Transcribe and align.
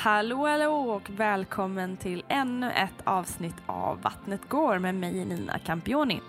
Hallå 0.00 0.46
hallå 0.46 0.72
och 0.72 1.10
välkommen 1.10 1.96
till 1.96 2.24
ännu 2.28 2.70
ett 2.70 3.02
avsnitt 3.04 3.54
av 3.66 4.00
Vattnet 4.02 4.48
går 4.48 4.78
med 4.78 4.94
mig 4.94 5.24
Nina 5.24 5.58
Campioni. 5.58 6.20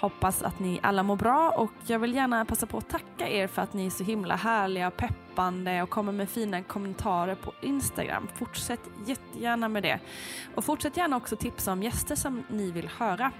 Hoppas 0.00 0.42
att 0.42 0.58
ni 0.58 0.80
alla 0.82 1.02
mår 1.02 1.16
bra 1.16 1.50
och 1.56 1.70
jag 1.86 1.98
vill 1.98 2.14
gärna 2.14 2.44
passa 2.44 2.66
på 2.66 2.78
att 2.78 2.88
tacka 2.88 3.28
er 3.28 3.46
för 3.46 3.62
att 3.62 3.72
ni 3.72 3.86
är 3.86 3.90
så 3.90 4.04
himla 4.04 4.36
härliga 4.36 4.88
och 4.88 4.96
peppande 5.34 5.82
och 5.82 5.90
kommer 5.90 6.12
med 6.12 6.28
fina 6.28 6.62
kommentarer 6.62 7.34
på 7.34 7.52
Instagram. 7.60 8.28
Fortsätt 8.34 8.80
jättegärna 9.06 9.68
med 9.68 9.82
det. 9.82 9.98
Och 10.54 10.64
fortsätt 10.64 10.96
gärna 10.96 11.16
också 11.16 11.36
tipsa 11.36 11.72
om 11.72 11.82
gäster 11.82 12.16
som 12.16 12.44
ni 12.48 12.70
vill 12.70 12.88
höra. 12.88 13.32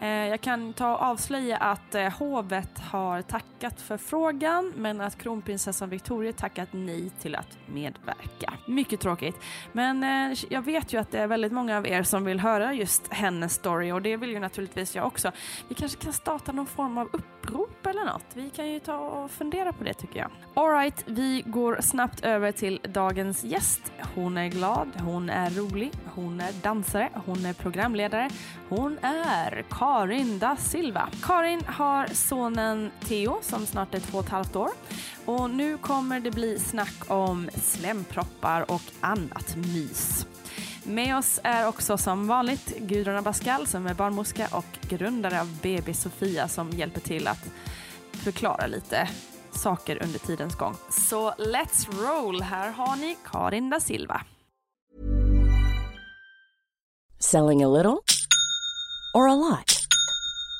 Eh, 0.00 0.08
jag 0.08 0.40
kan 0.40 0.72
ta 0.72 0.94
och 0.94 1.02
avslöja 1.02 1.56
att 1.56 1.94
eh, 1.94 2.08
hovet 2.08 2.78
har 2.78 3.22
tackat 3.22 3.80
för 3.80 3.96
frågan 3.96 4.72
men 4.76 5.00
att 5.00 5.18
kronprinsessan 5.18 5.90
Victoria 5.90 6.32
tackat 6.32 6.68
nej 6.72 7.10
till 7.20 7.34
att 7.34 7.58
medverka. 7.66 8.52
Mycket 8.66 9.00
tråkigt. 9.00 9.36
Men 9.72 10.02
eh, 10.04 10.38
jag 10.48 10.62
vet 10.62 10.92
ju 10.92 11.00
att 11.00 11.10
det 11.10 11.18
är 11.18 11.26
väldigt 11.26 11.52
många 11.52 11.78
av 11.78 11.86
er 11.86 12.02
som 12.02 12.24
vill 12.24 12.40
höra 12.40 12.74
just 12.74 13.12
hennes 13.12 13.54
story 13.54 13.92
och 13.92 14.02
det 14.02 14.16
vill 14.16 14.30
ju 14.30 14.38
naturligtvis 14.38 14.96
jag 14.96 15.06
också. 15.06 15.32
Vi 15.68 15.74
kanske 15.74 15.98
kan 15.98 16.12
starta 16.12 16.52
någon 16.52 16.66
form 16.66 16.98
av 16.98 17.08
upprop 17.12 17.86
eller 17.86 18.04
något. 18.04 18.26
Vi 18.34 18.50
kan 18.50 18.70
ju 18.70 18.80
ta 18.80 18.98
och 18.98 19.30
fundera 19.30 19.72
på 19.72 19.84
det 19.84 19.94
tycker 19.94 20.18
jag. 20.20 20.30
Alright, 20.54 21.04
vi 21.18 21.42
går 21.46 21.78
snabbt 21.80 22.24
över 22.24 22.52
till 22.52 22.80
dagens 22.88 23.44
gäst. 23.44 23.92
Hon 24.14 24.36
är 24.36 24.48
glad, 24.48 24.88
hon 25.00 25.30
är 25.30 25.50
rolig, 25.50 25.90
hon 26.14 26.40
är 26.40 26.52
dansare, 26.62 27.10
hon 27.26 27.46
är 27.46 27.52
programledare, 27.52 28.30
hon 28.68 28.98
är 29.02 29.64
Karin 29.70 30.38
da 30.38 30.56
Silva. 30.56 31.08
Karin 31.22 31.62
har 31.66 32.06
sonen 32.06 32.90
Theo 33.00 33.38
som 33.42 33.66
snart 33.66 33.94
är 33.94 34.00
två 34.00 34.18
och 34.18 34.24
ett 34.24 34.30
halvt 34.30 34.56
år 34.56 34.70
och 35.24 35.50
nu 35.50 35.78
kommer 35.78 36.20
det 36.20 36.30
bli 36.30 36.58
snack 36.58 37.10
om 37.10 37.50
slemproppar 37.54 38.70
och 38.70 38.82
annat 39.00 39.56
mys. 39.56 40.26
Med 40.84 41.16
oss 41.16 41.40
är 41.42 41.68
också 41.68 41.98
som 41.98 42.26
vanligt 42.26 42.78
Gudrun 42.78 43.16
Abascal 43.16 43.66
som 43.66 43.86
är 43.86 43.94
barnmorska 43.94 44.48
och 44.50 44.78
grundare 44.88 45.40
av 45.40 45.58
BB 45.62 45.94
Sofia 45.94 46.48
som 46.48 46.70
hjälper 46.70 47.00
till 47.00 47.28
att 47.28 47.50
förklara 48.12 48.66
lite 48.66 49.08
saker 49.58 49.98
under 50.00 50.18
tidens 50.18 50.54
gång. 50.54 50.76
Så 50.90 51.32
let's 51.38 51.88
roll! 52.02 52.42
Här 52.42 52.70
har 52.70 52.96
ni 52.96 53.16
Karin 53.32 53.70
da 53.70 53.80
Silva. 53.80 54.20
Selling 57.20 57.62
a 57.62 57.68
little 57.68 58.04
or 59.14 59.26
a 59.26 59.34
lot? 59.34 59.86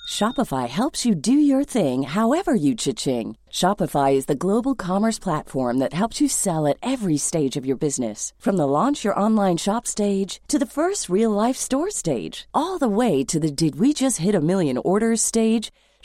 Shopify 0.09 0.67
helps 0.69 1.05
you 1.05 1.15
do 1.15 1.33
your 1.33 1.65
thing 1.65 2.03
however 2.03 2.55
you 2.55 2.75
cha-ching. 2.75 3.37
Shopify 3.51 4.15
is 4.15 4.27
the 4.27 4.35
global 4.35 4.75
commerce 4.75 5.19
platform 5.19 5.79
that 5.79 5.93
helps 5.93 6.21
you 6.21 6.29
sell 6.29 6.67
at 6.67 6.79
every 6.83 7.19
stage 7.19 7.59
of 7.59 7.67
your 7.67 7.77
business. 7.77 8.33
From 8.39 8.57
the 8.57 8.67
launch 8.67 9.05
your 9.05 9.21
online 9.21 9.59
shop 9.59 9.87
stage 9.87 10.41
to 10.49 10.59
the 10.59 10.67
first 10.67 11.09
real 11.09 11.31
life 11.31 11.57
store 11.57 11.91
stage, 11.91 12.49
all 12.55 12.79
the 12.79 12.89
way 12.89 13.23
to 13.25 13.39
the 13.39 13.51
did 13.51 13.79
we 13.79 13.93
just 13.93 14.19
hit 14.19 14.35
a 14.35 14.41
million 14.41 14.79
orders 14.79 15.21
stage. 15.21 15.71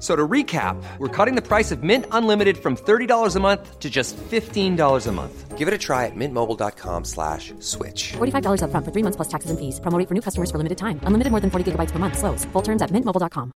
So 0.00 0.16
to 0.16 0.26
recap, 0.26 0.82
we're 0.98 1.08
cutting 1.24 1.34
the 1.36 1.46
price 1.46 1.70
of 1.70 1.82
Mint 1.82 2.06
Unlimited 2.10 2.56
from 2.56 2.74
$30 2.76 3.36
a 3.36 3.40
month 3.40 3.78
to 3.80 3.90
just 3.90 4.16
$15 4.16 5.06
a 5.06 5.12
month. 5.12 5.58
Give 5.58 5.68
it 5.68 5.74
a 5.74 5.78
try 5.78 6.06
at 6.06 6.16
mintmobile.com 6.16 7.04
slash 7.04 7.52
switch. 7.60 8.12
$45 8.16 8.62
upfront 8.64 8.84
for 8.84 8.92
three 8.92 9.02
months 9.02 9.16
plus 9.16 9.28
taxes 9.28 9.50
and 9.50 9.58
fees. 9.60 9.78
Promo 9.80 10.08
for 10.08 10.14
new 10.14 10.22
customers 10.22 10.50
for 10.50 10.56
limited 10.58 10.78
time. 10.78 11.00
Unlimited 11.06 11.30
more 11.30 11.40
than 11.40 11.50
40 11.50 11.64
gigabytes 11.72 11.92
per 11.92 11.98
month. 11.98 12.16
Slows. 12.18 12.46
Full 12.52 12.62
terms 12.62 12.82
at 12.82 12.90
mintmobile.com. 12.90 13.50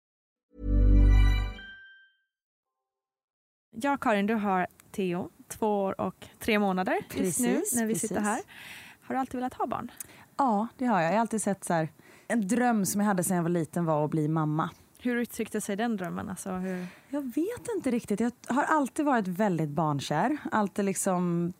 Ja, 3.75 3.97
Karin, 3.97 4.25
du 4.27 4.33
har 4.33 4.67
Theo, 4.91 5.29
två 5.47 5.83
år 5.83 6.01
och 6.01 6.25
tre 6.39 6.59
månader 6.59 6.93
just 7.15 7.39
nu 7.39 7.55
Precis, 7.55 7.75
när 7.75 7.85
vi 7.85 7.93
precis. 7.93 8.09
sitter 8.09 8.21
här. 8.21 8.41
Har 9.01 9.15
du 9.15 9.19
alltid 9.19 9.35
velat 9.35 9.53
ha 9.53 9.67
barn? 9.67 9.91
Ja, 10.37 10.67
det 10.77 10.85
har 10.85 11.01
jag. 11.01 11.09
Jag 11.11 11.15
har 11.15 11.19
alltid 11.21 11.41
sett 11.41 11.63
så 11.63 11.73
här, 11.73 11.89
en 12.27 12.47
dröm 12.47 12.85
som 12.85 13.01
jag 13.01 13.07
hade 13.07 13.23
sedan 13.23 13.35
jag 13.37 13.43
var 13.43 13.49
liten 13.49 13.85
var 13.85 14.05
att 14.05 14.11
bli 14.11 14.27
mamma. 14.27 14.69
Hur 15.03 15.15
uttryckte 15.15 15.61
sig 15.61 15.75
den 15.75 15.97
drömmen? 15.97 16.29
Alltså, 16.29 16.51
hur... 16.51 16.87
Jag 17.09 17.21
vet 17.21 17.67
inte 17.75 17.91
riktigt. 17.91 18.19
Jag 18.19 18.31
har 18.47 18.63
alltid 18.63 19.05
varit 19.05 19.27
väldigt 19.27 19.69
barnkär. 19.69 20.37
Alltid 20.51 20.85
liksom 20.85 21.53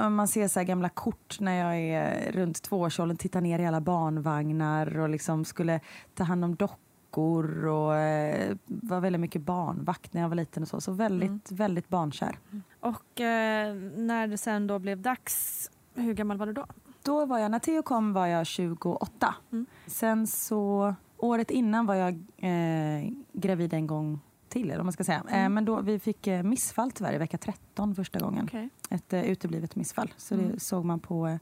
om 0.00 0.14
man 0.14 0.28
ser 0.28 0.48
så 0.48 0.60
här 0.60 0.64
gamla 0.64 0.88
kort 0.88 1.40
när 1.40 1.52
jag 1.52 1.76
är 1.76 2.32
runt 2.32 2.62
tvåårsåldern, 2.62 3.16
tittar 3.16 3.40
ner 3.40 3.58
i 3.58 3.66
alla 3.66 3.80
barnvagnar 3.80 4.98
och 4.98 5.08
liksom 5.08 5.44
skulle 5.44 5.80
ta 6.14 6.24
hand 6.24 6.44
om 6.44 6.56
dockor 6.56 7.66
och 7.66 7.96
eh, 7.96 8.56
var 8.66 9.00
väldigt 9.00 9.20
mycket 9.20 9.42
barnvakt 9.42 10.12
när 10.12 10.20
jag 10.20 10.28
var 10.28 10.36
liten 10.36 10.62
och 10.62 10.68
så. 10.68 10.80
Så 10.80 10.92
väldigt, 10.92 11.52
väldigt 11.52 11.88
barnkär. 11.88 12.38
Och 12.80 13.20
eh, 13.20 13.74
när 13.96 14.26
det 14.26 14.38
sen 14.38 14.66
då 14.66 14.78
blev 14.78 15.00
dags, 15.00 15.70
hur 15.94 16.14
gammal 16.14 16.38
var 16.38 16.46
du 16.46 16.52
då? 16.52 16.66
Då 17.02 17.26
var 17.26 17.38
jag, 17.38 17.50
när 17.50 17.58
Theo 17.58 17.82
kom 17.82 18.12
var 18.12 18.26
jag 18.26 18.46
28. 18.46 19.34
Mm. 19.52 19.66
Sen 19.86 20.26
så, 20.26 20.94
året 21.22 21.50
innan 21.50 21.86
var 21.86 21.94
jag 21.94 22.14
eh, 22.36 23.10
gravid 23.32 23.74
en 23.74 23.86
gång 23.86 24.20
till, 24.48 24.64
eller 24.64 24.76
vad 24.76 24.84
man 24.86 24.92
ska 24.92 25.04
säga. 25.04 25.22
Eh, 25.30 25.48
men 25.48 25.64
då, 25.64 25.80
vi 25.80 25.98
fick 25.98 26.26
eh, 26.26 26.42
missfall 26.42 26.90
tyvärr 26.92 27.12
i 27.14 27.18
vecka 27.18 27.38
13 27.38 27.94
första 27.94 28.18
gången. 28.18 28.44
Okej. 28.44 28.68
Ett 28.90 29.12
eh, 29.12 29.22
uteblivet 29.24 29.76
missfall. 29.76 30.12
Så 30.16 30.34
Mm. 30.34 30.50
det 30.52 30.60
såg 30.60 30.84
man 30.84 31.00
på 31.00 31.38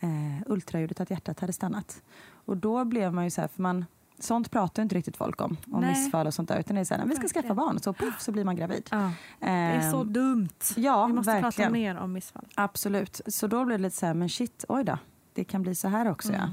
eh, 0.00 0.08
ultraljudet 0.46 1.00
att 1.00 1.10
hjärtat 1.10 1.40
hade 1.40 1.52
stannat. 1.52 2.02
Och 2.30 2.56
då 2.56 2.84
blev 2.84 3.12
man 3.12 3.24
ju 3.24 3.30
så 3.30 3.40
här, 3.40 3.48
för 3.48 3.62
man, 3.62 3.84
sånt 4.18 4.50
pratar 4.50 4.82
inte 4.82 4.94
riktigt 4.94 5.16
folk 5.16 5.40
om. 5.40 5.56
Om 5.72 5.80
Nej. 5.80 5.90
missfall 5.90 6.26
och 6.26 6.34
sånt 6.34 6.48
där. 6.48 6.58
Utan 6.60 6.74
det 6.74 6.80
är 6.80 6.84
så 6.84 6.94
här, 6.94 7.04
vi 7.06 7.14
ska 7.14 7.22
Verkligen. 7.22 7.42
skaffa 7.42 7.54
barn. 7.54 7.78
Så 7.80 7.92
puff 7.92 8.20
så 8.20 8.32
blir 8.32 8.44
man 8.44 8.56
gravid. 8.56 8.88
Ja. 8.90 9.12
Det 9.40 9.46
är 9.46 9.90
så 9.90 10.00
Ehm, 10.00 10.12
dumt. 10.12 10.48
Ja, 10.76 11.06
vi 11.06 11.12
måste 11.12 11.32
prata 11.32 11.42
verkligen. 11.46 11.72
mer 11.72 11.96
om 11.96 12.12
missfall. 12.12 12.44
Absolut. 12.54 13.20
Så 13.26 13.46
då 13.46 13.64
blev 13.64 13.78
det 13.78 13.82
lite 13.82 13.96
så 13.96 14.06
här, 14.06 14.14
men 14.14 14.28
shit, 14.28 14.64
oj 14.68 14.84
då. 14.84 14.98
Det 15.34 15.44
kan 15.44 15.62
bli 15.62 15.74
så 15.74 15.88
här 15.88 16.10
också 16.10 16.32
ja. 16.32 16.48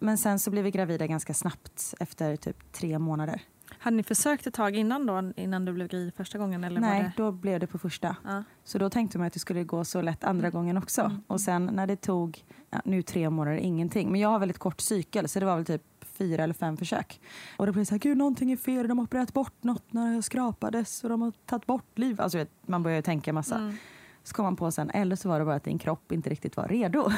Men 0.00 0.18
sen 0.18 0.38
så 0.38 0.50
blev 0.50 0.64
vi 0.64 0.70
gravida 0.70 1.06
ganska 1.06 1.34
snabbt 1.34 1.94
efter 2.00 2.36
typ 2.36 2.72
tre 2.72 2.98
månader. 2.98 3.42
Hade 3.78 3.96
ni 3.96 4.02
försökt 4.02 4.46
ett 4.46 4.54
tag 4.54 4.76
innan 4.76 5.06
då, 5.06 5.32
innan 5.36 5.64
du 5.64 5.72
blev 5.72 5.88
gravid 5.88 6.14
första 6.14 6.38
gången? 6.38 6.64
Eller 6.64 6.80
Nej, 6.80 7.02
var 7.02 7.04
det... 7.04 7.12
då 7.16 7.32
blev 7.32 7.60
det 7.60 7.66
på 7.66 7.78
första. 7.78 8.16
Ja. 8.24 8.42
Så 8.64 8.78
då 8.78 8.90
tänkte 8.90 9.18
man 9.18 9.26
att 9.26 9.32
det 9.32 9.38
skulle 9.38 9.64
gå 9.64 9.84
så 9.84 10.02
lätt 10.02 10.24
andra 10.24 10.50
gången 10.50 10.76
också. 10.76 11.00
Mm. 11.00 11.22
Och 11.26 11.40
sen 11.40 11.70
när 11.72 11.86
det 11.86 11.96
tog, 11.96 12.44
ja, 12.70 12.80
nu 12.84 13.02
tre 13.02 13.30
månader, 13.30 13.56
ingenting. 13.56 14.10
Men 14.10 14.20
jag 14.20 14.28
har 14.28 14.38
väldigt 14.38 14.58
kort 14.58 14.80
cykel 14.80 15.28
så 15.28 15.40
det 15.40 15.46
var 15.46 15.56
väl 15.56 15.64
typ 15.64 15.82
fyra 16.02 16.44
eller 16.44 16.54
fem 16.54 16.76
försök. 16.76 17.20
Och 17.56 17.66
då 17.66 17.72
blev 17.72 17.82
det 17.82 17.86
så 17.86 17.94
här, 17.94 18.00
gud 18.00 18.16
någonting 18.16 18.52
är 18.52 18.56
fel, 18.56 18.88
de 18.88 18.98
har 18.98 19.04
opererat 19.04 19.32
bort 19.32 19.64
något 19.64 19.92
när 19.92 20.14
jag 20.14 20.24
skrapades 20.24 21.04
och 21.04 21.10
de 21.10 21.22
har 21.22 21.32
tagit 21.46 21.66
bort 21.66 21.98
liv. 21.98 22.20
Alltså 22.20 22.46
man 22.66 22.82
börjar 22.82 22.96
ju 22.96 23.02
tänka 23.02 23.32
massa. 23.32 23.56
Mm. 23.56 23.76
Så 24.22 24.34
kom 24.34 24.44
man 24.44 24.56
på 24.56 24.70
sen, 24.70 24.90
eller 24.90 25.16
så 25.16 25.28
var 25.28 25.38
det 25.38 25.44
bara 25.44 25.54
att 25.54 25.64
din 25.64 25.78
kropp 25.78 26.12
inte 26.12 26.30
riktigt 26.30 26.56
var 26.56 26.68
redo. 26.68 27.10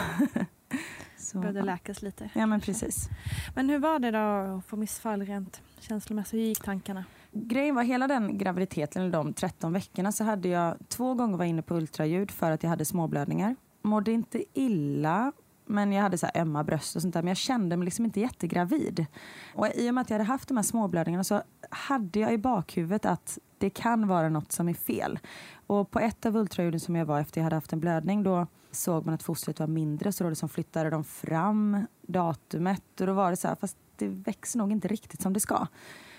så, 1.17 1.39
Började 1.39 1.63
läkas 1.63 2.03
lite. 2.03 2.31
Ja 2.35 2.47
men 2.47 2.61
precis. 2.61 3.09
Men 3.55 3.71
hur 3.71 3.79
var 3.79 3.99
det 3.99 4.11
då 4.11 4.19
att 4.59 4.65
få 4.65 4.77
missfall 4.77 5.23
rent 5.23 5.63
känslomässigt? 5.81 6.35
Hur 6.35 6.45
gick 6.45 6.63
tankarna? 6.63 7.05
Grejen 7.33 7.75
var 7.75 7.83
hela 7.83 8.09
den 8.09 8.39
graviditeten, 8.39 9.03
eller 9.03 9.13
de 9.13 9.33
13 9.33 9.73
veckorna, 9.73 10.13
så 10.13 10.25
hade 10.25 10.49
jag 10.49 10.77
två 10.89 11.15
gånger 11.15 11.39
var 11.39 11.45
inne 11.45 11.63
på 11.63 11.75
ultraljud 11.77 12.31
för 12.31 12.51
att 12.51 12.63
jag 12.63 12.71
hade 12.71 12.85
småblödningar. 12.85 13.57
Mådde 13.83 14.13
inte 14.13 14.45
illa, 14.55 15.33
men 15.67 15.93
jag 15.93 16.03
hade 16.03 16.19
så 16.19 16.27
här 16.27 16.41
ömma 16.41 16.65
bröst 16.65 16.97
och 16.97 17.03
sånt 17.03 17.15
där. 17.15 17.23
Men 17.23 17.29
jag 17.29 17.37
kände 17.37 17.77
mig 17.77 17.85
liksom 17.85 18.05
inte 18.05 18.21
jättegravid. 18.21 19.07
Och 19.55 19.69
i 19.75 19.91
och 19.91 19.95
med 19.95 20.03
att 20.03 20.11
jag 20.11 20.15
hade 20.15 20.25
haft 20.25 20.49
de 20.49 20.57
här 20.57 20.65
småblödningarna 20.65 21.25
så 21.25 21.43
hade 21.71 22.21
jag 22.21 22.33
i 22.33 22.39
bakhuvudet 22.39 23.07
att 23.07 23.39
det 23.59 23.71
kan 23.71 24.09
vara 24.09 24.29
något 24.29 24.53
som 24.53 24.69
är 24.69 24.75
fel. 24.75 25.19
Och 25.67 25.91
på 25.91 25.99
ett 25.99 26.27
av 26.27 26.37
ultraljuden 26.37 26.81
som 26.81 26.97
jag 26.97 27.07
var 27.07 27.21
efter 27.21 27.41
jag 27.41 27.45
hade 27.45 27.57
haft 27.57 27.73
en 27.73 27.81
blödning 27.81 28.23
då 28.23 28.47
såg 28.71 29.07
man 29.07 29.15
att 29.15 29.23
fostret 29.23 29.61
var 29.61 29.67
mindre 29.67 30.13
så 30.13 30.25
då 30.25 30.31
liksom 30.31 30.49
flyttade 30.49 30.91
de 30.91 31.05
fram 31.05 31.87
datumet 32.03 33.01
och 33.01 33.07
då 33.07 33.13
var 33.13 33.31
det 33.31 33.37
så 33.37 33.49
här, 33.49 33.57
fast 33.61 33.77
det 33.97 34.09
växer 34.09 34.59
nog 34.59 34.73
inte 34.73 34.89
riktigt 34.89 35.23
som 35.23 35.33
det 35.33 35.41
ska. 35.41 35.67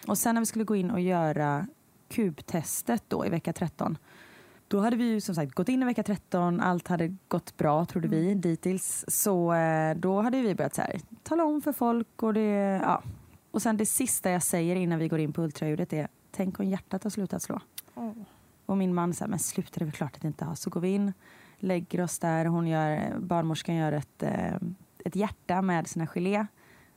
Och 0.07 0.17
sen 0.17 0.35
när 0.35 0.41
vi 0.41 0.45
skulle 0.45 0.65
gå 0.65 0.75
in 0.75 0.91
och 0.91 1.01
göra 1.01 1.67
kubtestet 2.09 3.03
då 3.07 3.25
i 3.25 3.29
vecka 3.29 3.53
13 3.53 3.97
då 4.73 4.79
hade 4.79 4.95
vi 4.95 5.03
ju 5.03 5.21
som 5.21 5.35
sagt 5.35 5.53
gått 5.53 5.69
in 5.69 5.81
i 5.83 5.85
vecka 5.85 6.03
13, 6.03 6.59
allt 6.59 6.87
hade 6.87 7.15
gått 7.27 7.57
bra 7.57 7.85
trodde 7.85 8.07
vi 8.07 8.33
dittills. 8.33 9.05
Så 9.07 9.53
eh, 9.53 9.95
då 9.95 10.21
hade 10.21 10.41
vi 10.41 10.55
börjat 10.55 10.75
så 10.75 10.81
här, 10.81 10.99
tala 11.23 11.43
om 11.43 11.61
för 11.61 11.71
folk 11.71 12.23
och 12.23 12.33
det, 12.33 12.79
ja. 12.83 13.03
Och 13.51 13.61
sen 13.61 13.77
det 13.77 13.85
sista 13.85 14.31
jag 14.31 14.43
säger 14.43 14.75
innan 14.75 14.99
vi 14.99 15.07
går 15.07 15.19
in 15.19 15.33
på 15.33 15.41
ultraljudet 15.41 15.93
är, 15.93 16.07
tänk 16.31 16.59
om 16.59 16.65
hjärtat 16.65 17.03
har 17.03 17.11
slutat 17.11 17.41
slå. 17.41 17.59
Och 18.65 18.77
min 18.77 18.93
man 18.93 19.13
säger, 19.13 19.29
men 19.29 19.39
sluta 19.39 19.69
det 19.73 19.83
är 19.83 19.85
väl 19.85 19.93
klart 19.93 20.15
att 20.15 20.21
det 20.21 20.27
inte 20.27 20.45
har. 20.45 20.55
Så 20.55 20.69
går 20.69 20.81
vi 20.81 20.89
in, 20.89 21.13
lägger 21.57 22.01
oss 22.01 22.19
där, 22.19 22.45
hon 22.45 22.67
gör, 22.67 23.17
barnmorskan 23.19 23.75
gör 23.75 23.91
ett, 23.91 24.23
eh, 24.23 24.55
ett 25.05 25.15
hjärta 25.15 25.61
med 25.61 25.87
sina 25.87 26.07
gelé. 26.07 26.45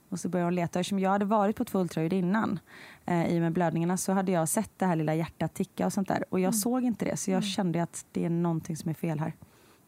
Och 0.09 0.21
så 0.21 0.29
börjar 0.29 0.45
hon 0.45 0.55
leta. 0.55 0.81
Eftersom 0.81 0.99
jag 0.99 1.11
hade 1.11 1.25
varit 1.25 1.57
på 1.57 1.65
två 1.65 1.81
ultraljud 1.81 2.13
innan 2.13 2.59
eh, 3.07 3.27
i 3.27 3.39
och 3.39 3.43
med 3.43 3.53
blödningarna 3.53 3.97
så 3.97 4.13
hade 4.13 4.33
jag 4.33 4.49
sett 4.49 4.71
det 4.77 4.87
här 4.87 4.97
lilla 4.97 5.15
hjärtat 5.15 5.55
ticka 5.55 5.87
och 5.87 5.93
sånt 5.93 6.09
där. 6.09 6.25
Och 6.31 6.41
jag 6.41 6.55
såg 6.55 6.85
inte 6.85 7.05
det 7.05 7.17
så 7.17 7.31
jag 7.31 7.45
kände 7.45 7.83
att 7.83 8.07
det 8.13 8.25
är 8.25 8.31
någonting 8.31 8.77
som 8.77 8.91
är 8.91 8.95
fel 8.95 9.21
här. 9.21 9.33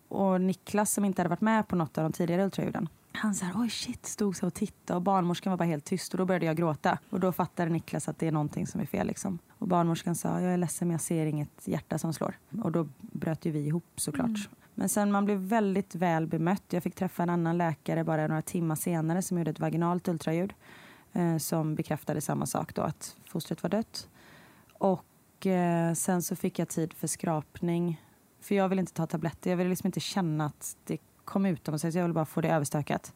Och 0.09 0.41
Niklas 0.41 0.93
som 0.93 1.05
inte 1.05 1.23
hade 1.23 1.29
varit 1.29 1.41
med 1.41 1.69
på 1.69 1.77
något 1.77 1.99
av 1.99 2.05
de 2.05 2.13
tidigare 2.13 2.45
ultraljuden 2.45 2.89
han 3.19 3.35
sa 3.35 3.47
oj 3.55 3.71
shit, 3.71 4.07
stod 4.07 4.37
så 4.37 4.47
och 4.47 4.55
tittade 4.55 4.97
och 4.97 5.03
barnmorskan 5.03 5.51
var 5.51 5.57
bara 5.57 5.65
helt 5.65 5.85
tyst 5.85 6.15
och 6.15 6.19
då 6.19 6.25
började 6.25 6.47
jag 6.47 6.57
gråta. 6.57 6.99
Och 7.11 7.21
då 7.21 7.33
fattade 7.33 7.71
Niklas 7.71 8.09
att 8.09 8.19
det 8.19 8.27
är 8.27 8.33
någonting 8.33 8.67
som 8.67 8.81
är 8.81 8.87
fel 8.87 9.07
liksom. 9.07 9.39
Och 9.49 9.69
barnmorskan 9.69 10.15
sa, 10.15 10.41
jag 10.41 10.53
är 10.53 10.57
ledsen 10.57 10.89
men 10.89 10.93
jag 10.93 11.01
ser 11.01 11.27
inget 11.27 11.69
hjärta 11.69 11.99
som 11.99 12.13
slår. 12.13 12.39
Och 12.63 12.73
då 12.73 12.89
bröt 13.01 13.45
ju 13.45 13.51
vi 13.51 13.67
ihop 13.67 13.85
såklart. 13.97 14.49
Men 14.79 14.89
sen 14.89 15.13
man 15.13 15.25
blev 15.25 15.39
väldigt 15.39 15.95
väl 15.95 16.27
bemött. 16.27 16.63
Jag 16.69 16.83
fick 16.83 16.95
träffa 16.95 17.23
en 17.23 17.31
annan 17.31 17.59
läkare 17.59 18.05
bara 18.05 18.27
några 18.27 18.43
timmar 18.43 18.75
senare 18.75 19.23
som 19.23 19.39
gjorde 19.39 19.51
ett 19.51 19.61
vaginalt 19.61 20.09
ultraljud. 20.09 20.55
Eh, 21.13 21.37
som 21.37 21.75
bekräftade 21.75 22.21
samma 22.21 22.47
sak 22.47 22.75
då, 22.75 22.83
att 22.83 23.17
fostret 23.29 23.63
var 23.63 23.71
dött. 23.71 24.09
Och 24.73 25.47
eh, 25.47 25.95
sen 25.95 26.23
så 26.23 26.37
fick 26.37 26.59
jag 26.59 26.69
tid 26.69 26.93
för 26.93 27.07
skrapning. 27.07 28.03
För 28.41 28.55
jag 28.55 28.69
ville 28.69 28.81
inte 28.81 28.93
ta 28.93 29.07
tabletter. 29.07 29.51
Jag 29.51 29.57
ville 29.57 29.71
liksom 29.71 29.87
inte 29.87 30.01
känna 30.01 30.47
att 30.47 30.77
det 30.85 30.99
kom 31.25 31.47
ut 31.47 31.69
om 31.69 31.73
man 31.73 31.79
säger 31.79 31.93
så. 31.93 31.99
Jag 31.99 32.05
ville 32.05 32.15
bara 32.15 32.25
få 32.27 32.41
det 32.41 32.49
överstökat. 32.49 33.13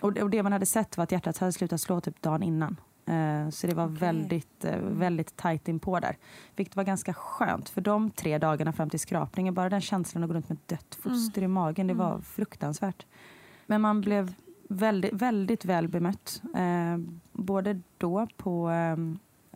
Och 0.00 0.18
och 0.18 0.30
det 0.30 0.42
man 0.42 0.52
hade 0.52 0.66
sett 0.66 0.96
var 0.96 1.04
att 1.04 1.12
hjärtat 1.12 1.38
hade 1.38 1.52
slutat 1.52 1.80
slå 1.80 2.00
typ 2.00 2.22
dagen 2.22 2.42
innan. 2.42 2.76
Eh, 3.06 3.50
så 3.50 3.66
det 3.66 3.74
var 3.74 3.86
väldigt, 3.86 4.64
eh, 4.64 4.78
väldigt 4.78 5.36
tajt 5.36 5.68
inpå 5.68 6.00
där. 6.00 6.16
Vilket 6.56 6.76
var 6.76 6.84
ganska 6.84 7.14
skönt. 7.14 7.68
För 7.68 7.80
de 7.80 8.10
tre 8.10 8.38
dagarna 8.38 8.72
fram 8.72 8.90
till 8.90 9.00
skrapningen, 9.00 9.54
bara 9.54 9.68
den 9.68 9.80
känslan 9.80 10.24
att 10.24 10.28
gå 10.28 10.34
runt 10.34 10.48
med 10.48 10.58
dött 10.66 10.98
foster 11.02 11.42
i 11.42 11.48
magen, 11.48 11.86
det 11.86 11.94
var 11.94 12.20
fruktansvärt. 12.20 13.06
Men 13.66 13.80
man 13.80 14.00
blev 14.00 14.34
väldigt, 14.68 15.12
väldigt 15.12 15.64
väl 15.64 15.88
bemött. 15.88 16.42
Eh, 16.56 16.98
både 17.32 17.80
då 17.98 18.26
på 18.36 18.70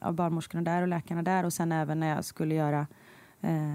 av 0.00 0.14
barnmorskorna 0.14 0.62
där 0.62 0.82
och 0.82 0.88
läkarna 0.88 1.22
där 1.22 1.44
och 1.44 1.52
sen 1.52 1.72
även 1.72 2.00
när 2.00 2.08
jag 2.14 2.24
skulle 2.24 2.54
göra 2.54 2.86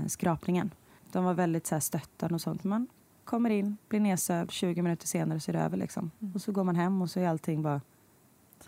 skrapningen. 0.08 0.72
De 1.12 1.24
var 1.24 1.34
väldigt 1.34 1.68
så 1.68 1.76
här, 1.76 1.80
stöttande 1.80 2.36
och 2.36 2.42
sånt. 2.42 2.64
Man 2.64 2.88
kommer 3.24 3.50
in, 3.50 3.78
blir 3.90 4.00
nedsövd, 4.00 4.52
20 4.52 4.82
minuter 4.82 5.08
senare 5.08 5.40
så 5.40 5.52
är 5.52 5.54
det 5.54 5.60
över. 5.60 5.78
Liksom. 5.78 6.12
Och 6.34 6.42
så 6.42 6.52
går 6.52 6.64
man 6.64 6.76
hem 6.76 7.02
och 7.02 7.10
så 7.10 7.20
är 7.20 7.28
allting 7.28 7.62
bara 7.62 7.82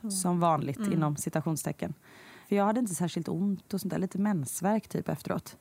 som 0.09 0.39
vanligt 0.39 0.79
inom 0.79 1.15
citationstecken. 1.15 1.93
För 2.49 2.55
jag 2.55 2.65
hade 2.65 2.79
inte 2.79 2.95
särskilt 2.95 3.27
ont 3.27 3.73
och 3.73 3.81
sånt 3.81 3.91
där, 3.91 3.99
lite 3.99 4.17
mensvärk 4.17 4.87
typ 4.87 5.09
efteråt. 5.09 5.57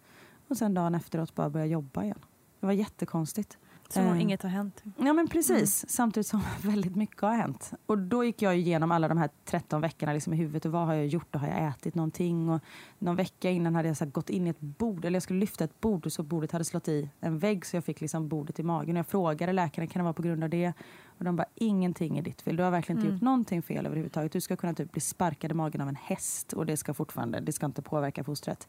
Och 0.49 0.57
sen 0.57 0.75
dagen 0.75 0.95
efteråt 0.95 1.35
bara 1.35 1.51
börja 1.51 1.67
jobba 1.67 2.05
igen. 2.05 2.19
Det 2.61 2.67
var 2.67 2.73
jättekonstigt. 2.73 3.59
Som 3.89 4.07
om 4.07 4.15
Eh, 4.15 4.23
inget 4.23 4.43
har 4.43 4.51
hänt. 4.51 4.83
Ja 4.99 5.13
men 5.13 5.29
precis, 5.29 5.85
samtidigt 5.89 6.27
som 6.27 6.43
väldigt 6.63 6.97
mycket 6.97 7.21
har 7.21 7.35
hänt. 7.35 7.73
Och 7.87 7.99
då 7.99 8.25
gick 8.25 8.43
jag 8.43 8.57
igenom 8.57 8.93
alla 8.93 9.09
de 9.09 9.19
här 9.19 9.31
13 9.45 9.81
veckorna 9.81 10.13
liksom 10.13 10.33
i 10.33 10.37
huvudet 10.37 10.65
och 10.65 10.73
vad 10.73 10.87
har 10.87 10.95
jag 10.95 11.07
gjort 11.07 11.35
och 11.35 11.41
har 11.41 11.49
jag 11.49 11.69
ätit 11.69 11.95
någonting? 11.95 12.49
Och 12.49 12.61
någon 12.99 13.17
vecka 13.17 13.51
innan 13.51 13.75
hade 13.75 13.89
jag 13.89 13.97
så 13.97 14.07
gått 14.07 14.31
in 14.31 14.47
i 14.47 14.51
ett 14.51 14.61
bord, 14.61 15.05
eller 15.05 15.17
jag 15.17 15.23
skulle 15.23 15.41
lyfta 15.41 15.65
ett 15.65 15.81
bord 15.81 16.07
och 16.07 16.13
så 16.13 16.23
bordet 16.23 16.53
hade 16.53 16.65
slått 16.65 16.89
i 16.89 17.11
en 17.21 17.39
vägg 17.39 17.67
så 17.67 17.77
jag 17.77 17.85
fick 17.85 18.01
liksom 18.01 18.29
bordet 18.29 18.59
i 18.59 18.63
magen. 18.63 18.97
Och 18.97 18.99
jag 18.99 19.07
frågade 19.07 19.53
läkaren, 19.53 19.89
kan 19.89 20.01
det 20.01 20.05
vara 20.05 20.15
på 20.15 20.23
grund 20.23 20.45
av 20.45 20.51
det? 20.51 20.73
Och 21.19 21.25
de 21.25 21.37
bara, 21.37 21.47
ingenting 21.55 22.19
är 22.19 22.23
ditt 22.23 22.43
fel. 22.43 22.57
Du 22.57 22.63
har 22.63 22.71
verkligen 22.71 23.01
inte 23.01 23.13
gjort 23.13 23.23
någonting 23.23 23.63
fel 23.63 23.87
överhuvudtaget. 23.87 24.33
Du 24.33 24.41
ska 24.41 24.57
kunna 24.57 24.75
typ 24.75 24.93
bli 24.93 25.01
sparkad 25.01 25.51
i 25.51 25.55
magen 25.55 25.81
av 25.81 25.89
en 25.89 25.97
häst 25.97 26.53
och 26.53 26.67
det 26.67 26.77
ska 26.77 26.95
fortfarande, 26.95 27.41
det 27.41 27.53
ska 27.53 27.67
inte 27.67 27.83
påverka 27.83 28.25
fostret. 28.25 28.69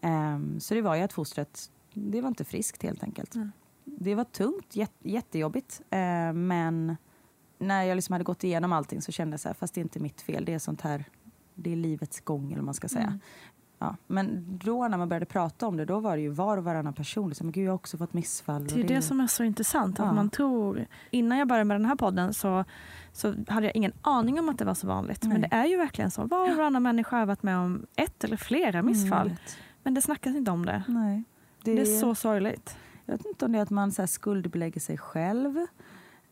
Ehm, 0.00 0.60
så 0.60 0.74
det 0.74 0.82
var 0.82 0.94
ju 0.96 1.02
att 1.02 1.12
fostret, 1.12 1.70
det 1.92 2.20
var 2.20 2.28
inte 2.28 2.44
friskt 2.44 2.82
helt 2.82 3.02
enkelt. 3.02 3.34
Det 3.98 4.14
var 4.14 4.24
tungt, 4.24 4.74
jät- 4.76 4.90
jättejobbigt. 5.02 5.80
Eh, 5.90 6.32
men 6.32 6.96
när 7.58 7.82
jag 7.82 7.96
liksom 7.96 8.12
hade 8.12 8.24
gått 8.24 8.44
igenom 8.44 8.72
allting 8.72 9.02
så 9.02 9.12
kände 9.12 9.32
jag 9.32 9.40
så 9.40 9.48
här, 9.48 9.54
fast 9.54 9.74
det 9.74 9.80
är 9.80 9.82
inte 9.82 10.00
mitt 10.00 10.20
fel. 10.20 10.44
Det 10.44 10.54
är 10.54 10.58
sånt 10.58 10.80
här, 10.80 11.04
det 11.54 11.72
är 11.72 11.76
livets 11.76 12.20
gång 12.20 12.46
eller 12.46 12.56
vad 12.56 12.64
man 12.64 12.74
ska 12.74 12.88
säga. 12.88 13.18
Ja, 13.80 13.96
men 14.06 14.58
då 14.64 14.88
när 14.88 14.98
man 14.98 15.08
började 15.08 15.26
prata 15.26 15.66
om 15.66 15.76
det, 15.76 15.84
då 15.84 16.00
var 16.00 16.16
det 16.16 16.22
ju 16.22 16.28
var 16.28 16.56
och 16.56 16.64
varannan 16.64 16.92
person. 16.94 17.28
Liksom, 17.28 17.52
Gud, 17.52 17.64
jag 17.64 17.70
har 17.70 17.74
också 17.74 17.98
fått 17.98 18.12
missfall. 18.12 18.66
Det 18.66 18.80
är 18.80 18.88
det 18.88 19.02
som 19.02 19.20
är 19.20 19.26
så 19.26 19.44
intressant. 19.44 20.00
Att 20.00 20.06
Ja. 20.06 20.12
man 20.12 20.30
tror, 20.30 20.86
innan 21.10 21.38
jag 21.38 21.48
började 21.48 21.64
med 21.64 21.74
den 21.80 21.84
här 21.84 21.96
podden 21.96 22.34
så, 22.34 22.64
så 23.12 23.34
hade 23.48 23.66
jag 23.66 23.76
ingen 23.76 23.92
aning 24.02 24.38
om 24.40 24.48
att 24.48 24.58
det 24.58 24.64
var 24.64 24.74
så 24.74 24.86
vanligt. 24.86 25.22
Men 25.24 25.40
Nej. 25.40 25.48
det 25.50 25.56
är 25.56 25.64
ju 25.66 25.76
verkligen 25.76 26.10
så. 26.10 26.24
Var 26.24 26.50
och 26.50 26.56
varannan 26.56 26.82
människa 26.82 27.18
har 27.18 27.26
varit 27.26 27.42
med 27.42 27.58
om 27.58 27.86
ett 27.96 28.24
eller 28.24 28.36
flera 28.36 28.82
missfall. 28.82 29.26
Mm. 29.26 29.38
Men 29.82 29.94
det 29.94 30.02
snackas 30.02 30.34
inte 30.36 30.50
om 30.50 30.66
det. 30.66 30.82
Nej. 30.88 31.24
Det, 31.62 31.74
Det 31.74 31.80
är 31.80 32.00
så 32.00 32.14
sorgligt. 32.14 32.76
Jag 33.08 33.16
vet 33.18 33.26
inte 33.26 33.44
om 33.44 33.52
det 33.52 33.58
är 33.58 33.62
att 33.62 33.70
man 33.70 33.92
så 33.92 34.02
här 34.02 34.06
skuldbelägger 34.06 34.80
sig 34.80 34.98
själv 34.98 35.66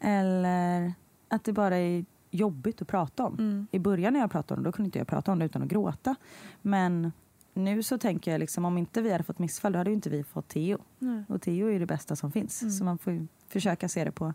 eller 0.00 0.92
att 1.28 1.44
det 1.44 1.52
bara 1.52 1.76
är 1.76 2.04
jobbigt 2.30 2.82
att 2.82 2.88
prata 2.88 3.24
om. 3.24 3.34
Mm. 3.34 3.66
I 3.70 3.78
början 3.78 4.12
när 4.12 4.20
jag 4.20 4.30
pratade 4.30 4.58
om 4.58 4.62
det, 4.62 4.68
då 4.68 4.72
kunde 4.72 4.86
inte 4.86 4.98
jag 4.98 5.08
prata 5.08 5.32
om 5.32 5.38
det 5.38 5.44
utan 5.44 5.62
att 5.62 5.68
gråta. 5.68 6.14
Men 6.62 7.12
nu 7.54 7.82
så 7.82 7.98
tänker 7.98 8.30
jag 8.30 8.38
liksom, 8.38 8.64
om 8.64 8.78
inte 8.78 9.02
vi 9.02 9.12
hade 9.12 9.24
fått 9.24 9.38
missfall, 9.38 9.72
då 9.72 9.78
hade 9.78 9.90
ju 9.90 9.94
inte 9.94 10.10
vi 10.10 10.24
fått 10.24 10.48
Theo. 10.48 10.78
Nej. 10.98 11.24
Och 11.28 11.42
Theo 11.42 11.66
är 11.66 11.72
ju 11.72 11.78
det 11.78 11.86
bästa 11.86 12.16
som 12.16 12.32
finns. 12.32 12.62
Mm. 12.62 12.72
Så 12.72 12.84
man 12.84 12.98
får 12.98 13.12
ju 13.12 13.26
försöka 13.48 13.88
se 13.88 14.04
det 14.04 14.12
på 14.12 14.34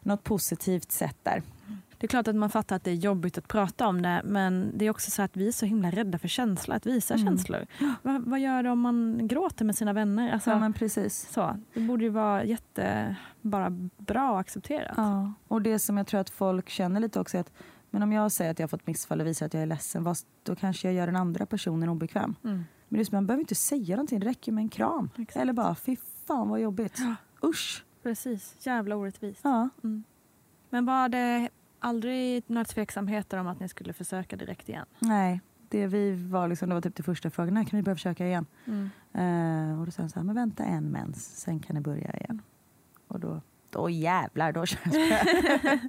något 0.00 0.24
positivt 0.24 0.92
sätt 0.92 1.16
där. 1.22 1.42
Det 2.00 2.06
är 2.06 2.08
klart 2.08 2.28
att 2.28 2.36
man 2.36 2.50
fattar 2.50 2.76
att 2.76 2.84
det 2.84 2.90
är 2.90 2.94
jobbigt 2.94 3.38
att 3.38 3.48
prata 3.48 3.86
om 3.86 4.02
det 4.02 4.20
men 4.24 4.72
det 4.78 4.84
är 4.86 4.90
också 4.90 5.10
så 5.10 5.22
att 5.22 5.36
vi 5.36 5.48
är 5.48 5.52
så 5.52 5.66
himla 5.66 5.90
rädda 5.90 6.18
för 6.18 6.28
känslor, 6.28 6.76
att 6.76 6.86
visa 6.86 7.14
Mm. 7.14 7.26
känslor. 7.26 7.66
Vad, 8.02 8.22
vad 8.22 8.40
gör 8.40 8.62
det 8.62 8.70
om 8.70 8.80
man 8.80 9.28
gråter 9.28 9.64
med 9.64 9.76
sina 9.76 9.92
vänner? 9.92 10.32
Alltså, 10.32 10.50
Ja, 10.50 10.58
men 10.58 10.72
precis. 10.72 11.28
så, 11.32 11.56
det 11.74 11.80
borde 11.80 12.04
ju 12.04 12.10
vara 12.10 12.44
jätte, 12.44 13.16
bara 13.40 13.70
bra 13.96 14.32
och 14.32 14.40
accepterat. 14.40 14.94
Ja. 14.96 15.32
Och 15.48 15.62
det 15.62 15.78
som 15.78 15.96
jag 15.96 16.06
tror 16.06 16.20
att 16.20 16.30
folk 16.30 16.68
känner 16.68 17.00
lite 17.00 17.20
också 17.20 17.36
är 17.36 17.40
att 17.40 17.52
men 17.90 18.02
om 18.02 18.12
jag 18.12 18.32
säger 18.32 18.50
att 18.50 18.58
jag 18.58 18.64
har 18.64 18.68
fått 18.68 18.86
missfall 18.86 19.20
och 19.20 19.26
visar 19.26 19.46
att 19.46 19.54
jag 19.54 19.62
är 19.62 19.66
ledsen, 19.66 20.04
vad, 20.04 20.16
då 20.42 20.56
kanske 20.56 20.88
jag 20.88 20.94
gör 20.94 21.06
den 21.06 21.16
andra 21.16 21.46
personen 21.46 21.88
obekväm. 21.88 22.34
Mm. 22.44 22.64
Men 22.88 23.06
som, 23.06 23.16
man 23.16 23.26
behöver 23.26 23.40
inte 23.40 23.54
säga 23.54 23.96
någonting, 23.96 24.20
det 24.20 24.26
räcker 24.26 24.52
med 24.52 24.62
en 24.62 24.68
kram. 24.68 25.10
Exakt. 25.18 25.36
Eller 25.42 25.52
bara, 25.52 25.74
fy 25.74 25.96
fan 26.26 26.48
vad 26.48 26.60
jobbigt. 26.60 26.98
Ja. 26.98 27.48
Usch. 27.48 27.84
Precis, 28.02 28.56
jävla 28.66 28.96
orättvist. 28.96 29.40
Ja. 29.42 29.68
Men 30.70 30.84
var 30.86 31.08
det 31.08 31.48
aldrig 31.80 32.42
några 32.46 32.64
tveksamheter 32.64 33.38
om 33.38 33.46
att 33.46 33.60
ni 33.60 33.68
skulle 33.68 33.92
försöka 33.92 34.36
direkt 34.36 34.68
igen? 34.68 34.86
Nej, 34.98 35.40
det, 35.68 35.86
vi 35.86 36.28
var 36.28 36.48
liksom, 36.48 36.68
det 36.68 36.74
var 36.74 36.82
typ 36.82 36.96
det 36.96 37.02
första 37.02 37.30
frågan, 37.30 37.54
när 37.54 37.64
kan 37.64 37.76
vi 37.76 37.82
börja 37.82 37.96
försöka 37.96 38.26
igen? 38.26 38.46
Eh, 39.12 39.80
och 39.80 39.86
då 39.86 39.92
sa 39.92 40.02
han 40.02 40.10
så 40.10 40.18
här, 40.18 40.24
men 40.24 40.34
vänta 40.34 40.64
en 40.64 40.84
mens, 40.90 41.40
sen 41.40 41.60
kan 41.60 41.76
ni 41.76 41.82
börja 41.82 42.16
igen. 42.16 42.42
Och 43.08 43.20
då, 43.20 43.40
då 43.70 43.90
jävlar, 43.90 44.52
då. 44.52 44.64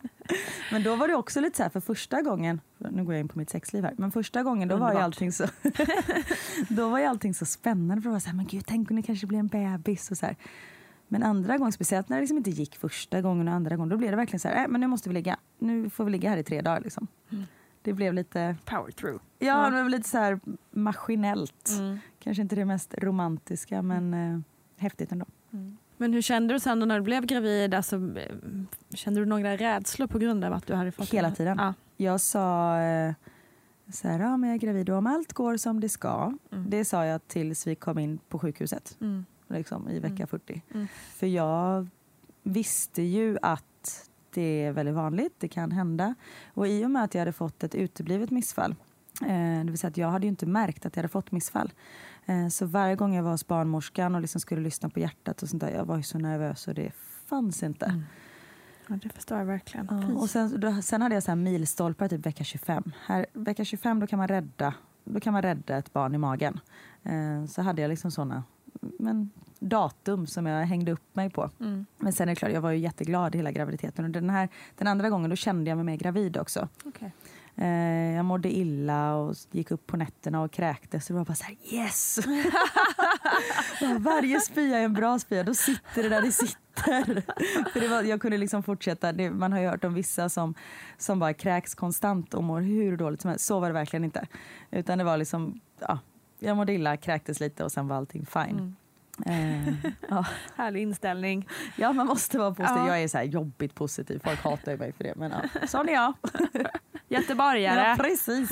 Men 0.71 0.83
då 0.83 0.95
var 0.95 1.07
det 1.07 1.15
också 1.15 1.41
lite 1.41 1.57
så 1.57 1.63
här, 1.63 1.69
för 1.69 1.79
första 1.79 2.21
gången, 2.21 2.62
nu 2.77 3.03
går 3.03 3.13
jag 3.13 3.19
in 3.19 3.27
på 3.27 3.39
mitt 3.39 3.50
sexliv 3.50 3.83
här, 3.83 3.93
men 3.98 4.12
första 4.12 4.43
gången 4.43 4.67
då 4.67 4.75
var 4.75 4.88
ju 4.88 4.89
Underbart. 4.89 5.03
allting 5.03 5.31
så, 5.31 5.45
då 6.69 6.89
var 6.89 7.00
ju 7.00 7.05
allting 7.05 7.33
så 7.33 7.45
spännande 7.45 8.01
för 8.01 8.10
det 8.10 8.13
var 8.13 8.19
så 8.19 8.29
här, 8.29 8.36
men 8.36 8.45
gud 8.45 8.63
tänk 8.67 8.89
om 8.89 8.95
det 8.95 9.01
kanske 9.01 9.27
blir 9.27 9.39
en 9.39 9.48
bebis 9.48 10.12
och 10.12 10.17
så 10.17 10.25
här. 10.25 10.36
Men 11.12 11.24
andra 11.24 11.58
gången, 11.58 11.72
speciellt 11.72 12.10
när 12.10 12.18
det 12.18 12.22
liksom 12.22 12.38
inte 12.38 12.50
gick 12.50 12.75
första 12.75 13.22
gången 13.22 13.48
och 13.48 13.53
andra 13.53 13.75
gången, 13.75 13.89
då 13.89 13.98
blev 13.98 14.12
det 14.12 14.18
verkligen 14.18 14.39
så 14.39 14.48
här, 14.48 14.63
äh, 14.63 14.68
men 14.68 14.82
nu 14.82 14.88
måste 14.88 15.10
vi 15.10 15.13
ligga, 15.15 15.38
nu 15.60 15.89
får 15.89 16.06
vi 16.06 16.12
ligga 16.12 16.30
här 16.30 16.38
i 16.38 16.44
tre 16.44 16.62
dagar 16.62 16.82
liksom. 16.82 17.08
Det 17.82 17.94
blev 17.94 18.13
lite, 18.13 18.56
Power 18.65 18.91
through. 18.91 19.22
ja, 19.39 19.65
det 19.65 19.72
blev 19.72 19.89
lite 19.89 20.10
så 20.10 20.18
här 20.18 20.39
maskinellt. 20.72 21.70
Mm. 21.80 22.00
Kanske 22.20 22.41
inte 22.41 22.56
det 22.56 22.65
mest 22.65 22.94
romantiska 22.98 23.82
men 23.82 24.13
eh, 24.13 24.39
häftigt 24.77 25.12
ändå. 25.12 25.25
Men 25.98 26.13
hur 26.13 26.22
kände 26.22 26.53
du 26.53 26.60
sen 26.60 26.80
när 26.80 26.96
du 27.00 27.03
blev 27.03 27.25
gravid? 27.25 27.74
Alltså, 27.74 27.96
eh, 27.96 28.36
kände 28.94 29.20
du 29.20 29.25
några 29.25 29.56
rädslor 29.58 30.08
på 30.08 30.20
grund 30.20 30.44
av 30.46 30.53
att 30.53 30.68
du 30.68 30.74
hade 30.74 30.91
fått 30.91 31.10
Hela 31.13 31.27
en- 31.27 31.34
tiden. 31.36 31.58
Ja. 31.60 31.74
Jag 31.98 32.22
sa 32.22 32.77
eh, 32.82 33.13
så 33.94 34.08
här, 34.08 34.20
ja 34.20 34.38
men 34.38 34.50
jag 34.50 34.56
är 34.56 34.60
gravid 34.60 34.89
och 34.89 34.98
om 34.98 35.08
allt 35.08 35.34
går 35.34 35.58
som 35.58 35.80
det 35.80 35.89
ska. 35.89 36.34
Det 36.68 36.86
sa 36.86 37.06
jag 37.06 37.27
tills 37.27 37.68
vi 37.68 37.75
kom 37.75 38.00
in 38.00 38.18
på 38.30 38.39
sjukhuset 38.39 38.98
Mm. 39.01 39.25
Liksom, 39.51 39.89
i 39.89 40.00
vecka 40.00 40.27
40. 40.27 40.62
Mm. 40.74 40.88
För 40.93 41.27
jag 41.27 41.88
visste 42.43 43.01
ju 43.01 43.38
att 43.41 44.10
det 44.34 44.63
är 44.63 44.72
väldigt 44.72 44.96
vanligt, 44.96 45.34
det 45.39 45.48
kan 45.48 45.72
hända. 45.72 46.15
Och 46.53 46.67
i 46.67 46.86
och 46.86 46.91
med 46.91 47.03
att 47.03 47.13
jag 47.13 47.22
hade 47.22 47.34
fått 47.34 47.63
ett 47.63 47.75
uteblivet 47.75 48.31
missfall, 48.31 48.75
eh, 49.22 49.63
det 49.65 49.72
vill 49.72 49.77
säga 49.77 49.89
att 49.89 49.98
jag 49.98 50.12
hade 50.12 50.25
ju 50.25 50.29
inte 50.29 50.46
märkt 50.46 50.86
att 50.86 50.96
jag 50.96 51.01
hade 51.01 51.12
fått 51.12 51.31
missfall. 51.31 51.74
Eh, 52.25 52.48
så 52.48 52.65
varje 52.65 52.96
gång 52.96 53.15
jag 53.15 53.24
var 53.24 53.31
hos 53.31 53.48
barnmorskan 53.48 54.15
och 54.15 54.22
liksom 54.22 54.41
skulle 54.41 54.62
lyssna 54.62 54.89
på 54.89 55.00
hjärtat 55.00 55.43
och 55.43 55.50
sånt 55.50 55.62
där, 55.62 55.70
jag 55.70 55.86
var 55.86 55.98
ju 55.98 56.03
så 56.03 56.17
nervös 56.17 56.67
och 56.67 56.74
det 56.74 56.91
fanns 57.25 57.63
inte. 57.63 58.03
Ja, 58.88 58.96
det 59.03 59.10
förstår 59.10 59.38
jag 59.38 59.46
verkligen. 59.46 59.88
Ja, 59.91 60.22
och 60.22 60.29
sen, 60.29 60.60
då, 60.60 60.81
sen 60.81 61.01
hade 61.01 61.15
jag 61.15 61.24
så 61.24 61.31
här 61.31 61.36
milstolpar 61.36 62.08
typ 62.08 62.25
vecka 62.25 62.43
25. 62.43 62.91
Här, 63.05 63.25
vecka 63.34 63.65
25 63.65 64.00
då 64.00 64.08
kan 64.08 64.20
man 64.20 64.27
rädda, 64.27 64.74
då 65.03 65.20
kan 65.20 65.34
man 65.34 65.41
rädda 65.41 65.77
ett 65.77 65.93
barn 65.93 66.15
i 66.15 66.17
magen. 66.17 66.60
Eh, 67.03 67.46
så 67.46 67.62
hade 67.62 67.81
jag 67.81 67.89
liksom 67.89 68.12
såna 68.12 68.43
men, 68.81 69.31
datum 69.59 70.27
som 70.27 70.45
jag 70.45 70.65
hängde 70.65 70.91
upp 70.91 71.15
mig 71.15 71.29
på. 71.29 71.50
Mm. 71.59 71.85
Men 71.97 72.13
sen 72.13 72.29
är 72.29 72.31
det 72.31 72.35
klart, 72.35 72.51
jag 72.51 72.61
var 72.61 72.71
ju 72.71 72.77
jätteglad 72.77 73.35
hela 73.35 73.51
graviditeten. 73.51 74.05
Och 74.05 74.11
den, 74.11 74.29
här, 74.29 74.50
den 74.77 74.88
andra 74.88 75.09
gången 75.09 75.29
då 75.29 75.35
kände 75.35 75.69
jag 75.69 75.77
mig 75.77 75.85
mer 75.85 75.97
gravid 75.97 76.38
också. 76.38 76.67
Okej. 76.85 77.13
Eh, 77.55 78.15
jag 78.15 78.25
mådde 78.25 78.51
illa 78.51 79.15
och 79.15 79.35
gick 79.51 79.71
upp 79.71 79.88
på 79.88 79.97
nätterna 79.97 80.41
och 80.41 80.51
kräktes. 80.51 81.05
Så 81.05 81.13
det 81.13 81.19
var 81.19 81.25
bara 81.25 81.35
så 81.35 81.43
här, 81.43 81.55
yes! 81.63 82.19
Varje 84.00 84.39
spya 84.39 84.77
är 84.77 84.83
en 84.83 84.93
bra 84.93 85.19
spya, 85.19 85.43
då 85.43 85.53
sitter 85.53 86.03
det 86.03 86.09
där 86.09 86.21
det 86.21 86.31
sitter. 86.31 87.23
För 87.73 87.89
var, 87.89 88.03
jag 88.03 88.21
kunde 88.21 88.38
liksom 88.38 88.63
fortsätta. 88.63 89.11
Det, 89.11 89.31
man 89.31 89.51
har 89.51 89.59
ju 89.59 89.67
hört 89.67 89.83
om 89.83 89.93
vissa 89.93 90.29
som, 90.29 90.53
som 90.97 91.19
bara 91.19 91.33
kräks 91.33 91.75
konstant 91.75 92.33
och 92.33 92.43
mår 92.43 92.61
hur 92.61 92.97
dåligt 92.97 93.21
som 93.21 93.29
helst. 93.29 93.45
Så 93.45 93.59
var 93.59 93.67
det 93.67 93.73
verkligen 93.73 94.03
inte. 94.03 94.27
Utan 94.71 94.97
det 94.97 95.03
var 95.03 95.17
liksom, 95.17 95.59
ja, 95.79 96.00
jag 96.43 96.57
mådde 96.57 96.74
illa, 96.74 96.98
kräktes 96.98 97.39
lite 97.39 97.63
och 97.63 97.71
sen 97.71 97.88
var 97.88 97.95
allting 97.98 98.25
fine. 98.25 98.75
Eh, 99.25 99.67
ja. 100.10 100.25
Härlig 100.55 100.81
inställning. 100.81 101.48
ja, 101.75 101.93
man 101.93 102.07
måste 102.07 102.38
vara 102.38 102.51
positiv. 102.53 102.77
Ja. 102.77 102.88
Jag 102.88 103.03
är 103.03 103.07
så 103.07 103.17
här 103.17 103.25
jobbigt 103.25 103.75
positiv. 103.75 104.21
Folk 104.24 104.43
hatar 104.43 104.77
mig 104.77 104.93
för 104.93 105.03
det. 105.03 105.13
Men 105.15 105.31
ja, 105.31 105.67
sån 105.67 105.89
är 105.89 105.93
jag. 105.93 106.13
Göteborgare. 107.07 107.79
Ja, 107.79 107.89
Ja, 107.89 107.95
precis. 108.03 108.50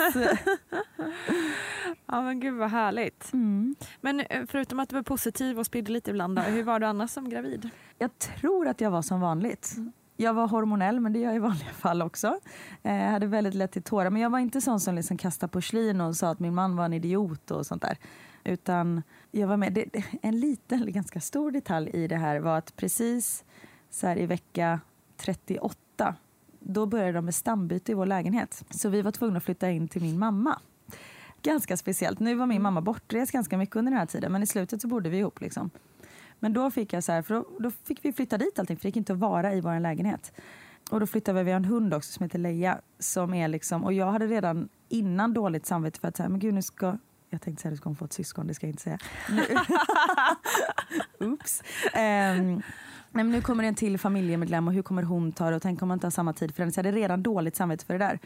men 2.07 2.39
gud 2.39 2.53
vad 2.53 2.69
härligt. 2.69 3.33
Mm. 3.33 3.75
Men 4.01 4.19
eh, 4.19 4.43
förutom 4.47 4.79
att 4.79 4.89
du 4.89 4.95
var 4.95 5.03
positiv 5.03 5.59
och 5.59 5.65
spydde 5.65 5.91
lite 5.91 6.09
ibland, 6.09 6.35
då, 6.35 6.41
hur 6.41 6.63
var 6.63 6.79
du 6.79 6.85
annars 6.85 7.11
som 7.11 7.29
gravid? 7.29 7.69
Jag 7.97 8.19
tror 8.19 8.67
att 8.67 8.81
jag 8.81 8.91
var 8.91 9.01
som 9.01 9.21
vanligt. 9.21 9.75
Jag 10.21 10.33
var 10.33 10.47
hormonell, 10.47 10.99
men 10.99 11.13
det 11.13 11.19
är 11.19 11.23
jag 11.23 11.35
i 11.35 11.39
vanliga 11.39 11.69
fall 11.73 12.01
också. 12.01 12.39
Eh, 12.83 12.95
Jag 12.95 13.11
hade 13.11 13.27
väldigt 13.27 13.53
lätt 13.53 13.71
till 13.71 13.83
tårar. 13.83 14.09
Men 14.09 14.21
jag 14.21 14.29
var 14.29 14.39
inte 14.39 14.61
sån 14.61 14.79
som 14.79 14.95
liksom 14.95 15.17
kastade 15.17 15.51
porslin 15.51 16.01
och 16.01 16.15
sa 16.15 16.29
att 16.29 16.39
min 16.39 16.55
man 16.55 16.75
var 16.75 16.85
en 16.85 16.93
idiot 16.93 17.51
och 17.51 17.65
sånt 17.65 17.81
där. 17.81 17.97
Utan 18.43 19.03
jag 19.31 19.47
var 19.47 19.57
med. 19.57 19.73
Det, 19.73 19.85
det- 19.93 20.03
en 20.21 20.39
liten, 20.39 20.81
eller 20.81 20.91
ganska 20.91 21.19
stor 21.21 21.51
detalj 21.51 21.89
i 21.93 22.07
det 22.07 22.15
här 22.15 22.39
var 22.39 22.57
att 22.57 22.75
precis 22.75 23.43
så 23.89 24.07
här 24.07 24.17
i 24.17 24.25
vecka 24.25 24.79
38 25.17 26.15
då 26.59 26.85
började 26.85 27.11
de 27.11 27.25
med 27.25 27.35
stambyte 27.35 27.91
i 27.91 27.95
vår 27.95 28.05
lägenhet. 28.05 28.63
Så 28.69 28.89
vi 28.89 29.01
var 29.01 29.11
tvungna 29.11 29.37
att 29.37 29.43
flytta 29.43 29.69
in 29.69 29.87
till 29.87 30.01
min 30.01 30.19
mamma. 30.19 30.59
Ganska 31.41 31.77
speciellt. 31.77 32.19
Nu 32.19 32.35
var 32.35 32.45
min 32.45 32.61
mamma 32.61 32.81
bortrest 32.81 33.31
ganska 33.31 33.57
mycket 33.57 33.75
under 33.75 33.91
den 33.91 33.99
här 33.99 34.05
tiden 34.05 34.31
men 34.31 34.43
i 34.43 34.47
slutet 34.47 34.81
så 34.81 34.87
bodde 34.87 35.09
vi 35.09 35.17
ihop. 35.17 35.41
Liksom. 35.41 35.69
Men 36.39 36.53
då 36.53 36.71
fick 36.71 36.93
jag 36.93 37.03
så 37.03 37.11
här, 37.11 37.21
för 37.21 37.35
då, 37.35 37.45
då 37.59 37.71
fick 37.71 38.05
vi 38.05 38.13
flytta 38.13 38.37
dit 38.37 38.59
allting 38.59 38.77
för 38.77 38.83
det 38.83 38.87
gick 38.87 38.97
inte 38.97 39.13
att 39.13 39.19
vara 39.19 39.53
i 39.53 39.61
vår 39.61 39.79
lägenhet. 39.79 40.31
Och 40.91 40.99
då 40.99 41.07
flyttade 41.07 41.39
vi, 41.39 41.43
vi 41.43 41.51
har 41.51 41.57
en 41.57 41.65
hund 41.65 41.93
också 41.93 42.11
som 42.11 42.23
heter 42.23 42.39
Leia. 42.39 42.81
Som 42.99 43.33
är 43.33 43.47
liksom, 43.47 43.83
och 43.83 43.93
jag 43.93 44.11
hade 44.11 44.27
redan 44.27 44.69
innan 44.89 45.33
dåligt 45.33 45.65
samvete 45.65 45.99
för 45.99 46.07
att 46.07 46.17
säga, 46.17 46.29
men 46.29 46.39
gud 46.39 46.53
nu 46.53 46.61
ska 46.61 46.97
jag 47.29 47.41
tänkte 47.41 47.61
säga 47.61 47.69
att 47.69 47.73
du 47.73 47.77
ska 47.77 47.95
få 47.95 48.05
ett 48.05 48.13
syskon, 48.13 48.47
det 48.47 48.53
ska 48.53 48.67
jag 48.67 48.71
inte 48.71 48.83
säga. 48.83 48.97
Oops. 51.19 51.63
Um, 51.85 52.61
nej, 53.11 53.23
men 53.23 53.31
nu 53.31 53.41
kommer 53.41 53.63
det 53.63 53.67
en 53.67 53.75
till 53.75 53.97
familjemedlem 53.97 54.67
och 54.67 54.73
hur 54.73 54.81
kommer 54.81 55.03
hon 55.03 55.31
ta 55.31 55.49
det 55.49 55.55
och 55.55 55.61
tänk 55.61 55.81
om 55.81 55.87
man 55.87 55.95
inte 55.95 56.05
har 56.05 56.11
samma 56.11 56.33
tid 56.33 56.55
för 56.55 56.63
henne. 56.63 56.71
Så 56.71 56.79
jag 56.79 56.85
hade 56.85 56.97
redan 56.97 57.23
dåligt 57.23 57.55
samvete 57.55 57.85
för 57.85 57.93
det 57.93 58.05
där. 58.05 58.19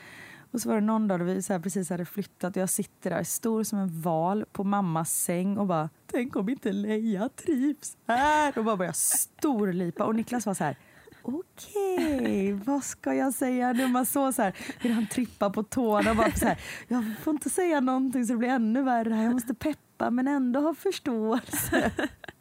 Och 0.54 0.62
så 0.62 0.70
var 0.70 0.76
det 0.76 0.82
någon 0.82 1.08
dag 1.08 1.20
då 1.20 1.26
vi 1.26 1.42
så 1.42 1.54
här 1.54 1.60
precis 1.60 1.90
hade 1.90 2.06
flyttat 2.06 2.56
och 2.56 2.62
jag 2.62 2.70
sitter 2.70 3.10
där 3.10 3.24
stor 3.24 3.64
som 3.64 3.80
en 3.80 4.02
val 4.02 4.46
på 4.52 4.64
mammas 4.64 5.14
säng 5.14 5.58
och 5.58 5.68
bara 5.68 5.90
tänk 6.12 6.36
om 6.36 6.50
inte 6.50 6.72
Leia 6.72 7.30
trivs 7.30 7.98
här. 8.08 8.58
Och 8.58 8.66
bara 8.66 8.78
började 8.78 8.98
storlipa 8.98 10.06
och 10.06 10.16
Niklas 10.16 10.46
var 10.46 10.54
så 10.54 10.64
här 10.64 10.78
Okej, 11.22 12.54
vad 12.54 12.84
ska 12.84 13.14
jag 13.14 13.34
säga 13.34 13.74
nu? 13.74 13.88
Man 13.88 14.06
såg 14.06 14.34
så 14.34 14.42
här, 14.42 14.56
hur 14.80 14.90
han 14.90 15.08
trippar 15.08 15.50
på 15.50 15.64
tårna 15.64 16.12
och 16.12 16.18
bara 16.18 16.32
så 16.32 16.46
här, 16.46 16.62
jag 16.88 17.04
får 17.24 17.32
inte 17.34 17.50
säga 17.50 17.80
någonting 17.80 18.26
så 18.26 18.34
det 18.34 18.38
blir 18.38 18.50
ännu 18.50 18.84
värre. 18.84 19.24
Jag 19.24 19.34
måste 19.34 19.54
peppa 19.54 20.10
men 20.10 20.28
ändå 20.28 20.60
ha 20.60 20.74
förståelse. 20.74 21.92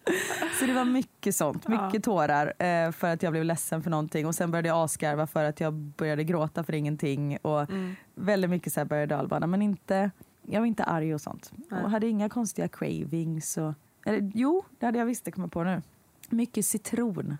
Så 0.59 0.67
det 0.67 0.73
var 0.73 0.85
mycket 0.85 1.35
sånt, 1.35 1.69
mycket 1.69 2.05
tårar 2.05 2.63
eh, 2.63 2.91
för 2.93 3.09
att 3.13 3.23
jag 3.23 3.33
blev 3.33 3.45
ledsen 3.45 3.83
för 3.83 3.91
någonting 3.91 4.27
och 4.27 4.35
sen 4.35 4.51
började 4.51 4.69
jag 4.69 4.85
asgarva 4.85 5.27
för 5.27 5.45
att 5.45 5.61
jag 5.61 5.75
började 5.75 6.25
gråta 6.25 6.65
för 6.65 6.73
ingenting 6.73 7.39
och 7.43 7.67
väldigt 8.15 8.51
mycket 8.51 8.73
så 8.73 8.81
här 8.81 9.03
och 9.03 9.09
dalbana 9.09 9.47
men 9.47 9.63
inte, 9.63 10.11
jag 10.43 10.61
var 10.61 10.67
inte 10.67 10.85
arg 10.85 11.15
och 11.15 11.21
sånt. 11.21 11.53
Och 11.71 11.91
hade 11.91 12.09
inga 12.09 12.29
konstiga 12.29 12.69
cravings 12.69 13.57
och, 13.57 13.75
eller, 14.07 14.31
jo 14.35 14.65
det 14.79 14.87
hade 14.87 14.99
jag 14.99 15.07
visst, 15.07 15.25
det 15.25 15.31
kommer 15.31 15.49
på 15.49 15.65
nu. 15.65 15.83
Mycket 16.31 16.67
citron. 16.67 17.39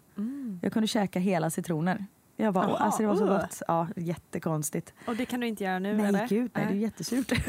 Jag 0.63 0.73
kunde 0.73 0.87
käka 0.87 1.19
hela 1.19 1.51
citroner. 1.51 2.07
Jag 2.37 2.55
bara, 2.55 2.69
Jaha, 2.69 2.77
alltså 2.77 3.03
det 3.03 3.09
var 3.09 3.17
så 3.17 3.25
uh. 3.25 3.31
gott. 3.31 3.63
Ja, 3.69 3.89
jättekonstigt. 3.97 4.95
Och 5.07 5.17
det 5.17 5.25
kan 5.25 5.41
du 5.41 5.47
inte 5.47 5.65
göra 5.65 5.79
nu 5.79 5.97
Nej 5.97 6.07
eller? 6.07 6.29
gud, 6.29 6.51
nej, 6.55 6.67
det 6.67 6.73
är 6.73 6.79
jättesurt. 6.79 7.33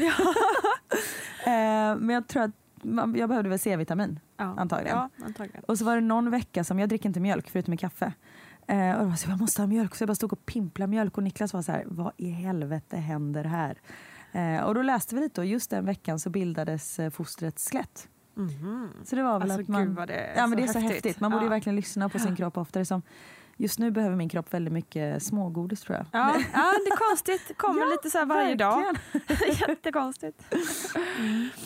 eh, 1.44 1.96
men 1.96 2.08
jag 2.08 2.28
tror 2.28 2.42
att 2.42 2.50
jag 3.16 3.28
behövde 3.28 3.48
väl 3.48 3.58
C-vitamin 3.58 4.20
ja. 4.36 4.54
antagligen. 4.58 4.96
Ja, 4.98 5.10
antagligen. 5.26 5.64
Och 5.64 5.78
så 5.78 5.84
var 5.84 5.94
det 5.94 6.00
någon 6.00 6.30
vecka 6.30 6.64
som 6.64 6.78
jag 6.78 6.88
dricker 6.88 7.06
inte 7.08 7.20
mjölk 7.20 7.50
förutom 7.50 7.74
i 7.74 7.76
kaffe. 7.76 8.12
Eh, 8.66 8.94
och 8.94 9.06
jag, 9.08 9.18
så, 9.18 9.30
jag 9.30 9.40
måste 9.40 9.62
ha 9.62 9.66
mjölk 9.66 9.94
så 9.94 10.02
jag 10.02 10.08
bara 10.08 10.14
stod 10.14 10.32
och 10.32 10.46
pimplade 10.46 10.90
mjölk 10.90 11.16
och 11.16 11.22
Niklas 11.22 11.52
var 11.52 11.62
så 11.62 11.72
här, 11.72 11.84
vad 11.86 12.12
i 12.16 12.30
helvete 12.30 12.96
händer 12.96 13.44
här? 13.44 13.78
Eh, 14.32 14.64
och 14.64 14.74
då 14.74 14.82
läste 14.82 15.14
vi 15.14 15.20
lite 15.20 15.40
och 15.40 15.46
just 15.46 15.70
den 15.70 15.86
veckan 15.86 16.18
så 16.18 16.30
bildades 16.30 16.98
eh, 16.98 17.10
fostrets 17.10 17.70
skelett. 17.70 18.08
Så 19.04 19.16
det 19.16 19.22
var 19.22 19.32
väl 19.38 19.42
Alltså, 19.50 19.60
att 19.60 19.68
man... 19.68 19.86
gud 19.94 20.08
det 20.08 20.14
är 20.14 20.36
ja, 20.36 20.46
men 20.46 20.56
det 20.58 20.64
är 20.64 20.66
så 20.66 20.78
häftigt. 20.78 21.04
häftigt. 21.04 21.20
Man 21.20 21.30
borde 21.30 21.44
Ja. 21.44 21.50
verkligen 21.50 21.76
lyssna 21.76 22.08
på 22.08 22.18
sin 22.18 22.36
kropp 22.36 22.56
oftare. 22.56 22.84
Som, 22.84 23.02
just 23.56 23.78
nu 23.78 23.90
behöver 23.90 24.16
min 24.16 24.28
kropp 24.28 24.54
väldigt 24.54 24.72
mycket 24.74 25.22
smågodis 25.22 25.80
tror 25.80 25.96
jag. 25.96 26.06
Ja, 26.12 26.34
ja, 26.52 26.72
det 26.84 26.90
är 26.90 27.10
konstigt. 27.10 27.56
Kommer 27.58 27.80
Ja, 27.86 27.86
lite 27.86 28.10
så 28.10 28.24
varje 28.24 28.54
dag. 28.54 28.82
verkligen. 29.12 29.54
Jättekonstigt. 29.68 30.42
Mm. 31.18 31.48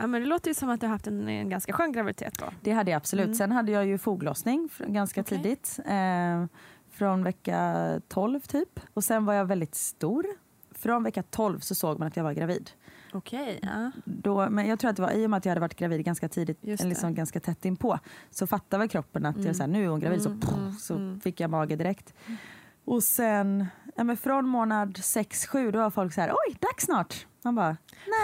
Ja, 0.00 0.06
men 0.06 0.22
det 0.22 0.26
låter 0.28 0.50
ju 0.50 0.54
som 0.54 0.68
att 0.68 0.80
du 0.80 0.86
har 0.86 0.92
haft 0.92 1.06
en, 1.06 1.28
en 1.28 1.48
ganska 1.48 1.72
skön 1.72 1.92
graviditet 1.92 2.38
då. 2.38 2.46
Det 2.60 2.72
hade 2.72 2.90
jag 2.90 2.96
absolut. 2.96 3.36
Sen 3.36 3.52
hade 3.52 3.72
jag 3.72 3.86
ju 3.86 3.98
foglossning 3.98 4.68
ganska 4.86 5.20
Okej. 5.20 5.38
tidigt. 5.38 5.78
Eh, 5.86 6.44
från 6.90 7.24
vecka 7.24 8.00
12 8.08 8.40
typ. 8.40 8.80
Och 8.94 9.04
sen 9.04 9.24
var 9.24 9.34
jag 9.34 9.44
väldigt 9.44 9.74
stor. 9.74 10.26
Från 10.70 11.02
vecka 11.02 11.22
12 11.22 11.60
så 11.60 11.74
såg 11.74 11.98
man 11.98 12.08
att 12.08 12.16
jag 12.16 12.24
var 12.24 12.32
gravid. 12.32 12.70
Okej. 13.12 13.58
Ja. 13.62 13.90
Då, 14.04 14.50
men 14.50 14.66
jag 14.66 14.78
tror 14.78 14.90
att 14.90 14.96
det 14.96 15.02
var 15.02 15.10
i 15.10 15.26
och 15.26 15.30
med 15.30 15.38
att 15.38 15.44
jag 15.44 15.50
hade 15.50 15.60
varit 15.60 15.74
gravid 15.74 16.04
ganska 16.04 16.28
tidigt, 16.28 16.58
liksom 16.62 17.14
ganska 17.14 17.40
tätt 17.40 17.64
inpå, 17.64 17.98
så 18.30 18.46
fattade 18.46 18.78
väl 18.78 18.88
kroppen 18.88 19.26
att 19.26 19.44
jag, 19.44 19.56
så 19.56 19.62
här, 19.62 19.68
nu 19.68 19.84
är 19.84 19.88
hon 19.88 20.00
gravid. 20.00 20.26
Mm, 20.26 20.40
så 20.40 20.46
pff, 20.46 20.58
mm, 20.58 20.72
så 20.72 20.94
mm. 20.94 21.20
fick 21.20 21.40
jag 21.40 21.50
mage 21.50 21.76
direkt. 21.76 22.14
Och 22.84 23.02
sen, 23.02 23.66
ja, 23.98 24.04
men 24.04 24.16
från 24.16 24.48
månad 24.48 24.96
6-7 24.96 25.70
då 25.72 25.78
var 25.78 25.90
folk 25.90 26.12
så 26.12 26.20
här, 26.20 26.30
oj, 26.30 26.56
dags 26.60 26.84
snart. 26.84 27.26
Man 27.42 27.54
bara, 27.54 27.76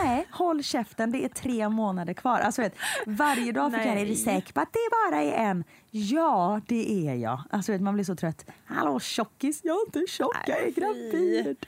nej, 0.02 0.26
håll 0.30 0.62
käften, 0.62 1.12
det 1.12 1.24
är 1.24 1.28
tre 1.28 1.68
månader 1.68 2.14
kvar. 2.14 2.40
Alltså, 2.40 2.62
vet, 2.62 2.74
varje 3.06 3.52
dag 3.52 3.72
fick 3.72 3.80
jag, 3.80 4.00
är 4.00 4.06
du 4.06 4.14
säker 4.14 4.52
på 4.52 4.60
att 4.60 4.72
det 4.72 4.78
bara 5.10 5.22
är 5.22 5.32
en? 5.32 5.64
Ja, 5.90 6.60
det 6.66 7.08
är 7.08 7.14
jag. 7.14 7.42
Alltså, 7.50 7.72
vet, 7.72 7.80
man 7.80 7.94
blir 7.94 8.04
så 8.04 8.16
trött. 8.16 8.46
Hallå 8.64 9.00
tjockis, 9.00 9.60
jag 9.64 9.76
är 9.76 9.86
inte 9.86 10.12
tjock, 10.12 10.36
jag 10.46 10.58
är 10.62 10.70
gravid. 10.70 11.66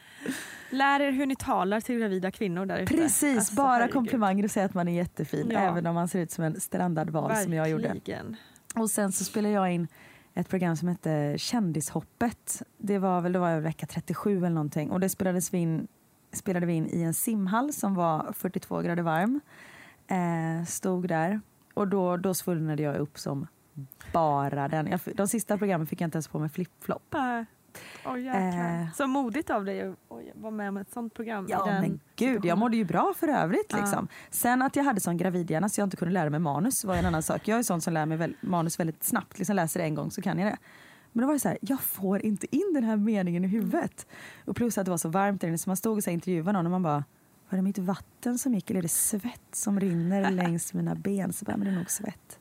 Lär 0.70 1.00
er 1.00 1.10
hur 1.12 1.26
ni 1.26 1.36
talar 1.36 1.80
till 1.80 1.98
gravida 1.98 2.30
kvinnor 2.30 2.66
där 2.66 2.78
ute. 2.78 2.94
Precis, 2.94 3.36
Alltså, 3.38 3.54
bara 3.54 3.68
herregud. 3.72 3.92
komplimanger 3.92 4.44
och 4.44 4.50
säga 4.50 4.66
att 4.66 4.75
man 4.75 4.88
är 4.88 4.92
jättefin. 4.92 5.48
Ja. 5.50 5.58
Även 5.60 5.86
om 5.86 5.94
man 5.94 6.08
ser 6.08 6.18
ut 6.20 6.30
som 6.30 6.44
en 6.44 6.60
strandad 6.60 7.10
val 7.10 7.36
som 7.36 7.52
jag 7.52 7.68
gjorde. 7.70 7.88
Verkligen. 7.88 8.36
Och 8.75 8.90
sen 8.90 9.12
så 9.12 9.25
spelade 9.25 9.54
jag 9.54 9.72
in 9.72 9.88
ett 10.37 10.49
program 10.49 10.76
som 10.76 10.88
hette 10.88 11.35
Kändishoppet. 11.38 12.62
Det 12.78 12.99
var 12.99 13.21
väl 13.21 13.33
det 13.33 13.38
var 13.38 13.61
vecka 13.61 13.87
37 13.87 14.37
eller 14.37 14.50
någonting 14.50 14.90
och 14.90 15.00
det 15.00 15.09
spelades 15.09 15.55
vi 15.55 15.59
in, 15.59 15.88
spelade 16.33 16.66
vi 16.66 16.73
in 16.73 16.88
i 16.90 17.02
en 17.02 17.14
simhall 17.14 17.73
som 17.73 17.95
var 17.95 18.33
42 18.33 18.81
grader 18.81 19.02
varm. 19.02 19.40
Eh, 20.07 20.66
stod 20.66 21.09
där 21.09 21.40
och 21.75 21.88
då, 21.88 22.16
då 22.16 22.35
svullnade 22.35 22.83
jag 22.83 22.97
upp 22.97 23.19
som 23.19 23.47
bara 24.12 24.69
den. 24.69 24.87
Jag, 24.87 25.00
de 25.14 25.28
sista 25.28 25.59
programmen 25.59 25.87
fick 25.87 26.00
jag 26.00 26.07
inte 26.07 26.16
ens 26.16 26.28
på 26.28 26.38
mig 26.38 26.49
flipflop. 26.49 27.14
Oh, 28.04 28.21
jäklar. 28.21 28.80
Eh. 28.80 28.92
Så 28.92 29.06
modigt 29.06 29.50
av 29.50 29.64
dig 29.64 29.83
att 29.83 29.97
vara 30.35 30.50
med 30.50 30.68
om 30.68 30.76
ett 30.76 30.92
sånt 30.92 31.14
program. 31.14 31.47
Ja 31.49 31.64
den 31.64 31.80
men 31.80 32.00
gud, 32.16 32.45
jag 32.45 32.59
mådde 32.59 32.76
ju 32.76 32.85
bra 32.85 33.14
för 33.16 33.28
övrigt. 33.28 33.66
Ja. 33.68 33.76
Liksom. 33.76 34.09
Sen 34.30 34.62
att 34.62 34.76
jag 34.76 34.85
hade 34.85 35.00
sån 35.00 35.16
gravidhjärna 35.16 35.68
så 35.68 35.80
jag 35.80 35.87
inte 35.87 35.97
kunde 35.97 36.14
lära 36.14 36.30
mig 36.30 36.40
manus 36.40 36.85
var 36.85 36.95
en 36.95 37.06
annan 37.06 37.23
sak. 37.23 37.49
Jag 37.49 37.59
är 37.59 37.62
sån 37.62 37.80
som 37.80 37.92
lär 37.92 38.06
mig 38.06 38.18
väl, 38.18 38.35
manus 38.40 38.80
väldigt 38.80 39.04
snabbt. 39.04 39.38
Liksom 39.38 39.56
läser 39.56 39.80
det 39.80 39.87
en 39.87 39.95
gång 39.95 40.11
så 40.11 40.23
kan 40.23 40.38
jag 40.38 40.52
det. 40.52 40.59
Men 41.12 41.21
då 41.21 41.26
var 41.26 41.35
det 41.35 41.40
så 41.40 41.49
här, 41.49 41.59
jag 41.61 41.80
får 41.80 42.25
inte 42.25 42.56
in 42.56 42.73
den 42.75 42.85
här 42.85 42.97
meningen 42.97 43.45
i 43.45 43.49
huvudet. 43.49 44.06
Och 44.45 44.56
plus 44.56 44.78
att 44.78 44.85
det 44.85 44.90
var 44.90 44.99
så 44.99 45.09
varmt 45.09 45.40
där 45.40 45.49
inne 45.49 45.59
så 45.59 45.71
man 45.71 45.76
stod 45.76 45.97
och 45.97 46.04
så 46.04 46.11
intervjuade 46.11 46.52
någon 46.52 46.66
och 46.66 46.71
man 46.73 46.83
bara 46.83 47.04
var 47.49 47.56
det 47.56 47.62
mitt 47.62 47.78
vatten 47.78 48.38
som 48.38 48.54
gick 48.54 48.71
eller 48.71 48.78
är 48.78 48.83
det 48.83 48.88
svett 48.88 49.49
som 49.52 49.80
rinner 49.80 50.30
längs 50.42 50.75
mina 50.75 50.95
ben? 50.95 51.33
Så 51.33 51.45
bara, 51.45 51.56
men 51.56 51.66
det 51.66 51.73
är 51.73 51.76
nog 51.76 51.90
svett. 51.90 52.38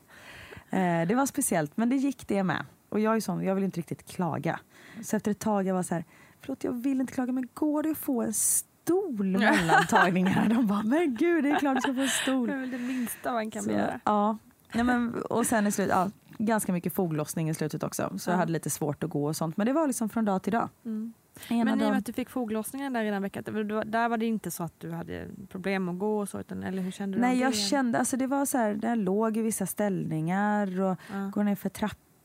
Eh, 0.70 1.08
det 1.08 1.14
var 1.14 1.26
speciellt, 1.26 1.76
men 1.76 1.88
det 1.88 1.96
gick 1.96 2.28
det 2.28 2.42
med. 2.42 2.64
Och 2.88 3.00
jag 3.00 3.16
är 3.16 3.20
sån, 3.20 3.44
jag 3.44 3.54
vill 3.54 3.64
inte 3.64 3.78
riktigt 3.78 4.06
klaga. 4.06 4.60
Så 5.02 5.16
efter 5.16 5.30
ett 5.30 5.38
tag 5.38 5.66
jag 5.66 5.74
var 5.74 5.82
så 5.82 5.94
här, 5.94 6.04
förlåt 6.40 6.64
jag 6.64 6.72
vill 6.72 7.00
inte 7.00 7.12
klaga 7.12 7.32
men 7.32 7.48
går 7.54 7.82
det 7.82 7.90
att 7.90 7.98
få 7.98 8.22
en 8.22 8.32
stol 8.32 9.26
mellan 9.38 9.86
tagningarna? 9.86 10.54
De 10.54 10.66
bara, 10.66 10.82
men 10.82 11.14
gud 11.14 11.44
det 11.44 11.50
är 11.50 11.58
klart 11.58 11.74
du 11.76 11.80
ska 11.80 11.94
få 11.94 12.00
en 12.00 12.06
Det 12.06 12.08
stol. 12.08 12.50
är 12.50 12.56
väl 12.56 12.70
det 12.70 12.78
minsta 12.78 13.32
man 13.32 13.50
kan 13.50 13.62
Så, 13.62 13.68
begära. 13.68 14.00
ja. 14.04 14.38
Nej, 14.74 14.84
men, 14.84 15.14
och 15.22 15.46
sen 15.46 15.66
i 15.66 15.72
slutet, 15.72 15.96
ja, 15.96 16.10
ganska 16.38 16.72
mycket 16.72 16.92
foglossning 16.94 17.48
i 17.50 17.54
slutet 17.54 17.82
också. 17.82 18.18
Så 18.18 18.30
jag 18.30 18.34
Ja. 18.34 18.38
hade 18.38 18.52
lite 18.52 18.70
svårt 18.70 19.04
att 19.04 19.10
gå 19.10 19.26
och 19.26 19.36
sånt. 19.36 19.56
Men 19.56 19.66
det 19.66 19.72
var 19.72 19.86
liksom 19.86 20.08
från 20.08 20.24
dag 20.24 20.42
till 20.42 20.52
dag. 20.52 20.68
Mm. 20.84 21.12
Ena 21.48 21.64
Men 21.64 21.80
i 21.80 21.84
och 21.84 21.88
med 21.90 21.98
att 21.98 22.06
du 22.06 22.12
fick 22.12 22.30
foglossningen 22.30 22.92
där 22.92 23.04
i 23.04 23.10
den 23.10 23.22
veckan, 23.22 23.42
det 23.44 23.84
där 23.84 24.08
var 24.08 24.16
det 24.16 24.26
inte 24.26 24.50
så 24.50 24.62
att 24.62 24.72
du 24.80 24.92
hade 24.92 25.26
problem 25.48 25.88
att 25.88 25.98
gå 25.98 26.18
och 26.18 26.28
så, 26.28 26.40
utan, 26.40 26.62
eller 26.62 26.82
hur 26.82 26.90
kände 26.90 27.16
du 27.16 27.20
Nej 27.20 27.38
jag 27.40 27.52
det? 27.52 27.56
kände, 27.56 27.98
alltså 27.98 28.16
det 28.16 28.26
var 28.26 28.46
så 28.46 28.58
här, 28.58 28.78
jag 28.82 28.98
låg 28.98 29.36
i 29.36 29.42
vissa 29.42 29.66
ställningar 29.66 30.80
och 30.80 30.96
Ja. 31.12 31.30
går 31.34 31.44
ner 31.44 31.54
för 31.54 31.68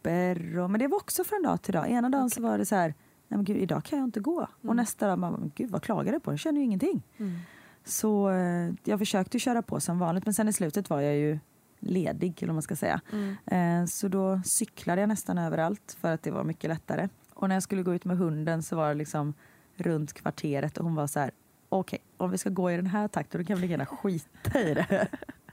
trappor. 0.03 0.59
Och, 0.59 0.69
men 0.71 0.79
det 0.79 0.87
var 0.87 0.97
också 0.97 1.23
från 1.23 1.43
dag 1.43 1.61
till 1.61 1.73
dag. 1.73 1.89
Ena 1.89 2.09
dagen 2.09 2.29
så 2.29 2.41
var 2.41 2.57
det 2.57 2.65
så 2.65 2.75
här, 2.75 2.87
nej 3.27 3.37
men 3.37 3.43
gud 3.43 3.57
idag 3.57 3.83
kan 3.83 3.99
jag 3.99 4.07
inte 4.07 4.19
gå. 4.19 4.41
Och 4.41 4.63
Mm. 4.63 4.75
nästa 4.77 5.07
dag, 5.07 5.19
man, 5.19 5.33
men 5.33 5.51
gud 5.55 5.69
vad 5.71 5.81
klagar 5.83 6.11
du 6.13 6.19
på? 6.19 6.31
Jag 6.31 6.39
känner 6.39 6.59
ju 6.59 6.65
ingenting. 6.65 7.03
Mm. 7.17 7.37
Så 7.85 8.29
eh, 8.31 8.73
jag 8.83 8.99
försökte 8.99 9.39
köra 9.39 9.61
på 9.61 9.79
som 9.79 9.99
vanligt 9.99 10.25
men 10.25 10.33
sen 10.33 10.47
i 10.47 10.53
slutet 10.53 10.89
var 10.89 11.01
jag 11.01 11.15
ju 11.15 11.39
ledig 11.79 12.33
eller 12.37 12.47
vad 12.47 12.55
man 12.55 12.61
ska 12.61 12.75
säga. 12.75 13.01
Mm. 13.11 13.35
Eh, 13.81 13.85
så 13.87 14.07
då 14.07 14.41
cyklade 14.45 15.01
jag 15.01 15.07
nästan 15.07 15.37
överallt 15.37 15.97
för 16.01 16.11
att 16.13 16.23
det 16.23 16.31
var 16.31 16.43
mycket 16.43 16.69
lättare. 16.69 17.09
Och 17.33 17.47
när 17.49 17.55
jag 17.55 17.63
skulle 17.63 17.83
gå 17.83 17.93
ut 17.93 18.05
med 18.05 18.17
hunden 18.17 18.63
så 18.63 18.75
var 18.75 18.87
det 18.87 18.93
liksom 18.95 19.33
runt 19.75 20.13
kvarteret 20.13 20.77
och 20.77 20.83
hon 20.85 20.95
var 20.95 21.07
så 21.07 21.19
här 21.19 21.31
okej, 21.69 21.99
om 22.17 22.31
vi 22.31 22.37
ska 22.37 22.49
gå 22.49 22.71
i 22.71 22.75
den 22.75 22.87
här 22.87 23.07
takten 23.07 23.41
då 23.41 23.47
kan 23.47 23.55
vi 23.55 23.61
lika 23.61 23.71
gärna 23.71 23.85
skita 23.85 24.59
i 24.61 24.73
det. 24.73 25.07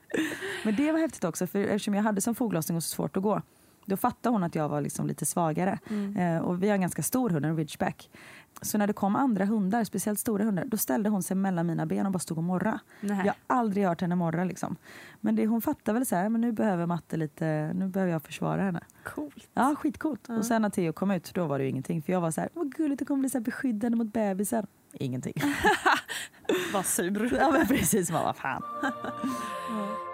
Men 0.64 0.76
det 0.76 0.93
var 0.93 0.99
häftigt 0.99 1.25
också 1.25 1.47
för 1.47 1.59
eftersom 1.59 1.95
jag 1.95 2.02
hade 2.02 2.21
som 2.21 2.35
foglossning 2.35 2.76
och 2.76 2.83
så 2.83 2.88
svårt 2.95 3.17
att 3.17 3.23
gå 3.23 3.43
då 3.88 3.97
fattade 3.97 4.35
hon 4.35 4.45
att 4.45 4.54
jag 4.54 4.68
var 4.68 4.80
liksom 4.80 5.07
lite 5.07 5.26
svagare. 5.26 5.78
Mm. 5.90 6.16
Eh, 6.16 6.42
och 6.42 6.62
vi 6.62 6.68
har 6.68 6.75
en 6.75 6.80
ganska 6.80 7.02
stor 7.02 7.30
hund, 7.30 7.47
en 7.47 7.57
ridgeback. 7.57 8.11
Så 8.62 8.78
när 8.78 8.87
det 8.87 8.92
kom 8.92 9.16
andra 9.16 9.45
hundar, 9.45 9.85
speciellt 9.85 10.18
stora 10.18 10.45
hundar, 10.45 10.64
då 10.64 10.76
ställde 10.76 11.11
hon 11.11 11.23
sig 11.23 11.37
mellan 11.37 11.66
mina 11.66 11.87
ben 11.87 12.07
och 12.07 12.12
bara 12.12 12.18
stod 12.18 12.38
och 12.38 12.45
morra. 12.45 12.80
Nej. 13.00 13.16
Jag 13.16 13.35
har 13.47 13.57
aldrig 13.59 13.87
hört 13.87 14.00
henne 14.00 14.14
morra 14.14 14.45
liksom. 14.45 14.76
Men 15.21 15.37
det, 15.37 15.47
hon 15.47 15.62
fattade 15.62 15.99
väl 15.99 16.07
så 16.07 16.16
här, 16.16 16.28
men 16.28 16.40
nu 16.40 16.52
behöver 16.52 16.87
matte 16.87 17.16
lite, 17.16 17.73
nu 17.75 17.88
behöver 17.88 18.12
jag 18.12 18.23
försvara 18.23 18.62
henne. 18.62 18.80
Coolt. 19.04 19.49
Ja, 19.54 19.75
skitcoolt. 19.78 20.25
Ja. 20.28 20.37
Och 20.38 20.45
sen 20.45 20.62
när 20.62 20.71
Theo 20.71 20.92
kom 20.92 21.11
ut, 21.11 21.35
då 21.35 21.47
var 21.47 21.59
det 21.59 21.68
ingenting. 21.68 22.02
För 22.02 22.12
jag 22.12 22.21
var 22.21 22.30
så 22.30 22.40
här, 22.40 22.50
vad 22.54 22.75
gulligt, 22.75 22.99
det 22.99 23.04
kommer 23.04 23.21
bli 23.21 23.30
så 23.30 23.40
beskyddande 23.40 23.97
mot 23.97 24.12
bebisen. 24.12 24.66
Ingenting. 24.92 25.35
Var 26.73 26.83
sur. 26.83 27.35
ja 27.35 27.50
men 27.50 27.66
precis, 27.66 28.11
man 28.11 28.25
vad 28.25 28.37
fan. 28.37 28.62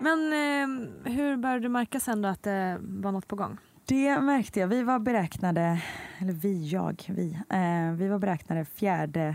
Men 0.00 0.32
eh, 0.32 1.12
hur 1.12 1.36
började 1.36 1.60
du 1.60 1.68
märka 1.68 2.00
sen 2.00 2.22
då 2.22 2.28
att 2.28 2.42
det 2.42 2.78
var 2.80 3.12
något 3.12 3.28
på 3.28 3.36
gång? 3.36 3.58
Det 3.84 4.20
märkte 4.20 4.60
jag. 4.60 4.68
Vi 4.68 4.82
var 4.82 4.98
beräknade, 4.98 5.82
eller 6.18 6.32
vi, 6.32 6.68
jag, 6.68 7.04
vi. 7.08 7.38
Eh, 7.50 7.92
vi 7.92 8.08
var 8.08 8.18
beräknade 8.18 8.64
4 8.64 9.34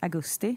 augusti. 0.00 0.56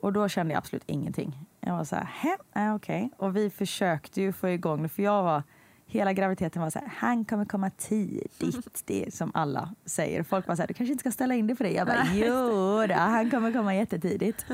Och 0.00 0.12
då 0.12 0.28
kände 0.28 0.52
jag 0.52 0.58
absolut 0.58 0.82
ingenting. 0.86 1.38
Jag 1.60 1.72
var 1.72 1.84
så 1.84 1.96
här, 1.96 2.04
hä? 2.04 2.36
Äh, 2.54 2.74
okej. 2.74 3.10
Och 3.16 3.36
vi 3.36 3.50
försökte 3.50 4.20
ju 4.20 4.32
få 4.32 4.48
igång 4.48 4.82
det, 4.82 4.88
för 4.88 5.02
jag 5.02 5.22
var 5.22 5.42
Hela 5.88 6.12
graviditeten 6.12 6.62
var 6.62 6.70
så 6.70 6.78
här, 6.78 6.92
han 6.96 7.24
kommer 7.24 7.44
komma 7.44 7.70
tidigt. 7.70 8.84
Det 8.84 9.06
är 9.06 9.10
som 9.10 9.30
alla 9.34 9.74
säger. 9.84 10.22
Folk 10.22 10.48
var 10.48 10.56
så 10.56 10.62
här, 10.62 10.66
du 10.68 10.74
kanske 10.74 10.92
inte 10.92 11.02
ska 11.02 11.10
ställa 11.10 11.34
in 11.34 11.46
det 11.46 11.56
för 11.56 11.64
dig. 11.64 11.74
Jag 11.74 11.86
bara, 11.86 12.06
jo 12.14 12.86
då, 12.88 12.94
han 12.94 13.30
kommer 13.30 13.52
komma 13.52 13.74
jättetidigt. 13.74 14.46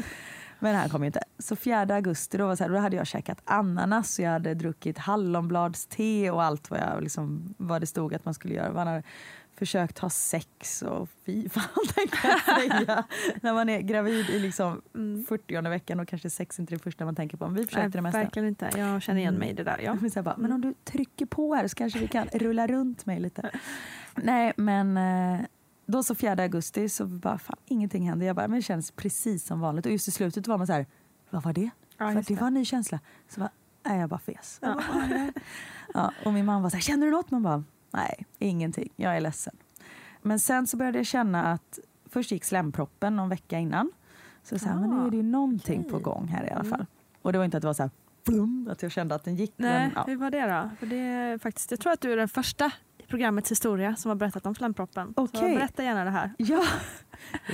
Men 0.63 0.75
han 0.75 0.89
kom 0.89 1.05
inte. 1.05 1.21
Så 1.39 1.57
4 1.57 1.81
augusti 1.81 2.39
då, 2.39 2.47
var 2.47 2.57
så 2.57 2.65
här, 2.65 2.71
då 2.71 2.79
hade 2.79 2.97
jag 2.97 3.07
käkat 3.07 3.39
ananas 3.45 4.19
och 4.19 4.25
jag 4.25 4.31
hade 4.31 4.55
druckit 4.55 4.99
hallonbladste 4.99 6.31
och 6.31 6.43
allt 6.43 6.71
vad, 6.71 6.81
jag, 6.81 7.03
liksom, 7.03 7.55
vad 7.57 7.83
det 7.83 7.87
stod 7.87 8.15
att 8.15 8.25
man 8.25 8.35
skulle 8.35 8.55
göra. 8.55 8.73
Man 8.73 8.87
hade 8.87 9.03
försökt 9.57 9.99
ha 9.99 10.11
sex 10.11 10.83
och 10.83 11.09
fy 11.27 11.49
fan 11.49 11.65
tänkte 11.95 12.19
jag 12.23 12.41
säga. 12.61 13.05
När 13.41 13.53
man 13.53 13.69
är 13.69 13.81
gravid 13.81 14.31
i 14.31 14.39
liksom 14.39 14.83
40 15.29 15.69
veckan 15.69 16.01
och 16.01 16.09
kanske 16.09 16.31
sex 16.31 16.59
inte 16.59 16.75
är 16.75 16.77
det 16.77 16.83
första 16.83 17.05
man 17.05 17.15
tänker 17.15 17.37
på. 17.37 17.47
Men 17.47 17.55
vi 17.55 17.67
försökte 17.67 17.99
det 17.99 18.03
mesta. 18.03 18.19
verkligen 18.19 18.49
inte. 18.49 18.71
Jag 18.77 19.03
känner 19.03 19.21
igen 19.21 19.35
mig 19.35 19.51
i 19.51 19.53
det 19.53 19.65
där. 19.65 19.81
Ja. 19.85 19.93
Här 20.15 20.23
bara, 20.23 20.37
men 20.37 20.53
om 20.53 20.61
du 20.61 20.75
trycker 20.85 21.27
på 21.27 21.55
här 21.55 21.69
så 21.69 21.75
kanske 21.75 21.99
vi 21.99 22.09
kan 22.09 22.27
rulla 22.33 22.67
runt 22.67 23.07
mig 23.07 23.21
lite. 23.21 23.51
Nej, 24.15 24.53
men 24.57 24.97
eh, 24.97 25.41
då 25.93 26.03
så 26.03 26.15
4 26.15 26.43
augusti 26.43 26.89
så 26.89 27.07
bara, 27.07 27.39
fan, 27.39 27.57
ingenting 27.67 28.09
hände. 28.09 28.25
Jag 28.25 28.37
bara, 28.37 28.49
men 28.49 28.57
det 28.57 28.63
känns 28.63 28.91
precis 28.91 29.47
som 29.47 29.61
vanligt. 29.61 29.87
Och 29.87 29.93
just 29.93 30.09
i 30.09 30.11
slutet 30.11 30.47
var 30.47 30.59
man 30.59 30.67
så 30.67 30.73
här, 30.73 30.87
vad 31.31 31.43
var 31.43 31.53
det? 31.53 31.71
Ja, 31.99 32.09
För 32.09 32.15
det 32.15 32.23
det. 32.23 32.41
var 32.41 32.47
en 32.47 32.55
ny 32.55 32.65
känsla. 32.65 33.01
Så 33.29 33.41
bara, 33.41 33.51
nej, 33.83 34.01
jag 34.01 34.09
bara 34.09 34.21
fes. 34.21 34.59
Jag 34.63 34.83
ja, 35.95 36.13
och 36.25 36.33
min 36.33 36.45
man 36.45 36.63
var 36.63 36.71
så 36.71 36.77
här, 36.77 36.83
känner 36.83 37.07
du 37.07 37.13
något? 37.13 37.31
Man 37.31 37.43
bara, 37.43 37.65
nej, 37.91 38.27
ingenting. 38.39 38.93
Jag 38.97 39.17
är 39.17 39.21
ledsen. 39.21 39.57
Men 40.23 40.41
sen 40.41 40.67
så 40.67 40.77
började 40.77 40.99
jag 40.99 41.07
känna 41.07 41.53
att 41.53 41.79
först 42.07 42.31
gick 42.31 42.45
slemproppen 42.45 43.17
någon 43.17 43.29
vecka 43.29 43.59
innan. 43.59 43.93
Så, 44.43 44.59
så 44.59 44.69
här, 44.69 44.77
men 44.77 44.91
nu 44.91 45.07
är 45.07 45.11
det 45.11 45.17
ju 45.17 45.23
någonting 45.23 45.85
på 45.85 45.99
gång 45.99 46.29
här 46.29 46.47
i 46.47 46.51
alla 46.51 46.65
fall. 46.65 46.87
Och 47.23 47.33
det 47.33 47.39
var 47.39 47.45
inte 47.45 47.57
att 47.57 47.61
det 47.61 47.67
var 47.67 47.75
så 47.75 47.83
här, 47.83 47.91
flum, 48.27 48.69
att 48.73 48.83
jag 48.83 48.93
kände 48.93 49.15
att 49.15 49.25
den 49.25 49.37
gick. 49.37 49.53
Nej, 49.57 49.71
men, 49.71 49.93
ja. 49.95 50.05
hur 50.07 50.17
var 50.17 50.31
det 50.31 50.41
då? 50.47 50.71
För 50.79 50.87
det 50.87 50.97
är 50.97 51.39
faktiskt, 51.39 51.71
jag 51.71 51.81
tror 51.81 51.93
att 51.93 52.01
du 52.01 52.13
är 52.13 52.17
den 52.17 52.29
första 52.29 52.73
programmets 53.13 53.51
historia 53.51 53.97
som 53.97 54.09
har 54.09 54.17
berättat 54.17 54.47
om 54.47 54.55
slemproppen. 54.55 55.15
Så 55.17 55.23
Okej. 55.25 55.55
berätta 55.57 55.83
gärna 55.85 56.05
det 56.05 56.11
här. 56.11 56.33
Ja, 56.39 56.63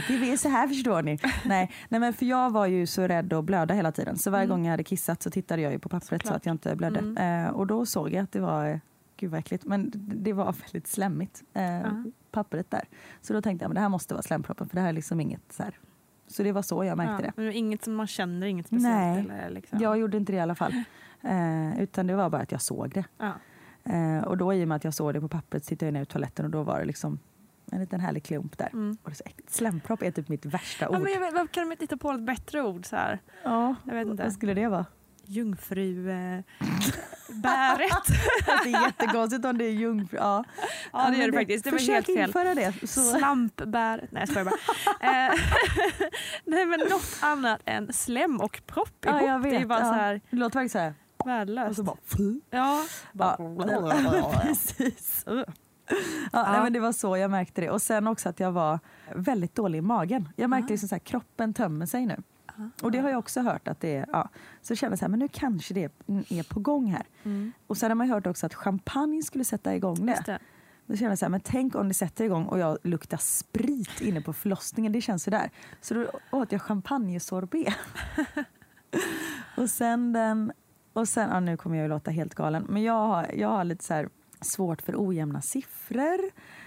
det 0.09 0.33
är 0.33 0.37
så 0.37 0.49
här 0.49 0.69
förstår 0.69 1.03
ni. 1.03 1.19
Nej, 1.45 1.73
nej, 1.89 2.01
men 2.01 2.13
för 2.13 2.27
jag 2.27 2.51
var 2.51 2.67
ju 2.67 2.87
så 2.87 3.03
rädd 3.03 3.33
att 3.33 3.45
blöda 3.45 3.75
hela 3.75 3.93
tiden. 3.93 4.19
Så 4.19 4.31
varje 4.31 4.45
Mm. 4.45 4.57
gång 4.57 4.65
jag 4.67 4.71
hade 4.71 4.85
kissat 4.85 5.23
så 5.23 5.31
tittade 5.31 5.63
jag 5.63 5.73
ju 5.73 5.79
på 5.79 5.89
pappret 5.89 6.23
så 6.23 6.27
Såklart. 6.27 6.37
att 6.37 6.47
jag 6.47 6.55
inte 6.55 6.77
blödde. 6.77 6.99
Mm. 6.99 7.47
Eh, 7.47 7.51
och 7.53 7.67
då 7.67 7.87
såg 7.87 8.13
jag 8.13 8.23
att 8.25 8.33
det 8.33 8.41
var, 8.41 8.81
gud 9.17 9.31
vad 9.31 9.39
äckligt, 9.41 9.65
men 9.65 9.93
det- 9.95 10.33
var 10.33 10.53
väldigt 10.63 10.87
slemmigt. 10.87 11.43
Eh, 11.55 11.63
Ja. 11.81 12.05
Pappret 12.31 12.71
där. 12.71 12.85
Så 13.21 13.33
då 13.33 13.43
tänkte 13.43 13.65
jag, 13.65 13.69
men 13.71 13.75
det 13.75 13.81
här 13.81 13.89
måste 13.89 14.15
vara 14.15 14.23
slemproppen 14.23 14.69
för 14.69 14.77
det 14.77 14.81
här 14.83 14.89
är 14.89 14.93
liksom 14.93 15.21
inget 15.21 15.53
så 15.53 15.63
här. 15.63 15.75
Så 16.27 16.43
det 16.43 16.53
var 16.53 16.63
så 16.63 16.85
jag 16.85 16.97
märkte 16.97 17.25
Ja, 17.27 17.33
det. 17.37 17.43
men 17.43 17.53
inget 17.53 17.85
som 17.85 17.95
man 17.95 18.07
känner, 18.07 18.47
inget 18.47 18.67
speciellt? 18.67 19.29
Nej, 19.29 19.39
Eller 19.41 19.51
liksom. 19.51 19.79
Jag 19.81 19.99
gjorde 19.99 20.17
inte 20.17 20.33
det 20.33 20.37
i 20.37 20.41
alla 20.41 20.55
fall. 20.55 20.73
Eh, 21.23 21.81
utan 21.83 22.07
det 22.07 22.15
var 22.15 22.31
bara 22.31 22.43
att 22.43 22.53
jag 22.53 22.63
såg 22.63 22.91
det. 22.95 23.05
ja. 23.19 23.33
Eh, 23.89 24.25
och 24.25 24.37
då 24.37 24.55
i 24.55 24.65
och 24.65 24.69
med 24.69 24.77
att 24.77 24.85
jag 24.85 24.95
såg 24.95 25.15
det 25.15 25.21
på 25.21 25.29
pappret 25.29 25.65
så 25.65 25.69
tittade 25.69 25.87
jag 25.87 25.93
ner 25.93 26.03
i 26.03 26.07
toaletten 26.07 26.45
och 26.45 26.51
då 26.51 26.63
var 26.63 26.79
det 26.79 26.85
liksom 26.85 27.19
en 27.73 27.81
liten 27.81 28.01
härlig 28.01 28.25
klump 28.25 28.59
där. 28.59 28.69
Mm. 28.73 28.97
Och 29.03 29.11
det 29.11 29.27
är. 29.27 29.33
Slempropp 29.51 30.03
är 30.03 30.11
typ 30.11 30.29
mitt 30.29 30.47
värsta 30.47 30.85
Ja, 30.85 30.97
ord. 30.97 31.03
men 31.03 31.13
jag 31.13 31.21
vet, 31.21 31.53
kan 31.53 31.65
de 31.65 31.73
inte 31.73 31.85
hitta 31.85 31.97
på 31.97 32.11
ett 32.13 32.23
bättre 32.23 32.63
ord? 32.63 32.87
Så 32.87 32.97
här? 32.97 33.19
Ja, 33.45 33.75
Jag 33.85 33.95
vet 33.95 34.07
inte. 34.07 34.23
vad 34.23 34.33
skulle 34.33 34.55
det 34.55 34.69
vara? 34.69 34.87
Jungfru... 35.25 36.11
Eh, 36.11 36.41
det 37.43 37.49
är 38.75 38.83
jättekonstigt 38.87 39.45
om 39.45 39.59
det 39.59 39.65
är 39.65 39.71
jungfru. 39.73 40.17
Ja, 40.19 40.45
Ja, 40.93 41.11
det 41.11 41.17
gör 41.17 41.27
det 41.31 41.39
faktiskt. 41.39 41.65
Det 41.65 41.71
var 41.71 41.79
helt 41.93 42.07
fel. 42.07 42.19
införa 42.29 42.55
det. 42.55 42.89
Så. 42.89 43.01
Slampbäret. 43.01 44.13
Nej, 44.13 44.21
jag 44.23 44.29
skojar 44.29 44.45
bara. 44.45 44.55
Eh, 45.01 45.35
Nej, 46.45 46.67
men 46.67 46.81
något 46.81 47.19
annat 47.23 47.61
än 47.65 47.93
slem 47.93 48.41
och 48.41 48.63
propp 48.67 48.89
Ja, 49.01 49.11
ihop. 49.19 49.29
jag 49.29 49.39
vet. 49.39 49.51
Det 49.53 49.57
är 49.59 49.67
bara 49.67 49.79
ja. 49.81 49.85
så 49.85 49.93
här 49.93 50.21
Det 50.31 50.37
låter 50.37 50.59
verkligen 50.59 50.69
så 50.71 50.79
här. 50.79 50.95
Värdelöst. 51.25 51.71
Och 51.71 51.77
så 51.77 51.83
bara... 51.83 51.97
Ja. 52.51 52.85
Ja, 53.13 54.41
precis. 54.43 55.25
Ja, 56.33 56.53
Nej, 56.53 56.63
men 56.63 56.73
det 56.73 56.81
var 56.81 56.93
så 56.93 57.17
jag 57.17 57.31
märkte 57.31 57.61
det. 57.61 57.71
Och 57.71 57.83
sen 57.83 58.07
också 58.07 58.29
att 58.29 58.41
jag 58.41 58.53
var 58.53 58.79
väldigt 59.15 59.55
dålig 59.55 59.79
i 59.79 59.83
magen. 59.83 60.29
Jag 60.37 60.51
märkte 60.51 60.73
liksom 60.73 60.89
så 60.89 60.95
här, 60.95 61.01
kroppen 61.01 61.55
tömmer 61.55 61.87
sig 61.87 62.07
nu. 62.07 62.23
Och 62.83 62.91
det 62.91 62.99
har 62.99 63.11
jag 63.11 63.19
också 63.19 63.41
hört 63.41 63.69
att 63.69 63.81
det 63.81 63.97
är. 63.97 64.07
Ja. 64.13 64.29
Så 64.63 64.73
jag 64.73 64.79
kände 64.79 64.97
så 64.97 65.05
här, 65.05 65.09
men 65.09 65.19
nu 65.19 65.29
kanske 65.29 65.75
det 65.75 65.85
är 65.85 66.43
på 66.53 66.61
gång 66.61 66.87
här. 66.87 67.07
Mm. 67.23 67.53
Och 67.67 67.77
sen 67.77 67.91
har 67.91 67.95
man 67.95 68.11
hört 68.11 68.27
också 68.27 68.47
att 68.47 68.55
champagne 68.55 69.23
skulle 69.23 69.45
sätta 69.45 69.75
igång 69.75 70.07
det. 70.07 70.13
Just 70.13 70.27
det. 70.27 70.39
Då 70.87 70.97
kände 70.97 71.11
jag 71.11 71.19
så 71.19 71.25
här, 71.25 71.31
men 71.31 71.41
tänk 71.41 71.75
om 71.75 71.89
det 71.89 71.95
sätter 71.95 72.25
igång 72.25 72.47
och 72.47 72.59
jag 72.59 72.79
luktar 72.83 73.17
sprit 73.17 74.01
inne 74.01 74.21
på 74.21 74.33
förlossningen. 74.33 74.93
Det 74.93 75.01
känns 75.01 75.23
sådär. 75.23 75.51
Så 75.81 75.95
då 75.95 76.07
åt 76.31 76.53
jag 76.53 76.63
champagnesorbet. 76.63 77.75
och 79.57 79.71
sen 79.71 80.13
den... 80.13 80.53
Och 80.99 81.09
sen, 81.09 81.31
ja, 81.31 81.41
nu 81.41 81.57
kommer 81.57 81.77
jag 81.77 81.83
ju 81.83 81.89
låta 81.89 82.11
helt 82.11 82.35
galen, 82.35 82.67
men 82.69 82.83
jag 82.83 83.07
har, 83.07 83.31
jag 83.35 83.49
har 83.49 83.65
lite 83.65 83.85
så 83.85 83.95
här 83.95 84.09
svårt 84.41 84.83
för 84.83 84.95
ojämna 84.97 85.43
siffror. 85.43 86.19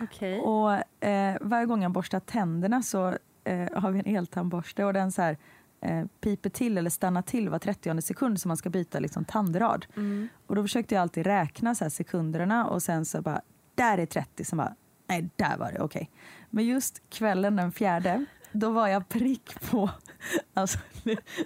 Okej. 0.02 0.39
Och 0.39 1.06
eh, 1.08 1.38
varje 1.41 1.65
gång 1.65 1.84
jag 1.84 1.91
borstar 1.91 2.20
tänderna 2.20 2.82
så 2.82 3.17
eh, 3.44 3.67
har 3.74 3.91
vi 3.91 4.00
en 4.00 4.15
eltandborste 4.15 4.86
och 4.86 4.94
den 4.94 5.12
så 5.12 5.22
här, 5.22 5.38
eh, 5.82 6.06
piper 6.22 6.50
till 6.50 6.78
eller 6.78 6.89
stannar 6.89 7.22
till 7.22 7.50
var 7.50 7.60
30 7.60 8.02
sekund 8.02 8.41
så 8.41 8.48
man 8.48 8.58
ska 8.58 8.70
byta 8.70 9.00
liksom, 9.00 9.26
tandrad. 9.26 9.86
Mm. 9.96 10.28
Och 10.48 10.56
då 10.56 10.62
försökte 10.62 10.96
jag 10.96 11.02
alltid 11.02 11.26
räkna 11.26 11.76
så 11.76 11.86
här 11.86 11.89
sekunderna 11.89 12.67
och 12.67 12.84
sen 12.84 13.06
så 13.06 13.22
bara, 13.22 13.41
där 13.76 13.98
är 13.98 14.06
30, 14.06 14.46
så 14.46 14.56
bara, 14.56 14.76
nej 15.08 15.30
där 15.36 15.58
var 15.58 15.72
det 15.72 15.80
okej. 15.80 16.10
Men 16.50 16.65
just 16.65 17.10
kvällen 17.10 17.56
den 17.56 17.72
fjärde, 17.72 18.26
då 18.52 18.70
var 18.70 18.88
jag 18.88 19.10
prick 19.10 19.70
på, 19.72 19.89
alltså 20.54 20.80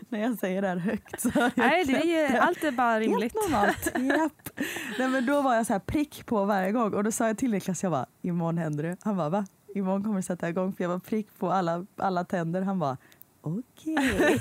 när 0.10 0.20
jag 0.20 0.38
säger 0.38 0.62
det 0.62 0.68
här 0.68 0.78
högt 0.78 1.22
så 1.22 1.30
har 1.30 1.42
jag 1.42 1.52
Nej, 1.56 1.86
det 1.86 2.16
är 2.16 2.40
allt 2.40 2.64
är 2.64 2.72
bara 2.72 3.00
rimligt. 3.00 3.34
Helt 3.34 3.52
normalt. 3.52 3.92
Japp. 4.20 4.60
Nej, 5.00 5.08
men 5.08 5.26
då 5.26 5.42
var 5.42 5.56
jag 5.56 5.66
så 5.66 5.74
här 5.74 5.80
prick 5.80 6.26
på 6.26 6.46
varje 6.46 6.72
gång 6.72 6.94
och 6.94 7.04
då 7.04 7.12
sa 7.12 7.28
jag 7.28 7.38
till 7.38 7.52
Niklas, 7.52 7.84
jag 7.84 7.92
bara, 7.92 8.06
imorgon 8.22 8.58
händer 8.58 8.84
det. 8.84 8.98
Han 9.02 9.18
bara, 9.18 9.30
va? 9.30 9.46
Imorgon 9.76 10.04
kommer 10.04 10.16
det 10.16 10.24
sätta 10.24 10.50
igång 10.50 10.74
för 10.74 10.84
jag 10.84 10.90
var 10.90 11.00
prick 11.00 11.28
på 11.40 11.52
alla, 11.52 11.86
alla 11.98 12.24
tänder. 12.24 12.62
Han 12.62 12.80
bara, 12.80 12.98
okej. 13.42 14.40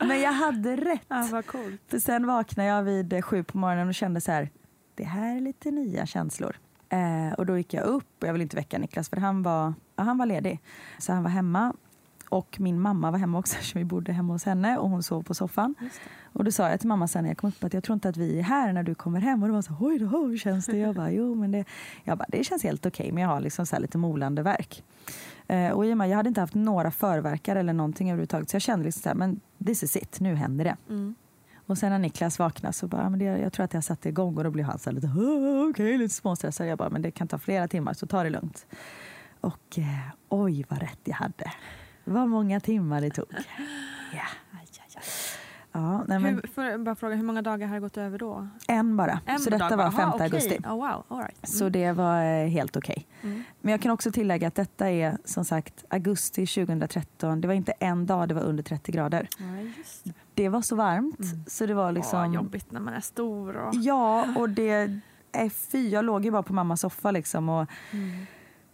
men 0.00 0.20
jag 0.20 0.32
hade 0.32 0.76
rätt. 0.76 1.06
Ja, 1.08 1.28
vad 1.32 1.46
coolt. 1.46 1.80
För 1.86 1.98
sen 1.98 2.26
vaknade 2.26 2.68
jag 2.68 2.82
vid 2.82 3.24
sju 3.24 3.44
på 3.44 3.58
morgonen 3.58 3.88
och 3.88 3.94
kände 3.94 4.20
så 4.20 4.32
här, 4.32 4.50
det 4.94 5.04
här 5.04 5.36
är 5.36 5.40
lite 5.40 5.70
nya 5.70 6.06
känslor. 6.06 6.56
Eh, 6.88 7.32
och 7.38 7.46
då 7.46 7.58
gick 7.58 7.74
jag 7.74 7.84
upp 7.84 8.22
och 8.22 8.28
jag 8.28 8.32
ville 8.32 8.42
inte 8.42 8.56
väcka 8.56 8.78
Niklas 8.78 9.08
för 9.08 9.16
han 9.16 9.42
var, 9.42 9.74
ja, 9.96 10.02
han 10.02 10.18
var 10.18 10.26
ledig. 10.26 10.60
Så 10.98 11.12
han 11.12 11.22
var 11.22 11.30
hemma. 11.30 11.74
Och 12.30 12.56
min 12.60 12.80
mamma 12.80 13.10
var 13.10 13.18
hemma 13.18 13.38
också 13.38 13.56
så 13.62 13.78
vi 13.78 13.84
bodde 13.84 14.12
hemma 14.12 14.32
hos 14.32 14.44
henne 14.44 14.78
och 14.78 14.90
hon 14.90 15.02
sov 15.02 15.22
på 15.22 15.34
soffan. 15.34 15.74
Och 16.32 16.44
då 16.44 16.52
sa 16.52 16.70
jag 16.70 16.80
till 16.80 16.88
mamma 16.88 17.08
sen 17.08 17.22
när 17.24 17.30
jag 17.30 17.38
kom 17.38 17.48
upp 17.48 17.64
att 17.64 17.74
jag 17.74 17.84
tror 17.84 17.94
inte 17.94 18.08
att 18.08 18.16
vi 18.16 18.38
är 18.38 18.42
här 18.42 18.72
när 18.72 18.82
du 18.82 18.94
kommer 18.94 19.20
hem. 19.20 19.42
Och 19.42 19.48
det 19.48 19.54
var 19.54 19.62
så 19.62 19.76
oj 19.80 19.98
då, 19.98 20.06
hur 20.06 20.38
känns 20.38 20.66
det? 20.66 20.76
Jag 20.78 20.94
bara, 20.94 21.10
jo 21.10 21.34
men 21.34 21.50
det, 21.52 21.64
jag 22.04 22.18
bara, 22.18 22.26
det 22.28 22.44
känns 22.44 22.62
helt 22.62 22.86
okej 22.86 23.12
men 23.12 23.22
jag 23.22 23.30
har 23.30 23.40
liksom 23.40 23.66
så 23.66 23.76
här 23.76 23.80
lite 23.82 23.98
molande 23.98 24.42
verk. 24.42 24.84
Eh, 25.46 25.70
och 25.70 25.86
i 25.86 25.92
och 25.92 25.96
med, 25.96 26.08
jag 26.08 26.16
hade 26.16 26.28
inte 26.28 26.40
haft 26.40 26.54
några 26.54 26.90
förverkar 26.90 27.56
eller 27.56 27.72
någonting 27.72 28.10
överhuvudtaget 28.10 28.50
så 28.50 28.54
jag 28.54 28.62
kände 28.62 28.84
liksom 28.84 29.02
så 29.02 29.08
här, 29.08 29.16
men 29.16 29.40
this 29.66 29.82
is 29.82 29.96
it, 29.96 30.20
nu 30.20 30.34
händer 30.34 30.64
det. 30.64 30.76
Mm. 30.88 31.14
Och 31.66 31.78
sen 31.78 31.90
när 31.90 31.98
Niklas 31.98 32.38
vaknade 32.38 32.72
så 32.72 32.86
bara, 32.86 33.10
men 33.10 33.18
det, 33.18 33.24
jag 33.24 33.52
tror 33.52 33.64
att 33.64 33.74
jag 33.74 33.84
satte 33.84 34.08
igång 34.08 34.36
och 34.36 34.44
då 34.44 34.50
blev 34.50 34.66
han 34.66 34.78
så 34.78 34.90
lite, 34.90 35.06
"Åh, 35.16 35.70
okej, 35.70 35.98
lite 35.98 36.14
småstressad. 36.14 36.66
Jag 36.66 36.78
bara, 36.78 36.90
men 36.90 37.02
det 37.02 37.10
kan 37.10 37.28
ta 37.28 37.38
flera 37.38 37.68
timmar 37.68 37.92
så 37.92 38.06
ta 38.06 38.22
det 38.22 38.30
lugnt. 38.30 38.66
Och 39.40 39.78
eh, 39.78 39.84
oj 40.28 40.64
vad 40.68 40.78
rätt 40.80 41.00
jag 41.04 41.14
hade. 41.14 41.52
Vad 42.08 42.28
många 42.28 42.60
timmar 42.60 43.00
det 43.00 43.10
tog. 43.10 43.26
Ja. 44.12 44.20
Ja, 45.72 46.04
nej, 46.08 46.18
men 46.18 46.42
Hur, 46.56 46.64
jag 46.64 46.80
bara 46.82 46.94
fråga, 46.94 47.14
hur 47.16 47.22
många 47.22 47.42
dagar 47.42 47.66
har 47.66 47.74
det 47.74 47.80
gått 47.80 47.96
över 47.96 48.18
då? 48.18 48.48
en 48.68 48.96
bara. 48.96 49.20
En 49.26 49.38
så 49.38 49.50
detta 49.50 49.68
dag 49.68 49.76
var 49.76 49.84
bara. 49.84 49.90
5 49.92 50.00
Aha, 50.00 50.12
okej. 50.14 50.24
augusti. 50.24 50.58
Oh, 50.64 50.70
wow, 50.74 51.04
all 51.08 51.18
right. 51.18 51.48
Så 51.48 51.68
det 51.68 51.92
var 51.92 52.22
eh, 52.24 52.48
helt 52.48 52.76
okej. 52.76 53.06
Mm. 53.22 53.44
Men 53.60 53.70
jag 53.72 53.80
kan 53.80 53.90
också 53.92 54.12
tillägga 54.12 54.48
att 54.48 54.54
detta 54.54 54.90
är 54.90 55.18
som 55.24 55.44
sagt 55.44 55.84
augusti 55.90 56.46
2013. 56.46 57.40
Det 57.40 57.48
var 57.48 57.54
inte 57.54 57.72
en 57.72 58.06
dag 58.06 58.28
det 58.28 58.34
var 58.34 58.42
under 58.42 58.62
30 58.62 58.92
grader. 58.92 59.28
Ja, 59.38 59.44
just 59.78 60.04
det. 60.04 60.12
Det 60.34 60.48
var 60.48 60.62
så 60.62 60.76
varmt 60.76 61.18
Mm. 61.20 61.44
så 61.46 61.66
det 61.66 61.74
var 61.74 61.92
liksom... 61.92 62.28
Åh, 62.28 62.34
jobbigt 62.34 62.72
när 62.72 62.80
man 62.80 62.94
är 62.94 63.00
stor. 63.00 63.56
Och... 63.56 63.74
Ja, 63.74 64.26
och 64.36 64.48
det 64.50 65.00
är 65.32 65.48
fy. 65.50 65.88
Jag 65.88 66.04
låg 66.04 66.24
ju 66.24 66.30
bara 66.30 66.42
på 66.42 66.52
mammas 66.52 66.80
soffa 66.80 67.10
liksom 67.10 67.48
och, 67.48 67.66
Mm. 67.92 68.26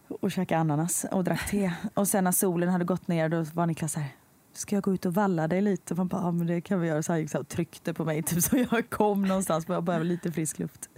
Och 0.09 0.31
käkade 0.31 0.61
ananas 0.61 1.07
och 1.11 1.25
drack 1.25 1.51
te. 1.51 1.73
Och 1.95 2.09
sen 2.09 2.25
när 2.25 2.33
solen 2.33 2.69
hade 2.69 2.85
gått 2.85 3.09
ner 3.09 3.29
då 3.29 3.45
var 3.55 3.67
Niklas 3.67 3.93
så 3.93 4.01
här 4.01 4.11
Ska 4.57 4.77
jag 4.77 4.83
gå 4.83 4.95
ut 4.95 5.07
och 5.07 5.14
valla 5.14 5.49
dig 5.49 5.61
lite? 5.61 5.95
Och 5.95 5.99
man 5.99 6.09
bara, 6.09 6.23
ja, 6.23 6.31
men 6.31 6.47
det 6.47 6.61
kan 6.61 6.81
vi 6.81 6.88
göra. 6.88 7.03
Så 7.03 7.12
han 7.12 7.21
gick 7.21 7.31
så 7.31 7.38
här 7.38 7.43
och 7.43 7.49
tryckte 7.49 7.95
på 7.95 8.05
mig 8.05 8.23
typ, 8.23 8.43
så 8.43 8.57
jag 8.71 8.90
kom 8.90 9.23
någonstans. 9.23 9.69
Men 9.69 9.75
jag 9.75 9.85
behöver 9.85 10.05
lite 10.05 10.33
frisk 10.33 10.59
luft. 10.59 10.88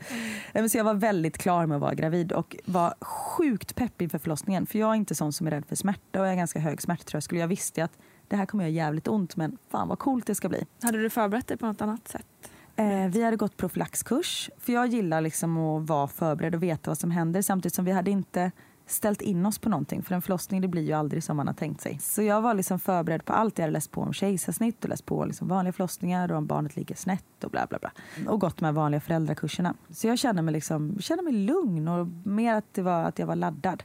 Men 0.52 0.70
Så 0.70 0.78
jag 0.78 0.84
var 0.84 0.94
väldigt 0.94 1.38
klar 1.38 1.66
med 1.66 1.74
att 1.76 1.80
vara 1.80 1.94
gravid 1.94 2.32
och 2.32 2.56
var 2.64 2.94
sjukt 3.00 3.74
pepp 3.74 4.02
inför 4.02 4.18
förlossningen. 4.18 4.66
För 4.66 4.78
jag 4.78 4.90
är 4.90 4.94
inte 4.94 5.14
sån 5.14 5.32
som 5.32 5.46
är 5.46 5.50
rädd 5.50 5.66
för 5.66 5.76
smärta 5.76 6.20
och 6.20 6.26
jag 6.26 6.32
är 6.32 6.36
ganska 6.36 6.58
hög 6.58 6.82
smärttröskel. 6.82 7.38
Jag 7.38 7.48
visste 7.48 7.84
att 7.84 7.98
det 8.28 8.36
här 8.36 8.46
kommer 8.46 8.64
göra 8.64 8.72
jävligt 8.72 9.08
ont 9.08 9.36
men 9.36 9.58
fan 9.70 9.88
vad 9.88 9.98
coolt 9.98 10.26
det 10.26 10.34
ska 10.34 10.48
bli. 10.48 10.66
Hade 10.82 11.02
du 11.02 11.10
förberett 11.10 11.46
dig 11.46 11.56
på 11.56 11.66
något 11.66 11.80
annat 11.80 12.08
sätt? 12.08 12.50
Eh, 12.76 13.08
vi 13.08 13.24
hade 13.24 13.36
gått 13.36 13.56
profylaxkurs. 13.56 14.50
För 14.58 14.72
jag 14.72 14.86
gillar 14.86 15.20
liksom 15.20 15.58
att 15.58 15.88
vara 15.88 16.08
förberedd 16.08 16.54
och 16.54 16.62
veta 16.62 16.90
vad 16.90 16.98
som 16.98 17.10
händer. 17.10 17.42
Samtidigt 17.42 17.74
som 17.74 17.84
vi 17.84 17.92
hade 17.92 18.10
inte 18.10 18.52
ställt 18.86 19.22
in 19.22 19.46
oss 19.46 19.58
på 19.58 19.68
någonting. 19.68 20.02
För 20.02 20.14
en 20.14 20.22
förlossning 20.22 20.60
det 20.60 20.68
blir 20.68 20.82
ju 20.82 20.92
aldrig 20.92 21.24
som 21.24 21.36
man 21.36 21.46
har 21.46 21.54
tänkt 21.54 21.80
sig. 21.80 21.98
Så 22.02 22.22
jag 22.22 22.40
var 22.40 22.54
liksom 22.54 22.78
förberedd 22.78 23.24
på 23.24 23.32
allt. 23.32 23.58
Jag 23.58 23.62
hade 23.62 23.72
läst 23.72 23.90
på 23.90 24.00
om 24.00 24.12
kejsarsnitt 24.12 24.84
och 24.84 24.90
läst 24.90 25.06
på 25.06 25.24
liksom 25.24 25.48
vanliga 25.48 25.72
förlossningar 25.72 26.32
och 26.32 26.38
om 26.38 26.46
barnet 26.46 26.76
ligger 26.76 26.94
snett 26.94 27.44
och 27.44 27.50
bla 27.50 27.66
bla 27.66 27.78
bla. 27.78 27.90
Och 28.32 28.40
gått 28.40 28.60
med 28.60 28.74
vanliga 28.74 29.00
föräldrakurserna. 29.00 29.74
Så 29.90 30.06
jag 30.06 30.18
kände 30.18 30.42
mig, 30.42 30.52
liksom, 30.52 30.98
kände 31.00 31.22
mig 31.22 31.32
lugn 31.32 31.88
och 31.88 32.06
mer 32.24 32.54
att 32.54 32.74
det 32.74 32.82
var 32.82 33.04
att 33.04 33.18
jag 33.18 33.26
var 33.26 33.36
laddad. 33.36 33.82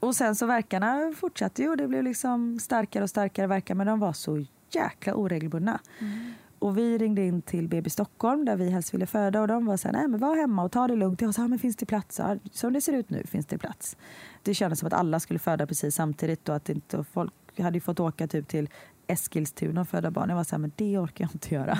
Och 0.00 0.16
sen 0.16 0.36
så 0.36 0.46
verkarna 0.46 1.12
fortsatte 1.16 1.62
ju 1.62 1.68
och 1.68 1.76
det 1.76 1.88
blev 1.88 2.02
liksom 2.02 2.58
starkare 2.58 3.02
och 3.02 3.10
starkare 3.10 3.46
verkar 3.46 3.74
men 3.74 3.86
de 3.86 4.00
var 4.00 4.12
så 4.12 4.44
jäkla 4.70 5.14
oregelbundna. 5.14 5.80
Mm. 5.98 6.32
Och 6.62 6.78
vi 6.78 6.98
ringde 6.98 7.22
in 7.26 7.42
till 7.42 7.68
BB 7.68 7.90
Stockholm 7.90 8.44
där 8.44 8.56
vi 8.56 8.70
helst 8.70 8.94
ville 8.94 9.06
föda 9.06 9.40
och 9.40 9.48
de 9.48 9.66
var 9.66 9.76
så 9.76 9.88
här, 9.88 9.92
nej 9.92 10.08
men 10.08 10.20
var 10.20 10.36
hemma 10.36 10.62
och 10.64 10.72
ta 10.72 10.86
det 10.88 10.96
lugnt. 10.96 11.20
Jag 11.20 11.34
sa, 11.34 11.48
men 11.48 11.58
finns 11.58 11.76
det 11.76 11.86
plats? 11.86 12.18
Ja, 12.18 12.36
som 12.52 12.72
det 12.72 12.80
ser 12.80 12.92
ut 12.92 13.10
nu 13.10 13.24
finns 13.26 13.46
det 13.46 13.58
plats. 13.58 13.96
Det 14.42 14.54
kändes 14.54 14.78
som 14.78 14.86
att 14.86 14.92
alla 14.92 15.20
skulle 15.20 15.38
föda 15.38 15.66
precis 15.66 15.94
samtidigt 15.94 16.48
och 16.48 16.56
att 16.56 16.68
inte 16.68 17.04
folk 17.04 17.32
hade 17.58 17.80
fått 17.80 18.00
åka 18.00 18.26
typ 18.26 18.48
till 18.48 18.68
Eskilstuna 19.06 19.80
och 19.80 19.88
föda 19.88 20.10
barn. 20.10 20.28
Jag 20.28 20.36
var 20.36 20.44
så 20.44 20.54
här, 20.54 20.60
men 20.60 20.72
det 20.76 20.98
orkar 20.98 21.24
jag 21.24 21.34
inte 21.34 21.54
göra. 21.54 21.78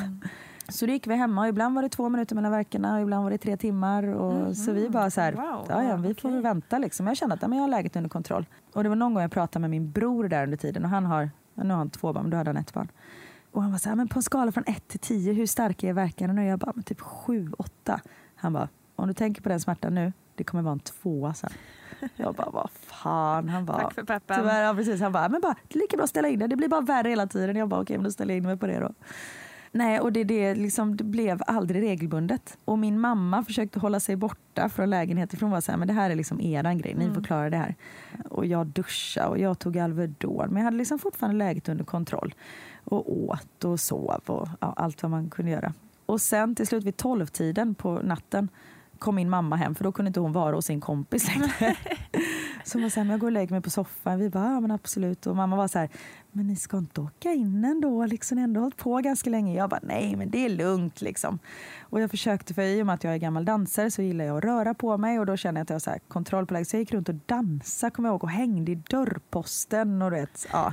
Så 0.69 0.87
då 0.87 0.93
gick 0.93 1.07
vi 1.07 1.15
hemma 1.15 1.41
och 1.43 1.49
ibland 1.49 1.75
var 1.75 1.83
det 1.83 1.89
två 1.89 2.09
minuter 2.09 2.35
mellan 2.35 2.53
verkarna 2.53 2.95
och 2.97 3.03
ibland 3.03 3.25
var 3.25 3.31
det 3.31 3.39
tre 3.39 3.57
timmar. 3.57 4.03
Och 4.07 4.57
Så 4.57 4.73
vi 4.73 4.89
bara 4.89 5.11
så 5.11 5.21
här, 5.21 5.33
Wow, 5.33 5.67
ja, 5.69 5.83
ja, 5.85 5.97
vi 5.97 6.15
får 6.15 6.29
okej. 6.29 6.41
vänta 6.41 6.79
liksom. 6.79 7.07
Jag 7.07 7.17
kände 7.17 7.35
att 7.35 7.43
ja, 7.43 7.49
men 7.49 7.59
jag 7.59 7.63
har 7.65 7.71
läget 7.71 7.97
under 7.97 8.11
kontroll. 8.11 8.47
Och 8.75 8.83
det 8.83 8.89
var 8.89 8.97
någon 8.97 9.15
gång 9.15 9.23
jag 9.23 9.33
pratade 9.33 9.61
med 9.61 9.71
min 9.71 9.91
bror 9.91 10.29
där 10.29 10.45
under 10.45 10.57
tiden 10.57 10.85
och 10.85 10.91
han 10.91 11.07
har, 11.07 11.31
nu 11.55 11.69
har 11.69 11.77
han 11.77 11.91
två 11.91 12.13
barn, 12.13 12.23
men 12.25 12.31
då 12.31 12.37
hade 12.37 12.51
han 12.51 12.57
ett 12.57 12.73
barn. 12.73 12.89
Och 13.53 13.63
han 13.63 13.71
var 13.71 13.79
så 13.79 13.89
här, 13.89 13.97
men 13.97 14.09
på 14.09 14.19
en 14.19 14.23
skala 14.23 14.53
från 14.53 14.65
1 14.67 14.89
till 14.89 15.01
10, 15.01 15.33
hur 15.33 15.47
starka 15.47 15.89
är 15.89 15.93
verkarna? 15.93 16.43
Och 16.43 16.49
jag 16.49 16.59
bara, 16.59 16.73
men 16.75 16.85
typ 16.85 17.01
7, 17.01 17.53
8. 17.59 18.01
Han 18.35 18.53
bara, 18.53 18.69
om 18.97 19.09
du 19.09 19.15
tänker 19.15 19.43
på 19.43 19.49
den 19.49 19.61
smärtan 19.61 19.95
nu, 19.95 20.13
det 20.35 20.45
kommer 20.45 20.63
vara 20.63 20.73
en 20.73 20.81
tvåa 20.81 21.35
sen. 21.35 21.51
Jag 22.17 22.35
bara, 22.35 22.51
vad 22.51 22.71
fan. 22.71 23.49
Han 23.49 23.65
bara, 23.65 23.81
Tack 23.81 23.95
för 23.95 24.05
peppen. 24.05 24.37
Tyvärr, 24.37 24.63
ja, 24.63 24.75
precis. 24.75 25.01
Han 25.01 25.13
bara, 25.13 25.29
men 25.29 25.41
bara, 25.41 25.55
det 25.69 25.75
är 25.75 25.79
lika 25.79 25.97
bra 25.97 26.05
att 26.05 26.11
ställa 26.11 26.29
in 26.29 26.39
det. 26.39 26.47
Det 26.47 26.57
blir 26.57 26.69
bara 26.69 26.81
värre 26.81 27.09
hela 27.09 27.27
tiden. 27.27 27.57
Jag 27.57 27.69
bara, 27.69 27.81
okej, 27.81 27.97
men 27.97 28.05
då 28.05 28.11
ställer 28.11 28.35
jag 28.35 28.39
in 28.39 28.45
mig 28.45 28.57
på 28.57 28.67
det 28.67 28.81
då. 28.81 28.95
Nej, 29.75 30.01
och 30.01 30.13
det, 30.13 30.25
det, 30.25 30.55
liksom, 30.55 30.97
det 30.97 31.05
blev 31.05 31.43
aldrig 31.47 31.83
regelbundet. 31.83 32.59
Och 32.65 32.79
min 32.79 33.01
mamma 33.01 33.45
försökte 33.45 33.79
hålla 33.79 34.01
sig 34.01 34.17
borta 34.17 34.69
från 34.69 34.91
lägenheten 34.91 35.39
för 35.39 35.47
hon 35.47 35.53
var 35.53 35.61
så 35.61 35.73
här, 35.73 35.79
men 35.79 35.89
det 35.89 35.95
här 35.95 36.11
är 36.11 36.15
liksom 36.15 36.41
eran 36.41 36.79
grej, 36.79 36.95
ni 36.95 37.15
får 37.15 37.23
klara 37.23 37.51
det 37.51 37.57
här. 37.57 37.75
Och 38.29 38.47
jag 38.47 38.67
duschade 38.67 39.29
och 39.29 39.39
jag 39.39 39.59
tog 39.59 39.79
Alvedon, 39.79 40.49
men 40.49 40.57
jag 40.57 40.65
hade 40.65 40.77
liksom 40.77 40.99
fortfarande 40.99 41.39
läget 41.39 41.69
under 41.69 41.85
kontroll. 41.85 42.35
Och 42.85 43.13
åt 43.13 43.65
och 43.65 43.81
sov 43.81 44.21
och 44.27 44.49
ja, 44.61 44.75
allt 44.77 45.03
vad 45.03 45.11
man 45.11 45.31
kunde 45.31 45.51
göra. 45.51 45.73
Och 46.07 46.21
sen 46.21 46.55
till 46.55 46.67
slut 46.67 46.85
vid 46.85 46.97
tolvtiden 46.97 47.75
på 47.75 48.01
natten 48.03 48.49
kom 48.99 49.15
min 49.15 49.31
mamma 49.31 49.57
hem 49.57 49.75
för 49.75 49.85
då 49.85 49.93
kunde 49.93 50.09
inte 50.09 50.21
hon 50.21 50.33
vara 50.33 50.55
hos 50.55 50.65
sin 50.65 50.81
kompis 50.81 51.29
längre. 51.29 51.77
Så 52.65 52.79
hon 52.79 52.83
var 52.83 52.91
så 52.91 53.01
här, 53.01 53.05
men 53.05 53.11
jag 53.11 53.21
går 53.21 53.29
och 53.29 53.33
lägger 53.33 53.51
mig 53.51 53.61
på 53.61 53.71
soffan. 53.71 54.19
Vi 54.19 54.31
bara, 54.31 54.45
ja 54.45 54.61
men 54.61 54.71
absolut. 54.71 55.27
Och 55.27 55.37
mamma 55.37 55.57
var 55.57 55.69
så 55.69 55.79
här, 55.79 55.89
men 56.33 56.47
ni 56.47 56.57
ska 56.57 56.79
inte 56.79 57.01
åka 57.01 57.33
in 57.33 57.65
ändå? 57.65 58.07
Liksom, 58.07 58.37
ni 58.37 58.43
har 58.43 58.49
ändå 58.49 58.61
hållit 58.61 58.77
på 58.77 58.97
ganska 58.97 59.31
länge. 59.31 59.55
Jag 59.55 59.71
bara, 59.71 59.81
nej 59.83 60.17
men 60.17 60.31
det 60.31 60.45
är 60.45 60.49
lugnt 60.49 61.01
liksom. 61.01 61.39
Och 61.81 62.01
jag 62.01 62.11
försökte, 62.11 62.55
för 62.55 62.63
i 62.63 62.83
och 62.83 62.87
med 62.87 62.95
att 62.95 63.05
jag 63.05 63.15
är 63.15 63.19
gammal 63.19 63.45
dansare 63.45 63.91
så 63.91 64.03
gillar 64.03 64.25
jag 64.25 64.39
att 64.39 64.45
röra 64.45 64.75
på 64.75 64.99
mig 64.99 65.19
och 65.19 65.27
då 65.27 65.37
känner 65.37 65.61
jag 65.61 65.63
att 65.63 65.71
jag 65.71 65.75
har 65.75 65.81
så 65.81 65.91
här 65.91 66.01
kontroll 66.09 66.47
på 66.47 66.55
läget. 66.55 66.69
Så 66.69 66.77
jag 66.77 66.81
gick 66.81 66.93
runt 66.93 67.09
och 67.09 67.15
dansade, 67.27 67.91
kommer 67.91 68.09
jag 68.09 68.13
ihåg, 68.13 68.25
och 68.25 68.31
hängde 68.31 68.73
i 68.73 68.75
dörrposten 68.75 70.03
och 70.03 70.11
du 70.11 70.17
vet, 70.17 70.47
ja. 70.53 70.73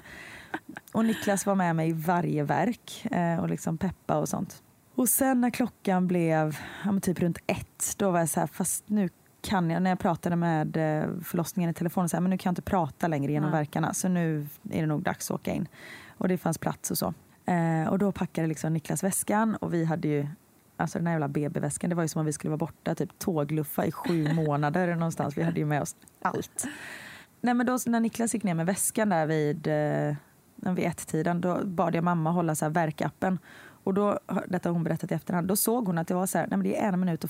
Och 0.92 1.06
Niklas 1.06 1.46
var 1.46 1.56
med 1.56 1.76
mig 1.76 1.90
i 1.90 1.94
varje 1.94 2.44
verk 2.44 3.08
eh, 3.12 3.40
och 3.40 3.50
liksom 3.50 3.78
peppa 3.78 4.18
och 4.18 4.30
sånt. 4.30 4.64
Och 4.96 5.10
sen 5.10 5.42
när 5.42 5.50
klockan 5.50 6.08
blev 6.08 6.58
ja, 6.86 7.00
typ 7.02 7.20
runt 7.20 7.38
ett, 7.48 7.96
då 7.98 8.12
var 8.12 8.20
jag 8.20 8.30
så 8.30 8.40
här, 8.40 8.48
fast 8.48 8.90
nu 8.90 9.10
kan 9.42 9.70
jag, 9.70 9.82
när 9.82 9.90
jag 9.90 10.00
pratade 10.00 10.36
med 10.36 10.78
eh, 10.78 11.10
förlossningen 11.24 11.70
i 11.70 11.74
telefon, 11.74 12.10
så 12.10 12.18
här, 12.18 12.22
men 12.22 12.30
nu 12.30 12.38
kan 12.38 12.50
jag 12.50 12.52
inte 12.52 12.62
prata 12.62 13.08
längre 13.08 13.32
genom 13.32 13.52
Nej. 13.52 13.60
verkarna 13.60 13.94
så 13.94 14.08
nu 14.08 14.48
är 14.72 14.82
det 14.82 14.88
nog 14.88 15.04
dags 15.04 15.32
att 15.32 15.36
åka 15.36 15.54
in. 15.54 15.68
Och 16.18 16.28
det 16.28 16.38
fanns 16.38 16.58
plats 16.58 16.92
och 16.92 16.98
så. 16.98 17.14
Eh, 17.46 17.90
och 17.90 18.00
då 18.00 18.12
packade 18.12 18.48
liksom 18.48 18.74
Niklas 18.74 19.04
väskan 19.04 19.56
och 19.56 19.74
vi 19.74 19.86
hade 19.86 20.08
ju 20.08 20.28
Alltså 20.80 20.98
den 20.98 21.08
här 21.08 21.14
jävla 21.14 21.28
BB-väskan, 21.28 21.90
det 21.90 21.96
var 21.96 22.04
ju 22.04 22.08
som 22.08 22.20
om 22.20 22.26
vi 22.26 22.34
skulle 22.34 22.50
vara 22.50 22.58
borta, 22.58 22.96
typ 22.96 23.20
tågluffa 23.20 23.86
i 23.86 23.92
sju 23.92 24.34
månader 24.34 24.96
någonstans. 24.96 25.38
Vi 25.38 25.44
hade 25.44 25.60
ju 25.60 25.66
med 25.66 25.82
oss 25.82 25.96
allt. 26.22 26.68
Nej 27.42 27.54
men 27.54 27.66
då 27.66 27.78
när 27.86 28.00
Niklas 28.00 28.34
gick 28.34 28.44
ner 28.44 28.54
med 28.54 28.66
väskan 28.66 29.10
där 29.10 29.26
vid, 29.26 29.68
eh, 29.68 30.74
vid 30.74 30.86
ett-tiden, 30.86 31.42
då 31.42 31.66
bad 31.66 31.96
jag 31.96 32.04
mamma 32.04 32.32
hålla 32.32 32.56
så 32.56 32.66
här 32.66 32.70
verkappen. 32.70 33.40
Och 33.84 33.94
då, 33.94 34.20
detta 34.48 34.70
har 34.70 34.74
hon 34.74 34.84
berättat 34.84 35.12
i 35.12 35.16
efterhand, 35.16 35.48
då 35.48 35.56
såg 35.56 35.88
hon 35.88 35.98
att 35.98 36.08
det 36.08 36.14
var 36.14 36.26
så 36.26 36.38
här, 36.38 36.48
nej 36.48 36.58
men 36.58 36.64
det 36.64 36.80
är 36.80 36.94
en 36.94 37.00
minut 37.00 37.24
och 37.24 37.30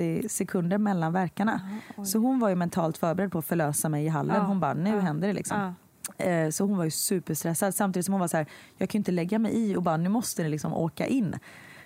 50 0.00 0.28
sekunder 0.28 0.78
mellan 0.78 1.12
verkarna. 1.12 1.60
Så 2.04 2.18
hon 2.18 2.38
var 2.38 2.48
ju 2.48 2.54
mentalt 2.54 2.98
förberedd 2.98 3.32
på 3.32 3.38
att 3.38 3.44
förlösa 3.44 3.88
mig 3.88 4.04
i 4.04 4.08
hallen. 4.08 4.36
Ja, 4.36 4.42
Hon 4.42 4.60
bara, 4.60 4.74
nu 4.74 4.90
ja, 4.90 4.98
händer 5.00 5.28
det 5.28 5.34
liksom. 5.34 5.74
Ja. 6.18 6.24
Eh, 6.24 6.50
Så 6.50 6.64
hon 6.64 6.76
var 6.76 6.84
ju 6.84 6.90
superstressad 6.90 7.74
samtidigt 7.74 8.04
som 8.06 8.12
hon 8.14 8.20
var 8.20 8.28
så 8.28 8.36
här, 8.36 8.46
jag 8.76 8.88
kan 8.88 8.98
ju 8.98 9.00
inte 9.00 9.12
lägga 9.12 9.38
mig 9.38 9.52
i 9.70 9.76
och 9.76 9.82
bara 9.82 9.96
nu 9.96 10.08
måste 10.08 10.42
ni 10.42 10.48
liksom 10.48 10.72
åka 10.74 11.06
in. 11.06 11.32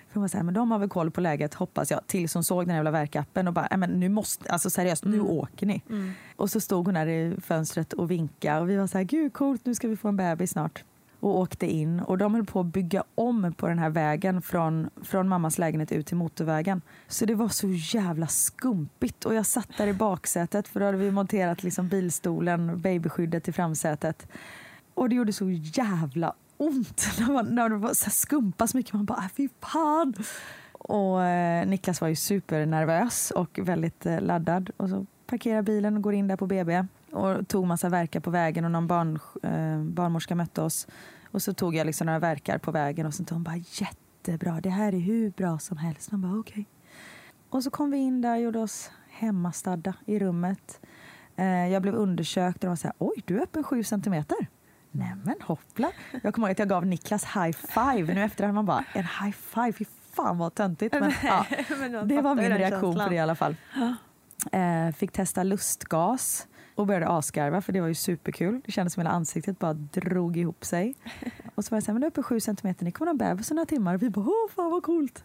För 0.07 0.13
hon 0.13 0.21
var 0.21 0.27
så 0.27 0.37
här, 0.37 0.43
men 0.43 0.53
de 0.53 0.71
har 0.71 0.79
väl 0.79 0.89
koll 0.89 1.11
på 1.11 1.21
läget 1.21 1.53
hoppas 1.53 1.91
jag. 1.91 2.07
Tills 2.07 2.33
hon 2.33 2.43
såg 2.43 2.67
den 2.67 2.75
jävla 2.75 2.91
verkappen 2.91 3.47
och 3.47 3.53
bara, 3.53 3.67
"Nej, 3.71 3.79
men 3.79 3.89
nu 3.99 4.09
måste, 4.09 4.51
alltså 4.51 4.69
seriöst, 4.69 5.05
nu 5.05 5.21
åker 5.21 5.65
ni. 5.65 5.81
Och 6.35 6.49
så 6.49 6.59
stod 6.61 6.85
hon 6.85 6.93
där 6.93 7.07
i 7.07 7.37
fönstret 7.41 7.93
och 7.93 8.11
vinkade 8.11 8.59
och 8.61 8.69
vi 8.69 8.75
var 8.77 8.87
så 8.87 8.97
här, 8.97 9.05
gud 9.05 9.33
coolt, 9.33 9.65
nu 9.65 9.75
ska 9.75 9.87
vi 9.87 9.95
få 9.97 10.07
en 10.07 10.17
bebis 10.17 10.51
snart. 10.51 10.83
Och 11.25 11.39
åkte 11.39 11.67
in 11.67 11.99
och 11.99 12.17
de 12.17 12.33
höll 12.33 12.45
på 12.45 12.59
att 12.59 12.65
bygga 12.65 13.03
om 13.15 13.53
på 13.57 13.67
den 13.67 13.79
här 13.79 13.89
vägen 13.89 14.41
från, 14.41 14.89
från 15.03 15.27
mammas 15.27 15.57
lägenhet 15.57 15.91
ut 15.91 16.05
till 16.05 16.17
motorvägen. 16.17 16.81
Så 17.07 17.25
det 17.25 17.35
var 17.35 17.49
så 17.49 17.67
jävla 17.69 18.27
skumpigt 18.27 19.25
och 19.25 19.35
jag 19.35 19.45
satt 19.45 19.77
där 19.77 19.87
i 19.87 19.93
baksätet 19.93 20.67
för 20.67 20.79
då 20.79 20.85
hade 20.85 20.97
vi 20.97 21.11
monterat 21.11 21.63
liksom 21.63 21.87
bilstolen, 21.87 22.81
babyskyddet 22.81 23.47
i 23.47 23.51
framsätet. 23.51 24.27
Och 24.93 25.09
det 25.09 25.15
gjorde 25.15 25.33
så 25.33 25.49
jävla 25.51 26.33
ont 26.57 27.07
när, 27.19 27.33
man, 27.33 27.55
när 27.55 27.69
det 27.69 27.75
var 27.75 27.93
så 27.93 28.09
skumpa 28.09 28.67
så 28.67 28.77
mycket. 28.77 28.93
Man 28.93 29.05
bara, 29.05 29.19
äh, 29.19 29.29
fy 29.37 29.49
fan! 29.61 30.13
Och 30.71 31.23
eh, 31.23 31.67
Niklas 31.67 32.01
var 32.01 32.07
ju 32.07 32.15
supernervös 32.15 33.31
och 33.31 33.59
väldigt 33.63 34.05
eh, 34.05 34.21
laddad. 34.21 34.69
Och 34.77 34.89
så 34.89 35.05
parkerar 35.25 35.61
bilen 35.61 35.95
och 35.95 36.01
går 36.01 36.13
in 36.13 36.27
där 36.27 36.35
på 36.35 36.47
BB 36.47 36.85
och 37.11 37.47
tog 37.47 37.67
massa 37.67 37.89
verkar 37.89 38.19
på 38.19 38.29
vägen 38.29 38.65
och 38.65 38.71
någon 38.71 38.87
barn, 38.87 39.19
eh, 39.43 39.79
barnmorska 39.79 40.35
mötte 40.35 40.61
oss. 40.61 40.87
Och 41.31 41.41
så 41.41 41.53
tog 41.53 41.75
jag 41.75 41.85
liksom 41.85 42.05
några 42.05 42.19
verkar 42.19 42.57
på 42.57 42.71
vägen 42.71 43.05
och 43.05 43.13
så 43.13 43.23
hon 43.29 43.43
bara 43.43 43.55
jättebra, 43.55 44.61
det 44.61 44.69
här 44.69 44.93
är 44.93 44.99
hur 44.99 45.29
bra 45.29 45.59
som 45.59 45.77
helst. 45.77 46.11
Man 46.11 46.21
bara 46.21 46.39
okej. 46.39 46.65
Och 47.49 47.63
så 47.63 47.69
kom 47.69 47.91
vi 47.91 47.97
in 47.97 48.21
där 48.21 48.35
och 48.35 48.41
gjorde 48.41 48.59
oss 48.59 48.91
hemmastadda 49.09 49.93
i 50.05 50.19
rummet. 50.19 50.79
Eh, 51.35 51.45
jag 51.45 51.81
blev 51.81 51.95
undersökt 51.95 52.55
och 52.55 52.61
de 52.61 52.67
var 52.67 52.75
så 52.75 52.87
här, 52.87 52.95
oj 52.97 53.23
du 53.25 53.37
är 53.37 53.43
öppen 53.43 53.63
sju 53.63 53.83
centimeter. 53.83 54.37
Nämen 54.91 55.35
hoppla. 55.41 55.91
Jag 56.23 56.33
kommer 56.33 56.47
ihåg 56.47 56.51
att 56.51 56.59
jag 56.59 56.69
gav 56.69 56.85
Niklas 56.85 57.25
high 57.25 57.57
five. 57.57 58.13
Nu 58.13 58.23
efterhand 58.23 58.55
man 58.55 58.65
bara, 58.65 58.83
en 58.93 59.03
high 59.03 59.31
five, 59.31 59.73
fy 59.73 59.85
fan 60.11 60.37
vad 60.37 60.55
töntigt. 60.55 60.95
Men, 60.99 61.11
ja, 61.23 61.45
det 62.05 62.21
var 62.21 62.35
min 62.35 62.57
reaktion 62.57 62.95
på 62.95 63.09
det 63.09 63.15
i 63.15 63.19
alla 63.19 63.35
fall. 63.35 63.55
Eh, 64.51 64.91
fick 64.95 65.11
testa 65.11 65.43
lustgas 65.43 66.47
och 66.75 66.87
började 66.87 67.07
asgarva 67.09 67.61
för 67.61 67.73
det 67.73 67.81
var 67.81 67.87
ju 67.87 67.95
superkul. 67.95 68.61
Det 68.65 68.71
kändes 68.71 68.93
som 68.93 69.01
hela 69.01 69.09
ansiktet 69.11 69.59
bara 69.59 69.73
drog 69.73 70.37
ihop 70.37 70.65
sig. 70.65 70.95
Och 71.55 71.65
så 71.65 71.71
var 71.71 71.77
jag 71.77 71.83
så 71.83 71.87
här, 71.87 71.93
men 71.93 72.01
du 72.01 72.05
är 72.05 72.11
uppe 72.11 72.23
sju 72.23 72.39
centimeter, 72.39 72.85
ni 72.85 72.91
kommer 72.91 73.11
ha 73.11 73.17
bebis 73.17 73.51
några 73.51 73.65
timmar. 73.65 73.95
Och 73.95 74.01
vi 74.03 74.09
bara, 74.09 74.25
åh 74.25 74.49
fan 74.55 74.71
vad 74.71 74.83
coolt. 74.83 75.23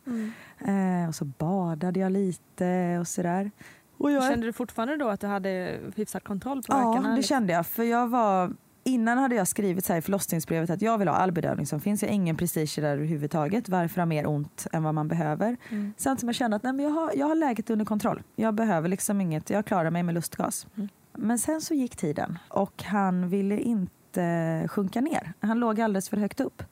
Eh, 0.58 1.08
och 1.08 1.14
så 1.14 1.24
badade 1.24 2.00
jag 2.00 2.12
lite 2.12 2.98
och 3.00 3.08
sådär. 3.08 3.50
Och 3.98 4.10
jag, 4.12 4.22
Kände 4.30 4.46
du 4.46 4.52
fortfarande 4.52 4.96
då 4.96 5.08
att 5.08 5.20
du 5.20 5.26
hade 5.26 5.78
hyfsad 5.96 6.24
kontroll 6.24 6.62
på 6.62 6.72
Ja, 6.72 6.92
verkarna? 6.92 7.16
det 7.16 7.22
kände 7.22 7.52
jag. 7.52 7.66
För 7.66 7.82
jag 7.82 8.08
var, 8.08 8.52
innan 8.84 9.18
hade 9.18 9.34
jag 9.34 9.48
skrivit 9.48 9.84
så 9.84 9.92
här 9.92 9.98
i 9.98 10.02
förlossningsbrevet 10.02 10.70
att 10.70 10.82
jag 10.82 10.98
vill 10.98 11.08
ha 11.08 11.14
all 11.14 11.32
bedövning 11.32 11.66
som 11.66 11.80
finns. 11.80 12.02
Jag 12.02 12.08
har 12.08 12.14
ingen 12.14 12.36
prestige 12.36 12.72
där 12.76 12.92
överhuvudtaget. 12.92 13.68
Varför 13.68 14.00
ha 14.00 14.06
mer 14.06 14.26
ont 14.26 14.66
än 14.72 14.82
vad 14.82 14.94
man 14.94 15.08
behöver? 15.08 15.56
Mm. 15.70 15.92
Sen 15.96 16.18
som 16.18 16.28
jag 16.28 16.36
kände 16.36 16.56
att 16.56 16.62
nej, 16.62 16.72
men 16.72 16.84
jag, 16.84 16.92
har, 16.92 17.12
jag 17.16 17.26
har 17.26 17.34
läget 17.34 17.70
under 17.70 17.84
kontroll. 17.84 18.22
Jag 18.36 18.54
behöver 18.54 18.88
liksom 18.88 19.20
inget. 19.20 19.50
Jag 19.50 19.66
klarar 19.66 19.90
mig 19.90 20.02
med 20.02 20.14
lustgas. 20.14 20.66
Mm. 20.76 20.88
Men 21.12 21.38
sen 21.38 21.60
så 21.60 21.74
gick 21.74 21.96
tiden 21.96 22.38
och 22.48 22.82
han 22.82 23.28
ville 23.28 23.60
inte 23.60 24.68
sjunka 24.70 25.00
ner. 25.00 25.32
Han 25.40 25.58
låg 25.58 25.80
alldeles 25.80 26.08
för 26.08 26.16
högt 26.16 26.40
upp. 26.40 26.62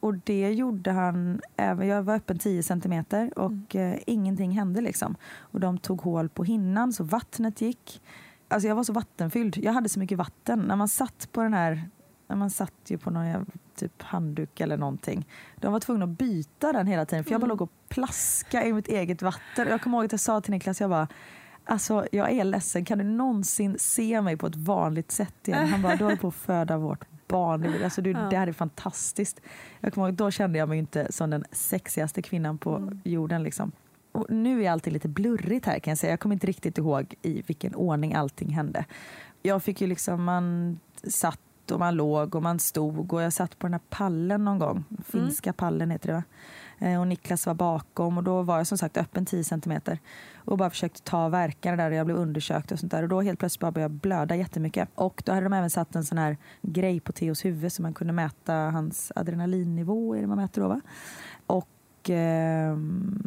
Och 0.00 0.14
det 0.14 0.50
gjorde 0.52 0.90
han, 0.90 1.40
även, 1.56 1.88
jag 1.88 2.02
var 2.02 2.14
öppen 2.14 2.38
10 2.38 2.62
centimeter 2.62 3.38
och 3.38 3.76
eh, 3.76 3.98
ingenting 4.06 4.50
hände 4.50 4.80
liksom. 4.80 5.16
Och 5.38 5.60
de 5.60 5.78
tog 5.78 6.00
hål 6.00 6.28
på 6.28 6.44
hinnan 6.44 6.92
så 6.92 7.04
vattnet 7.04 7.60
gick. 7.60 8.02
Alltså 8.48 8.68
jag 8.68 8.74
var 8.74 8.84
så 8.84 8.92
vattenfylld. 8.92 9.56
Jag 9.56 9.72
hade 9.72 9.88
så 9.88 9.98
mycket 9.98 10.18
vatten. 10.18 10.58
När 10.58 10.76
man 10.76 10.88
satt 10.88 11.28
på 11.32 11.42
den 11.42 11.54
här, 11.54 11.90
när 12.28 12.36
man 12.36 12.50
satt 12.50 12.74
ju 12.86 12.98
på 12.98 13.10
någon 13.10 13.46
typ 13.74 14.02
handduk 14.02 14.60
eller 14.60 14.76
någonting. 14.76 15.26
De 15.56 15.72
var 15.72 15.80
tvungna 15.80 16.04
att 16.04 16.18
byta 16.18 16.72
den 16.72 16.86
hela 16.86 17.06
tiden 17.06 17.24
för 17.24 17.30
jag 17.30 17.40
bara 17.40 17.46
låg 17.46 17.62
och 17.62 17.72
plaska 17.88 18.64
i 18.64 18.72
mitt 18.72 18.88
eget 18.88 19.22
vatten. 19.22 19.68
Jag 19.68 19.82
kommer 19.82 19.98
ihåg 19.98 20.04
att 20.04 20.12
jag 20.12 20.20
sa 20.20 20.40
till 20.40 20.50
Niklas, 20.50 20.80
jag 20.80 20.90
bara 20.90 21.08
Alltså 21.64 22.06
jag 22.12 22.30
är 22.30 22.44
ledsen, 22.44 22.84
kan 22.84 22.98
du 22.98 23.04
någonsin 23.04 23.76
se 23.78 24.22
mig 24.22 24.36
på 24.36 24.46
ett 24.46 24.56
vanligt 24.56 25.10
sätt 25.12 25.48
igen? 25.48 25.66
Han 25.66 25.82
bara, 25.82 25.96
du 25.96 26.04
håller 26.04 26.16
på 26.16 26.28
att 26.28 26.34
föda 26.34 26.78
vårt 26.78 27.04
barn. 27.28 27.84
Alltså, 27.84 28.02
du, 28.02 28.12
Det 28.12 28.36
här 28.36 28.46
är 28.46 28.52
fantastiskt. 28.52 29.40
Jag 29.80 29.94
kommer 29.94 30.08
ihåg, 30.08 30.16
då 30.16 30.30
kände 30.30 30.58
jag 30.58 30.68
mig 30.68 30.78
inte 30.78 31.12
som 31.12 31.30
den 31.30 31.44
sexigaste 31.52 32.22
kvinnan 32.22 32.58
på 32.58 32.92
jorden. 33.04 33.42
Liksom. 33.42 33.72
Och 34.12 34.26
nu 34.30 34.64
är 34.64 34.70
allting 34.70 34.92
lite 34.92 35.08
blurrigt 35.08 35.66
här 35.66 35.78
kan 35.78 35.90
jag 35.90 35.98
säga. 35.98 36.12
Jag 36.12 36.20
kommer 36.20 36.34
inte 36.34 36.46
riktigt 36.46 36.78
ihåg 36.78 37.14
i 37.22 37.42
vilken 37.46 37.74
ordning 37.74 38.14
allting 38.14 38.48
hände. 38.50 38.84
Jag 39.42 39.62
fick 39.62 39.80
ju 39.80 39.86
liksom, 39.86 40.24
man 40.24 40.78
satt 41.04 41.40
och 41.72 41.78
man 41.80 41.94
låg 41.94 42.34
och 42.34 42.42
man 42.42 42.58
stod 42.58 43.12
och 43.12 43.22
jag 43.22 43.32
satt 43.32 43.58
på 43.58 43.66
den 43.66 43.74
här 43.74 43.80
pallen 43.88 44.44
någon 44.44 44.58
gång. 44.58 44.84
Finska 45.04 45.52
pallen 45.52 45.90
heter 45.90 46.08
det 46.08 46.14
va? 46.14 46.22
Eh, 46.78 47.00
Och 47.00 47.08
Niklas 47.08 47.46
var 47.46 47.54
bakom 47.54 48.18
och 48.18 48.24
då 48.24 48.42
var 48.42 48.56
jag 48.58 48.66
som 48.66 48.78
sagt 48.78 48.96
öppen 48.96 49.26
10 49.26 49.44
centimeter 49.44 49.98
och 50.34 50.58
bara 50.58 50.70
försökte 50.70 51.02
ta 51.02 51.28
verkarna 51.28 51.76
där 51.76 51.90
och 51.90 51.96
jag 51.96 52.06
blev 52.06 52.18
undersökt 52.18 52.72
och 52.72 52.78
sånt 52.78 52.92
där 52.92 53.02
och 53.02 53.08
då 53.08 53.20
helt 53.20 53.38
plötsligt 53.38 53.60
bara 53.60 53.72
började 53.72 53.94
jag 53.94 54.00
blöda 54.00 54.36
jättemycket. 54.36 54.88
Och 54.94 55.22
då 55.26 55.32
hade 55.32 55.44
de 55.44 55.52
även 55.52 55.70
satt 55.70 55.94
en 55.94 56.04
sån 56.04 56.18
här 56.18 56.36
grej 56.62 57.00
på 57.00 57.12
Theos 57.12 57.44
huvud 57.44 57.72
så 57.72 57.82
man 57.82 57.94
kunde 57.94 58.12
mäta 58.12 58.54
hans 58.54 59.12
adrenalinnivå, 59.16 60.16
är 60.16 60.20
det 60.20 60.26
man 60.26 60.36
mäter 60.38 60.62
då 60.62 60.68
va? 60.68 60.80
Och 61.46 61.68
ehm, 62.08 63.22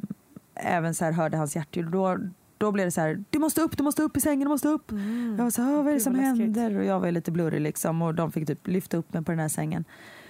även 0.56 0.96
så 0.96 1.06
här 1.06 1.12
hörde 1.12 1.38
hans 1.38 1.56
hjärtljud. 1.56 1.92
Då, 1.92 2.18
då 2.58 2.72
blev 2.72 2.86
det 2.86 2.92
så 2.92 3.02
här, 3.02 3.24
du 3.30 3.40
måste 3.40 3.62
upp, 3.62 3.78
du 3.78 3.84
måste 3.84 4.04
upp 4.04 4.18
i 4.18 4.22
sängen, 4.22 4.40
du 4.40 4.48
måste 4.50 4.68
upp. 4.68 4.92
Jag 5.38 5.44
var 5.44 5.50
så 5.50 5.62
här, 5.62 5.74
"Ah, 5.74 5.78
vad 5.82 5.88
är 5.88 5.94
det 5.94 6.00
som 6.00 6.16
händer? 6.16 6.78
Och 6.78 6.86
jag 6.86 7.00
var 7.00 7.12
lite 7.12 7.32
blurrig 7.32 7.62
liksom 7.62 8.02
och 8.02 8.16
de 8.16 8.32
fick 8.32 8.48
typ 8.48 8.68
lyfta 8.68 8.98
upp 8.98 9.14
mig 9.14 9.24
på 9.24 9.32
den 9.32 9.40
här 9.40 9.48
sängen. 9.48 9.86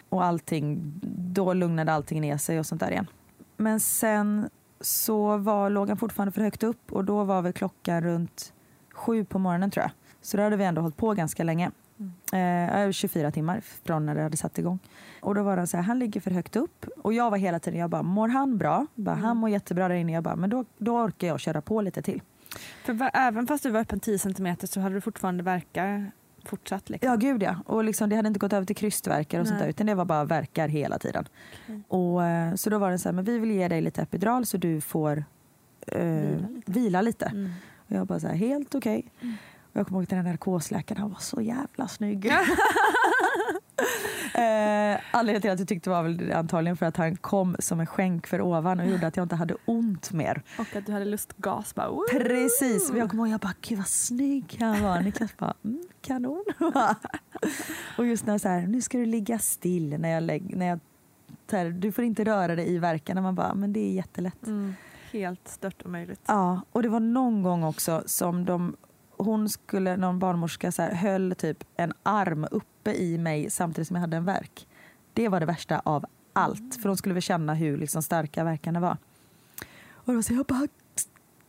Och 0.10 0.26
allting, 0.26 0.94
då 1.34 1.54
lugnade 1.54 1.92
allting 1.94 2.22
ner 2.22 2.38
sig 2.38 2.60
och 2.60 2.66
sånt 2.66 2.82
där 2.82 2.92
igen. 2.92 3.08
Men 3.58 3.80
sen 3.80 4.50
så 4.82 5.38
var, 5.38 5.70
låg 5.70 5.88
han 5.88 5.98
fortfarande 5.98 6.32
för 6.32 6.42
högt 6.42 6.64
upp 6.64 6.92
och 6.92 7.04
då 7.06 7.24
var 7.24 7.42
väl 7.42 7.54
klockan 7.54 8.02
runt 8.04 8.54
sju 8.94 9.26
på 9.26 9.40
morgonen 9.40 9.72
tror 9.72 9.82
jag. 9.84 9.92
Så 10.22 10.38
då 10.38 10.44
hade 10.44 10.58
vi 10.58 10.64
ändå 10.64 10.82
hållit 10.82 10.98
på 10.98 11.14
ganska 11.14 11.44
länge. 11.44 11.72
Eh, 12.34 12.92
24 12.92 13.32
timmar 13.32 13.60
från 13.60 14.06
när 14.06 14.16
det 14.16 14.22
hade 14.22 14.38
satt 14.38 14.58
igång. 14.60 14.80
Och 15.22 15.36
då 15.36 15.44
var 15.44 15.58
han 15.58 15.68
så 15.68 15.78
här, 15.78 15.84
han 15.84 16.00
ligger 16.00 16.22
för 16.22 16.32
högt 16.32 16.56
upp. 16.56 16.86
Och 17.04 17.14
jag 17.14 17.32
var 17.32 17.38
hela 17.38 17.60
tiden, 17.60 17.80
jag 17.80 17.90
bara, 17.90 18.04
mår 18.04 18.28
han 18.28 18.58
bra? 18.58 18.88
Bara, 18.96 19.16
Han 19.16 19.38
mår 19.38 19.50
jättebra 19.50 19.88
där 19.88 19.96
inne. 19.96 20.12
Jag 20.12 20.24
bara, 20.24 20.36
men 20.36 20.50
då, 20.50 20.66
då 20.78 20.98
orkar 20.98 21.28
jag 21.28 21.40
köra 21.40 21.62
på 21.62 21.82
lite 21.82 22.02
till. 22.02 22.22
För 22.84 23.10
även 23.14 23.48
fast 23.48 23.64
du 23.64 23.70
var 23.72 23.80
öppen 23.80 24.00
10 24.00 24.20
cm 24.20 24.56
så 24.64 24.80
hade 24.80 24.96
du 24.96 25.02
fortfarande 25.02 25.44
verkar 25.44 26.12
fortsatt? 26.46 26.90
Liksom. 26.90 27.10
Ja, 27.10 27.16
gud 27.16 27.44
ja. 27.44 27.56
Och 27.66 27.84
liksom, 27.84 28.10
det 28.10 28.16
hade 28.16 28.28
inte 28.28 28.40
gått 28.40 28.54
över 28.54 28.66
till 28.66 28.76
krystverkar 28.76 29.40
och 29.40 29.48
sånt 29.48 29.60
Nej. 29.60 29.64
där, 29.66 29.70
utan 29.70 29.88
det 29.88 29.96
var 29.96 30.06
bara 30.06 30.24
verkar 30.26 30.68
hela 30.68 31.00
tiden. 31.00 31.26
Och, 31.88 32.26
eh, 32.26 32.56
så 32.56 32.70
då 32.70 32.78
var 32.78 32.92
det 32.92 33.00
så 33.00 33.10
här, 33.10 33.14
men 33.14 33.26
vi 33.26 33.40
vill 33.40 33.52
ge 33.52 33.68
dig 33.68 33.82
lite 33.82 34.02
epidural 34.02 34.46
så 34.46 34.58
du 34.58 34.82
får 34.82 35.24
eh, 35.88 36.02
Vila 36.02 36.48
vila 36.66 37.02
lite. 37.02 37.26
lite. 37.26 37.38
Mm. 37.38 37.52
Och 37.88 37.92
jag 37.92 38.08
bara 38.08 38.20
så 38.20 38.28
här, 38.28 38.36
helt 38.36 38.76
okej. 38.76 39.12
Och 39.22 39.28
jag 39.80 39.88
kommer 39.88 40.00
ihåg 40.00 40.04
att 40.04 40.10
den 40.10 40.26
här 40.26 40.32
narkosläkaren, 40.32 41.02
han 41.02 41.12
var 41.12 41.20
så 41.20 41.42
jävla 41.42 41.88
snygg. 41.88 42.26
eh, 44.36 45.00
anledningen 45.12 45.42
till 45.42 45.52
att 45.52 45.60
jag 45.60 45.68
tyckte 45.68 45.90
var 45.90 46.04
väl 46.04 46.32
antagligen 46.32 46.78
för 46.78 46.86
att 46.86 46.98
han 46.98 47.16
kom 47.16 47.56
som 47.60 47.80
en 47.80 47.88
skänk 47.88 48.28
för 48.28 48.42
ovan 48.42 48.80
och 48.80 48.88
gjorde 48.88 49.08
att 49.08 49.18
jag 49.18 49.24
inte 49.24 49.36
hade 49.36 49.56
ont 49.66 50.12
mer. 50.12 50.42
Och 50.60 50.76
att 50.76 50.86
du 50.86 50.92
hade 50.92 51.06
lustgas. 51.06 51.76
Bara, 51.76 51.90
"Woo!" 51.90 52.06
Precis. 52.12 52.92
Och 52.92 52.98
jag 52.98 53.10
kommer 53.10 53.24
ihåg 53.24 53.34
jag 53.34 53.40
bara, 53.40 53.54
gud 53.62 53.78
vad 53.78 53.88
snygg 53.88 54.58
han 54.60 54.84
var. 54.84 55.02
Niklas 55.02 55.38
bara, 55.38 55.54
mm, 55.64 55.84
kanon. 56.02 56.44
och 57.98 58.06
just 58.06 58.26
när 58.26 58.38
så 58.38 58.48
här, 58.48 58.68
nu 58.68 58.82
ska 58.82 58.98
du 58.98 59.06
ligga 59.06 59.40
still 59.40 60.00
när 60.00 60.10
jag 60.10 60.24
lägger, 60.24 60.56
när 60.56 60.66
jag 60.66 60.80
här, 61.52 61.70
du 61.70 61.92
får 61.92 62.04
inte 62.04 62.24
röra 62.24 62.56
dig 62.56 62.74
i 62.74 62.78
verkarna. 62.78 63.22
Man 63.22 63.36
bara, 63.36 63.54
men 63.54 63.74
det 63.74 63.80
är 63.80 63.92
jättelätt. 63.94 64.48
Mm. 64.48 64.76
Helt 65.12 65.48
stört 65.48 65.86
omöjligt. 65.86 66.22
Ja, 66.26 66.62
och 66.72 66.84
det 66.84 66.90
var 66.90 67.00
någon 67.00 67.44
gång 67.44 67.64
också 67.64 68.04
som 68.06 68.46
de, 68.46 68.76
hon 69.18 69.50
skulle, 69.50 69.98
någon 69.98 70.20
barnmorska 70.20 70.72
så 70.72 70.82
här, 70.82 70.94
höll 70.94 71.36
typ 71.36 71.64
en 71.76 71.94
arm 72.04 72.48
uppe 72.52 72.94
i 72.94 73.18
mig 73.18 73.50
samtidigt 73.50 73.88
som 73.88 73.96
jag 73.96 74.02
hade 74.02 74.18
en 74.18 74.26
verk. 74.26 74.68
Det 75.14 75.30
var 75.30 75.40
det 75.40 75.46
värsta 75.46 75.82
av 75.86 76.06
allt, 76.34 76.82
för 76.82 76.90
hon 76.90 76.98
skulle 76.98 77.14
väl 77.14 77.22
känna 77.22 77.54
hur 77.54 77.78
liksom 77.78 78.04
starka 78.04 78.44
verkarna 78.44 78.80
var. 78.80 78.98
Och 79.94 80.14
då 80.14 80.24
så 80.24 80.34
jag 80.34 80.46
bara, 80.46 80.68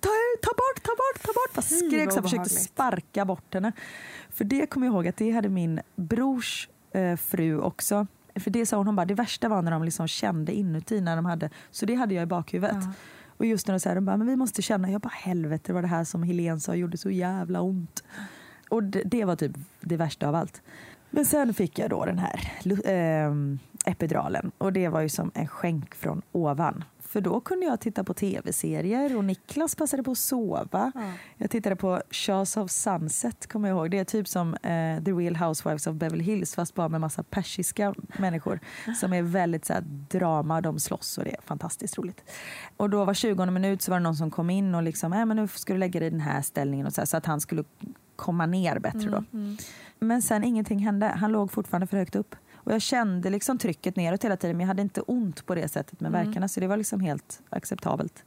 ta, 0.01 0.11
ta 0.43 0.51
bort, 0.51 0.83
ta 0.83 0.91
bort, 0.91 1.23
ta 1.23 1.33
bort. 1.33 1.55
Bara 1.55 1.63
skrek 1.63 2.13
så 2.13 2.17
jag 2.17 2.25
försökte 2.25 2.49
sparka 2.49 3.25
bort 3.25 3.55
henne. 3.55 3.73
För 4.31 4.45
det 4.45 4.67
kommer 4.67 4.87
jag 4.87 4.95
ihåg 4.95 5.09
att 5.09 5.17
det 5.17 5.31
hade 5.31 5.49
min 5.49 5.81
brors 5.97 6.69
eh, 6.93 7.17
fru 7.17 7.61
också. 7.61 8.07
För 8.35 8.51
det 8.51 8.67
sa 8.67 8.77
hon, 8.77 8.87
hon 8.87 8.97
bara, 8.97 9.07
det 9.07 9.15
värsta 9.15 9.49
var 9.49 9.63
när 9.63 9.71
de 9.71 9.85
liksom 9.85 10.09
kände 10.09 10.53
inuti 10.53 11.01
när 11.01 11.17
de 11.17 11.25
hade, 11.25 11.51
så 11.71 11.87
det 11.87 11.95
hade 11.95 12.15
jag 12.15 12.23
i 12.23 12.27
bakhuvudet. 12.27 12.77
Ja. 12.81 12.93
Och 13.37 13.47
just 13.47 13.67
när 13.67 13.75
de 13.75 13.81
säger, 13.81 13.97
de 13.97 14.05
bara, 14.05 14.17
men 14.17 14.27
vi 14.27 14.37
måste 14.37 14.63
känna, 14.63 14.91
jag 14.91 15.01
bara 15.01 15.09
helvete 15.09 15.73
var 15.73 15.83
det 15.83 15.89
här 15.89 16.05
som 16.05 16.23
Helen 16.23 16.61
sa 16.61 16.75
gjorde 16.75 16.97
så 16.97 17.11
jävla 17.11 17.61
ont. 17.61 18.05
Och 18.69 18.83
det, 18.83 19.03
det 19.05 19.25
var 19.25 19.37
typ 19.37 19.53
det 19.81 19.97
värsta 19.97 20.29
av 20.29 20.35
allt. 20.35 20.63
Men 21.11 21.25
sen 21.25 21.55
fick 21.55 21.79
jag 21.79 21.91
då 21.91 22.05
den 22.05 22.19
här 22.19 22.53
lu- 22.63 23.59
epiduralen 23.87 24.51
och 24.59 24.73
det 24.73 24.89
var 24.89 25.01
ju 25.01 25.09
som 25.09 25.31
en 25.35 25.49
skänk 25.49 25.95
från 25.95 26.23
ovan. 26.33 26.85
För 27.09 27.21
då 27.21 27.41
kunde 27.41 27.67
jag 27.67 27.81
titta 27.81 28.05
på 28.05 28.15
tv-serier 28.15 29.17
och 29.17 29.25
Niklas 29.25 29.75
passade 29.75 30.03
på 30.03 30.11
att 30.11 30.19
sova. 30.19 30.93
Ja. 30.95 31.13
Jag 31.37 31.51
tittade 31.51 31.77
på 31.77 32.03
Shahs 32.11 32.57
of 32.57 32.71
Sunset, 32.71 33.47
kommer 33.47 33.69
jag 33.69 33.77
ihåg. 33.77 33.91
Det 33.91 33.99
är 33.99 34.05
typ 34.05 34.29
som 34.29 34.55
eh, 34.55 35.05
The 35.05 35.13
Real 35.13 35.37
Housewives 35.37 35.87
of 35.87 35.95
Beverly 35.95 36.25
Hills 36.25 36.55
fast 36.55 36.75
bara 36.75 36.89
med 36.89 37.01
massa 37.01 37.23
persiska 37.23 37.95
människor 38.19 38.61
som 39.01 39.13
är 39.13 39.23
väldigt 39.23 39.65
så 39.65 39.73
här, 39.73 39.85
drama, 40.11 40.61
de 40.61 40.79
slåss 40.81 41.19
och 41.19 41.25
det 41.25 41.31
är 41.31 41.41
fantastiskt 41.45 41.99
roligt. 41.99 42.31
Och 42.77 42.91
då 42.91 43.05
var 43.05 43.15
20 43.15 43.47
minut 43.47 43.83
så 43.83 43.91
var 43.91 43.99
det 43.99 44.05
någon 44.05 44.17
som 44.17 44.31
kom 44.31 44.51
in 44.51 44.75
och 44.75 44.83
liksom, 44.83 45.13
äh, 45.13 45.27
men 45.27 45.37
nu 45.37 45.49
ska 45.49 45.73
du 45.73 45.79
lägga 45.79 46.01
dig 46.01 46.07
i 46.07 46.11
den 46.11 46.21
här 46.21 46.43
ställningen 46.43 46.87
och 46.87 46.93
så, 46.93 47.01
här, 47.01 47.07
så 47.07 47.17
att 47.17 47.27
han 47.27 47.41
skulle 47.41 47.65
komma 48.17 48.47
ner 48.47 48.79
bättre 48.79 49.11
då. 49.11 49.25
Men 49.99 50.23
sen 50.23 50.45
ingenting 50.45 50.79
hände. 50.79 51.07
Han 51.07 51.33
låg 51.33 51.53
fortfarande 51.53 51.87
för 51.87 51.97
högt 51.97 52.17
upp. 52.17 52.37
Och 52.67 52.73
jag 52.73 52.83
kände 52.83 53.31
liksom 53.31 53.59
trycket 53.59 53.97
neråt 53.97 54.25
hela 54.25 54.37
tiden 54.37 54.57
men 54.57 54.65
jag 54.65 54.69
hade 54.69 54.83
inte 54.83 55.01
ont 55.01 55.47
på 55.47 55.55
det 55.55 55.69
sättet 55.69 56.01
med 56.01 56.13
verkarna 56.13 56.49
så 56.49 56.61
det 56.61 56.67
var 56.67 56.77
liksom 56.77 57.01
helt 57.01 57.43
acceptabelt. 57.51 58.25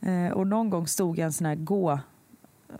Eh, 0.00 0.28
och 0.32 0.46
någon 0.46 0.70
gång 0.70 0.86
stod 0.86 1.18
jag 1.18 1.26
en 1.26 1.32
sån 1.32 1.46
här 1.46 1.54
gå... 1.54 1.98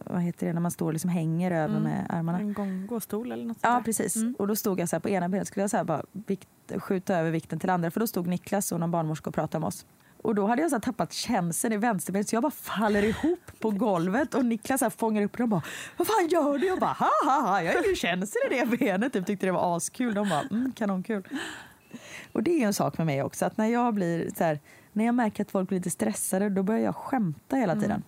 Vad 0.05 0.23
heter 0.23 0.47
det 0.47 0.53
när 0.53 0.61
man 0.61 0.71
står 0.71 0.87
och 0.87 0.93
liksom 0.93 1.11
hänger 1.11 1.51
över 1.51 1.81
med 1.81 2.07
armarna? 2.09 2.39
En 2.39 2.53
gång, 2.53 2.87
gåstol 2.87 3.33
eller 3.33 3.45
något 3.45 3.57
Ja, 3.61 3.69
sånt 3.69 3.85
där. 3.85 3.85
precis. 3.85 4.17
Mm. 4.17 4.35
Och 4.39 4.47
då 4.47 4.57
stod 4.57 4.81
jag 4.81 4.89
så 4.89 5.01
på 5.01 5.09
ena 5.09 5.29
benet, 5.29 5.49
skulle 5.49 5.63
jag 5.63 5.71
så 5.71 5.85
bara 5.85 6.03
vikt, 6.13 6.49
skjuta 6.79 7.17
över 7.19 7.31
vikten 7.31 7.59
till 7.59 7.71
andra 7.71 7.91
för 7.91 8.01
då 8.01 8.07
stod 8.07 8.27
Niklas 8.27 8.73
och 8.73 8.81
någon 8.81 8.91
barnmorska 8.91 9.31
och 9.31 9.35
pratade 9.35 9.61
med 9.61 9.67
oss. 9.67 9.87
Och 10.25 10.35
då 10.35 10.47
hade 10.47 10.63
jag 10.63 10.71
så 10.71 10.81
tappat 10.81 11.13
känseln 11.13 11.73
i 11.75 11.77
vänsterbenet 11.77 12.29
så 12.29 12.37
jag 12.37 12.43
bara 12.43 12.53
faller 12.53 13.03
ihop 13.03 13.41
på 13.61 13.71
golvet 13.71 14.35
och 14.35 14.45
Niklas 14.45 14.81
så 14.81 14.91
fångar 14.91 15.23
upp 15.23 15.33
och 15.33 15.39
de 15.39 15.51
bara 15.51 15.63
Vad 15.97 16.07
fan 16.07 16.29
gör 16.31 16.59
du? 16.59 16.67
Jag 16.67 16.79
bara 16.81 16.93
ha 16.93 17.11
ha 17.25 17.41
ha, 17.41 17.63
jag 17.63 17.73
har 17.73 17.85
ingen 17.85 17.97
känsel 17.97 18.41
i 18.51 18.55
det 18.55 18.67
benet. 18.79 19.13
Typ 19.13 19.27
tyckte 19.27 19.47
det 19.47 19.53
var 19.53 19.77
askul. 19.77 20.15
De 20.15 20.29
bara 20.29 20.41
mm, 20.41 20.73
kanonkul. 20.73 21.29
Och 22.33 22.43
det 22.43 22.63
är 22.63 22.67
en 22.67 22.75
sak 22.75 22.99
med 22.99 23.07
mig 23.07 23.23
också 23.23 23.45
att 23.45 23.57
när 23.57 23.67
jag 23.67 23.95
blir 23.95 24.31
så 24.37 24.45
här, 24.45 24.61
när 24.93 25.05
jag 25.05 25.15
märker 25.15 25.43
att 25.43 25.51
folk 25.51 25.69
blir 25.69 25.79
lite 25.79 25.91
stressade 25.91 26.49
då 26.49 26.63
börjar 26.63 26.81
jag 26.81 26.97
skämta 26.97 27.57
hela 27.57 27.75
tiden. 27.81 28.03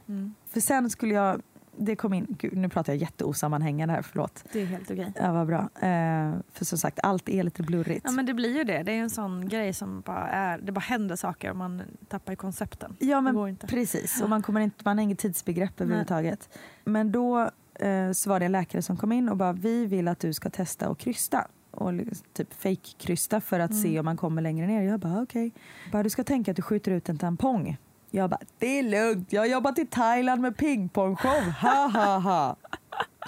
För 0.50 0.60
sen 0.60 0.90
skulle 0.90 1.14
jag, 1.14 1.42
det 1.78 1.96
kom 1.96 2.14
in, 2.14 2.26
gud, 2.28 2.56
nu 2.56 2.68
pratar 2.68 2.92
jag 2.92 3.00
jätteosammanhängande 3.00 3.94
här, 3.94 4.02
förlåt. 4.02 4.44
Det 4.52 4.62
är 4.62 4.66
helt 4.66 4.90
okej. 4.90 5.12
Ja, 5.16 5.32
vad 5.32 5.46
bra. 5.46 5.58
Eh, 5.58 6.34
för 6.52 6.64
som 6.64 6.78
sagt, 6.78 6.98
allt 7.02 7.28
är 7.28 7.42
lite 7.42 7.62
blurrigt. 7.62 8.00
Ja 8.04 8.10
men 8.10 8.26
det 8.26 8.34
blir 8.34 8.56
ju 8.56 8.64
det. 8.64 8.82
Det 8.82 8.92
är 8.92 8.98
en 8.98 9.10
sån 9.10 9.48
grej 9.48 9.72
som 9.72 10.00
bara 10.00 10.28
är, 10.28 10.58
det 10.58 10.72
bara 10.72 10.80
händer 10.80 11.16
saker 11.16 11.50
och 11.50 11.56
man 11.56 11.82
tappar 12.08 12.32
i 12.32 12.36
koncepten. 12.36 12.96
Ja, 12.98 13.20
men 13.20 13.48
inte. 13.48 13.66
precis. 13.66 14.22
Och 14.22 14.28
man, 14.28 14.42
kommer 14.42 14.60
inte, 14.60 14.76
man 14.84 14.98
har 14.98 15.02
inget 15.02 15.18
tidsbegrepp 15.18 15.80
överhuvudtaget. 15.80 16.48
Men 16.84 17.12
då 17.12 17.50
eh, 17.74 18.12
så 18.12 18.30
var 18.30 18.40
det 18.40 18.46
en 18.46 18.52
läkare 18.52 18.82
som 18.82 18.96
kom 18.96 19.12
in 19.12 19.28
och 19.28 19.36
bara, 19.36 19.52
vi 19.52 19.86
vill 19.86 20.08
att 20.08 20.20
du 20.20 20.32
ska 20.32 20.50
testa 20.50 20.88
och 20.88 20.98
krysta. 20.98 21.46
Och 21.70 21.92
typ 22.32 22.54
fake-krysta 22.54 23.40
för 23.40 23.60
att 23.60 23.74
se 23.74 23.98
om 23.98 24.04
man 24.04 24.16
kommer 24.16 24.42
längre 24.42 24.66
ner. 24.66 24.82
Jag 24.82 25.00
bara, 25.00 25.22
okej. 25.22 25.52
Bara, 25.92 26.02
du 26.02 26.10
ska 26.10 26.24
tänka 26.24 26.50
att 26.50 26.56
du 26.56 26.62
skjuter 26.62 26.92
ut 26.92 27.08
en 27.08 27.18
tampong. 27.18 27.76
Jag 28.16 28.30
bara, 28.30 28.40
det 28.58 28.78
är 28.78 28.82
lugnt. 28.82 29.32
Jag 29.32 29.40
har 29.40 29.46
jobbat 29.46 29.78
i 29.78 29.86
Thailand 29.86 30.42
med 30.42 30.56
pingpongshow. 30.56 31.50
Ha, 31.62 31.88
ha, 31.88 32.18
ha. 32.18 32.56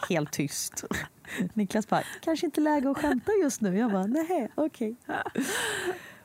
Helt 0.08 0.32
tyst. 0.32 0.84
Niklas 1.54 1.88
bara, 1.88 2.02
kanske 2.20 2.46
inte 2.46 2.60
läge 2.60 2.90
att 2.90 2.98
skämta 2.98 3.32
just 3.42 3.60
nu. 3.60 3.78
Jag 3.78 3.92
bara, 3.92 4.06
nej, 4.06 4.50
okej. 4.54 4.96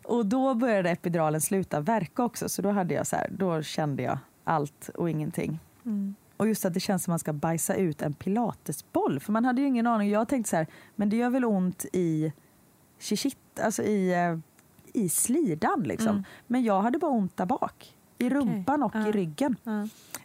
Och 0.04 0.26
då 0.26 0.54
började 0.54 0.90
epiduralen 0.90 1.42
sluta 1.42 1.80
verka 1.80 2.24
också. 2.24 2.50
Så 2.50 2.62
då, 2.62 2.70
hade 2.70 2.94
jag 2.94 3.08
så 3.08 3.16
här, 3.16 3.30
då 3.32 3.62
kände 3.62 4.04
jag 4.04 4.18
allt 4.44 4.90
och 4.90 5.10
ingenting. 5.10 5.60
Mm. 5.86 6.16
Och 6.38 6.48
just 6.48 6.66
att 6.66 6.74
det 6.74 6.80
känns 6.80 7.04
som 7.04 7.12
att 7.12 7.14
man 7.14 7.20
ska 7.20 7.34
bajsa 7.34 7.76
ut 7.76 8.02
en 8.02 8.14
pilatesboll. 8.14 9.20
För 9.20 9.32
man 9.32 9.46
hade 9.46 9.62
ju 9.62 9.68
ingen 9.68 9.88
aning. 9.88 10.10
Jag 10.10 10.28
tänkte 10.28 10.50
så 10.50 10.56
här, 10.56 10.68
men 10.96 11.10
det 11.10 11.16
gör 11.16 11.30
väl 11.30 11.46
ont 11.46 11.86
i 11.94 12.34
shishit, 13.00 13.38
alltså 13.62 13.84
i, 13.84 14.14
eh, 14.14 14.38
i 14.94 15.10
slidan 15.10 15.84
liksom. 15.84 16.10
Mm. 16.10 16.24
Men 16.48 16.64
jag 16.64 16.82
hade 16.82 16.98
bara 16.98 17.12
ont 17.12 17.38
där 17.38 17.46
bak. 17.46 17.96
I 18.24 18.30
rumpan 18.30 18.84
och 18.84 18.96
i 18.96 19.12
ryggen. 19.12 19.56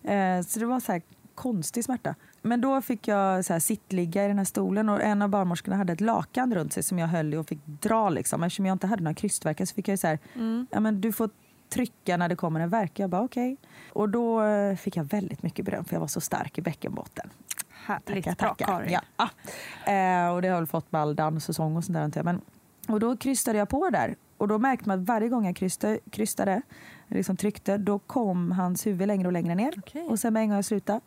Eh, 0.02 0.42
så 0.46 0.58
det 0.60 0.66
var 0.66 0.80
så 0.80 0.92
här 0.92 1.02
konstig 1.34 1.84
smärta. 1.84 2.14
Men 2.42 2.60
då 2.60 2.82
fick 2.82 3.08
jag 3.08 3.44
så 3.44 3.52
här 3.52 3.60
sittligga 3.60 4.24
i 4.24 4.28
den 4.28 4.38
här 4.38 4.44
stolen 4.44 4.88
och 4.88 5.02
en 5.02 5.22
av 5.22 5.28
barnmorskorna 5.28 5.76
hade 5.76 5.92
ett 5.92 6.00
lakan 6.00 6.54
runt 6.54 6.72
sig 6.72 6.82
som 6.82 6.98
jag 6.98 7.06
höll 7.08 7.34
i 7.34 7.36
och 7.36 7.46
fick 7.48 7.66
dra. 7.66 8.08
Liksom. 8.08 8.42
Eftersom 8.42 8.66
jag 8.66 8.74
inte 8.74 8.86
hade 8.86 9.02
några 9.02 9.14
krystvärkar 9.14 9.64
så 9.64 9.74
fick 9.74 9.88
jag 9.88 9.98
så 9.98 10.06
här, 10.06 10.18
Mm. 10.34 10.66
ja, 10.70 10.80
men 10.80 11.00
du 11.00 11.12
får 11.12 11.30
trycka 11.68 12.16
när 12.16 12.28
det 12.28 12.36
kommer 12.36 12.60
en 12.60 12.68
värk. 12.70 12.98
Jag 12.98 13.10
bara 13.10 13.22
okej. 13.22 13.56
Och 13.92 14.08
då 14.08 14.42
eh, 14.42 14.76
fick 14.76 14.96
jag 14.96 15.04
väldigt 15.04 15.42
mycket 15.42 15.64
beröm 15.64 15.84
för 15.84 15.94
jag 15.94 16.00
var 16.00 16.06
så 16.06 16.20
stark 16.20 16.58
i 16.58 16.62
bäckenbotten. 16.62 17.30
Härligt. 17.70 18.24
Tackar, 18.24 18.36
Bra 18.36 18.48
tackar. 18.48 18.66
Karin. 18.66 18.92
Ja. 18.92 19.00
Ah. 19.16 19.90
Eh, 19.92 20.34
och 20.34 20.42
det 20.42 20.48
har 20.48 20.56
väl 20.56 20.66
fått 20.66 20.92
med 20.92 21.00
all 21.00 21.16
danssäsong 21.16 21.76
och 21.76 21.84
sånt 21.84 21.94
där. 21.94 22.02
antar 22.02 22.18
jag. 22.18 22.24
Men, 22.24 22.40
och 22.88 23.00
då 23.00 23.16
krystade 23.16 23.58
jag 23.58 23.68
på 23.68 23.90
där. 23.90 24.16
Och 24.36 24.48
då 24.48 24.58
märkte 24.58 24.88
man 24.88 25.00
att 25.00 25.06
varje 25.08 25.28
gång 25.28 25.46
jag 25.46 25.56
krystade, 25.56 25.98
krystade 26.10 26.62
liksom 27.08 27.36
tryckte, 27.36 27.76
då 27.78 27.98
kom 27.98 28.52
hans 28.52 28.86
huvud 28.86 29.08
längre 29.08 29.26
och 29.26 29.32
längre 29.32 29.54
ner. 29.54 29.74
Okej. 29.78 30.02
Och 30.08 30.18
sen 30.18 30.32
med 30.32 30.42
en 30.42 30.48
gång 30.48 30.56
jag 30.56 30.64
slutade 30.64 31.00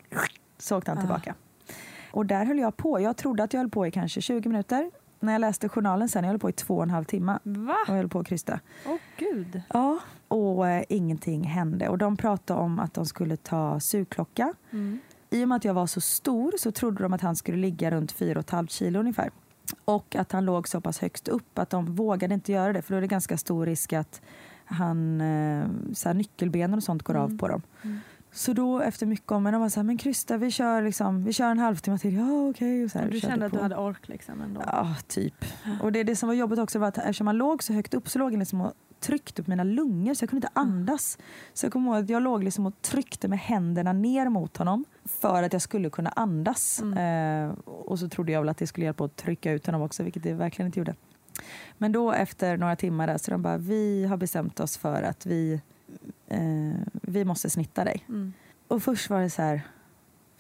så 0.57 0.77
åkte 0.77 0.91
han 0.91 0.97
Ah. 0.97 1.01
tillbaka. 1.01 1.35
Och 2.11 2.25
där 2.25 2.45
höll 2.45 2.59
jag 2.59 2.77
på. 2.77 2.99
Jag 2.99 3.17
trodde 3.17 3.43
att 3.43 3.53
jag 3.53 3.59
höll 3.61 3.69
på 3.69 3.87
i 3.87 3.91
kanske 3.91 4.21
20 4.21 4.49
minuter. 4.49 4.91
När 5.19 5.31
jag 5.33 5.39
läste 5.39 5.69
journalen 5.69 6.09
sen, 6.09 6.23
jag 6.23 6.31
höll 6.31 6.39
på 6.39 6.49
i 6.49 6.53
två 6.53 6.75
och 6.77 6.83
en 6.83 6.89
halv 6.89 7.03
timme. 7.03 7.39
Va? 7.43 7.75
Och 7.87 7.93
jag 7.93 7.97
höll 7.97 8.09
på 8.09 8.19
att 8.19 8.27
krysta. 8.27 8.59
Åh 8.85 8.95
gud. 9.17 9.61
Ja, 9.73 9.99
och 10.27 10.67
eh, 10.69 10.83
ingenting 10.89 11.43
hände. 11.43 11.87
Och 11.89 11.97
de 11.97 12.17
pratade 12.17 12.59
om 12.59 12.79
att 12.79 12.93
de 12.93 13.05
skulle 13.05 13.37
ta 13.37 13.79
sugklocka. 13.79 14.53
Mm. 14.71 14.99
I 15.29 15.43
och 15.43 15.47
med 15.47 15.55
att 15.55 15.65
jag 15.65 15.73
var 15.73 15.87
så 15.87 16.01
stor 16.01 16.53
så 16.57 16.71
trodde 16.71 17.03
de 17.03 17.13
att 17.13 17.21
han 17.21 17.35
skulle 17.35 17.57
ligga 17.57 17.91
runt 17.91 18.13
4,5 18.13 18.67
kilo 18.67 18.99
ungefär. 18.99 19.31
Och 19.85 20.15
att 20.15 20.31
han 20.31 20.45
låg 20.45 20.67
så 20.67 20.81
pass 20.81 20.99
högst 20.99 21.27
upp 21.27 21.59
att 21.59 21.69
de 21.69 21.95
vågade 21.95 22.33
inte 22.33 22.51
göra 22.51 22.73
det 22.73 22.81
för 22.81 22.93
då 22.93 22.97
är 22.97 23.01
det 23.01 23.07
ganska 23.07 23.37
stor 23.37 23.65
risk 23.65 23.93
att 23.93 24.21
han, 24.71 25.21
eh, 25.21 25.67
så 25.93 26.09
här, 26.09 26.13
nyckelbenen 26.13 26.77
och 26.77 26.83
sånt 26.83 27.03
går 27.03 27.15
av 27.15 27.37
på 27.37 27.47
dem. 27.47 27.61
Så 28.33 28.53
då 28.53 28.79
efter 28.79 29.05
mycket 29.05 29.31
om, 29.31 29.43
var 29.43 29.69
så 29.69 29.79
här, 29.79 29.83
men 29.85 29.97
Krysta 29.97 30.37
vi 30.37 30.51
kör, 30.51 30.81
liksom, 30.81 31.23
vi 31.23 31.33
kör 31.33 31.51
en 31.51 31.59
halvtimme 31.59 31.97
till. 31.97 32.13
Ja 32.15 32.49
okej. 32.49 32.89
Så 32.89 32.99
här, 32.99 33.09
Du 33.09 33.19
kände 33.19 33.45
att 33.45 33.51
på. 33.51 33.57
du 33.57 33.63
hade 33.63 33.75
ork 33.75 34.07
liksom 34.07 34.41
ändå? 34.41 34.61
Ja, 34.65 34.95
typ. 35.07 35.45
Och 35.81 35.91
det, 35.91 36.03
det 36.03 36.15
som 36.15 36.27
var 36.27 36.33
jobbigt 36.33 36.59
också 36.59 36.79
var 36.79 36.87
att 36.87 36.97
eftersom 36.97 37.25
man 37.25 37.37
låg 37.37 37.63
så 37.63 37.73
högt 37.73 37.93
upp 37.93 38.09
så 38.09 38.19
låg 38.19 38.33
jag 38.33 38.39
liksom 38.39 38.61
och 38.61 38.73
tryckte 38.99 39.43
på 39.43 39.49
mina 39.49 39.63
lungor 39.63 40.13
så 40.13 40.23
jag 40.23 40.29
kunde 40.29 40.47
inte 40.47 40.59
andas. 40.59 41.17
Så 41.53 41.65
jag 41.65 41.73
kommer 41.73 41.91
ihåg 41.91 42.03
att 42.03 42.09
jag 42.09 42.23
låg 42.23 42.43
liksom 42.43 42.65
och 42.65 42.81
tryckte 42.81 43.27
med 43.27 43.39
händerna 43.39 43.93
ner 43.93 44.29
mot 44.29 44.57
honom 44.57 44.85
för 45.05 45.43
att 45.43 45.53
jag 45.53 45.61
skulle 45.61 45.89
kunna 45.89 46.09
andas. 46.09 46.81
Eh, 46.81 47.51
och 47.65 47.99
så 47.99 48.09
trodde 48.09 48.31
jag 48.31 48.41
väl 48.41 48.49
att 48.49 48.57
det 48.57 48.67
skulle 48.67 48.85
hjälpa 48.85 49.05
att 49.05 49.15
trycka 49.15 49.51
ut 49.51 49.65
honom 49.65 49.81
också, 49.81 50.03
vilket 50.03 50.23
det 50.23 50.33
verkligen 50.33 50.67
inte 50.67 50.79
gjorde. 50.79 50.95
Men 51.77 51.91
då 51.91 52.11
efter 52.11 52.57
några 52.57 52.75
timmar 52.75 53.07
där, 53.07 53.17
så 53.17 53.31
de 53.31 53.41
bara, 53.41 53.57
vi 53.57 54.05
har 54.05 54.17
bestämt 54.17 54.59
oss 54.59 54.77
för 54.77 55.03
att 55.03 55.25
vi, 55.25 55.61
eh, 56.27 56.39
vi 56.91 57.25
måste 57.25 57.49
snitta 57.49 57.83
dig. 57.83 58.05
Mm. 58.09 58.33
Och 58.67 58.83
först 58.83 59.09
var 59.09 59.21
det 59.21 59.29
så 59.29 59.41
här, 59.41 59.61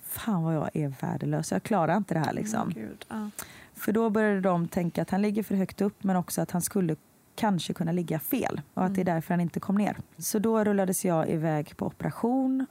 fan 0.01 0.43
vad 0.43 0.55
jag 0.55 0.69
är 0.73 0.93
värdelös, 1.01 1.51
jag 1.51 1.63
klarar 1.63 1.97
inte 1.97 2.13
det 2.13 2.19
här 2.19 2.33
liksom. 2.33 2.73
Åh, 2.75 2.81
gud. 2.81 3.05
Ja. 3.09 3.29
För 3.73 3.91
då 3.91 4.09
började 4.09 4.41
de 4.41 4.67
tänka 4.67 5.01
att 5.01 5.09
han 5.09 5.21
ligger 5.21 5.43
för 5.43 5.55
högt 5.55 5.81
upp 5.81 6.03
men 6.03 6.15
också 6.15 6.41
att 6.41 6.51
han 6.51 6.61
skulle 6.61 6.95
kanske 7.35 7.73
kunna 7.73 7.91
ligga 7.91 8.19
fel 8.19 8.61
och 8.73 8.85
att 8.85 8.95
det 8.95 9.01
är 9.01 9.05
därför 9.05 9.33
han 9.33 9.41
inte 9.41 9.59
kom 9.59 9.75
ner. 9.75 9.97
Så 10.17 10.39
då 10.39 10.63
rullades 10.63 11.05
jag 11.05 11.29
iväg 11.29 11.77
på 11.77 11.85
operation 11.85 12.65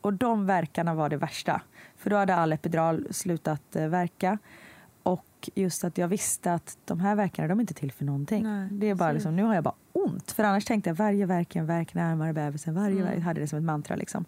och 0.00 0.12
de 0.12 0.46
verkarna 0.46 0.94
var 0.94 1.08
det 1.08 1.16
värsta. 1.16 1.60
För 1.96 2.10
då 2.10 2.16
hade 2.16 2.34
all 2.34 2.52
epidural 2.52 3.06
slutat 3.10 3.76
eh, 3.76 3.86
verka 3.86 4.38
och 5.02 5.50
just 5.54 5.84
att 5.84 5.98
jag 5.98 6.08
visste 6.08 6.52
att 6.54 6.78
de 6.84 7.00
här 7.00 7.14
verkarna 7.14 7.48
de 7.48 7.58
är 7.58 7.62
inte 7.62 7.74
till 7.74 7.92
för 7.92 8.04
någonting. 8.04 8.42
Nej, 8.42 8.68
det 8.70 8.86
är 8.90 8.94
bara 8.94 9.08
precis. 9.08 9.14
liksom, 9.14 9.36
nu 9.36 9.42
har 9.42 9.54
jag 9.54 9.64
bara 9.64 9.74
ont. 9.92 10.32
För 10.32 10.44
annars 10.44 10.64
tänkte 10.64 10.90
jag 10.90 10.94
varje 10.94 11.26
verk 11.26 11.56
är 11.56 11.60
en 11.60 11.66
verk 11.66 11.94
närmare 11.94 12.32
bebisen. 12.32 12.74
Varje 12.74 13.00
Mm. 13.00 13.04
verk 13.14 13.22
hade 13.22 13.40
det 13.40 13.46
som 13.46 13.58
ett 13.58 13.64
mantra 13.64 13.96
liksom. 13.96 14.24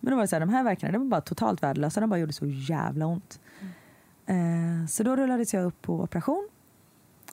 Men 0.00 0.10
då 0.10 0.16
var 0.16 0.22
det 0.22 0.28
så 0.28 0.36
här, 0.36 0.40
de 0.40 0.48
här 0.48 0.64
verkarna 0.64 0.92
de 0.92 0.98
var 0.98 1.06
bara 1.08 1.20
totalt 1.20 1.62
värdelösa. 1.62 2.00
De 2.00 2.10
bara 2.10 2.20
gjorde 2.20 2.32
så 2.32 2.46
jävla 2.46 3.06
ont. 3.06 3.40
Eh, 4.26 4.86
så 4.88 5.02
då 5.02 5.16
rullades 5.16 5.54
jag 5.54 5.64
upp 5.64 5.82
på 5.82 6.00
operation. 6.02 6.48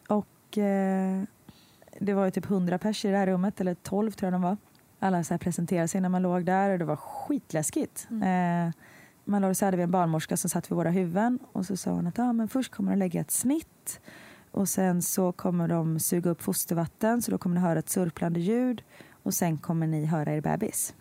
Och 0.08 0.58
eh, 0.58 1.24
det 2.00 2.13
var 2.13 2.26
ju 2.26 2.32
typ 2.32 2.46
100 2.46 2.78
pers 2.78 3.06
i 3.06 3.12
det 3.12 3.17
här 3.17 3.28
rummet, 3.28 3.62
eller 3.62 3.74
12 3.76 4.12
tror 4.12 4.28
jag 4.28 4.34
de 4.34 4.41
var. 4.41 4.58
Alla 5.00 5.24
så 5.24 5.34
här 5.34 5.39
presenterade 5.39 5.88
sig 5.88 6.02
när 6.02 6.10
man 6.10 6.22
låg 6.22 6.46
där 6.46 6.69
och 6.69 6.80
det 6.80 6.86
var 6.86 6.96
skitläskigt. 6.96 8.08
Eh, 8.12 8.72
låg 9.41 9.55
så 9.55 9.65
hade 9.65 9.77
vi 9.77 9.83
en 9.83 9.91
barnmorska 9.91 10.38
som 10.38 10.49
satt 10.49 10.71
vid 10.71 10.75
våra 10.75 10.89
huvuden 10.89 11.39
och 11.51 11.65
så 11.65 11.77
sa 11.77 11.91
hon 11.91 12.07
att 12.07 12.19
ah, 12.19 12.33
men 12.33 12.47
först 12.47 12.71
kommer 12.75 12.91
de 12.91 12.97
lägga 12.99 13.21
ett 13.21 13.31
snitt 13.31 14.01
och 14.51 14.69
sen 14.69 15.01
så 15.01 15.31
kommer 15.31 15.67
de 15.67 15.99
suga 15.99 16.29
upp 16.29 16.41
fostervatten 16.41 17.21
så 17.21 17.31
då 17.31 17.38
kommer 17.38 17.55
ni 17.55 17.62
höra 17.62 17.79
ett 17.79 17.89
surplande 17.89 18.39
ljud 18.39 18.83
och 19.23 19.33
sen 19.33 19.57
kommer 19.57 19.88
ni 19.88 20.05
höra 20.05 20.33
er 20.36 20.41
bebis. 20.41 20.95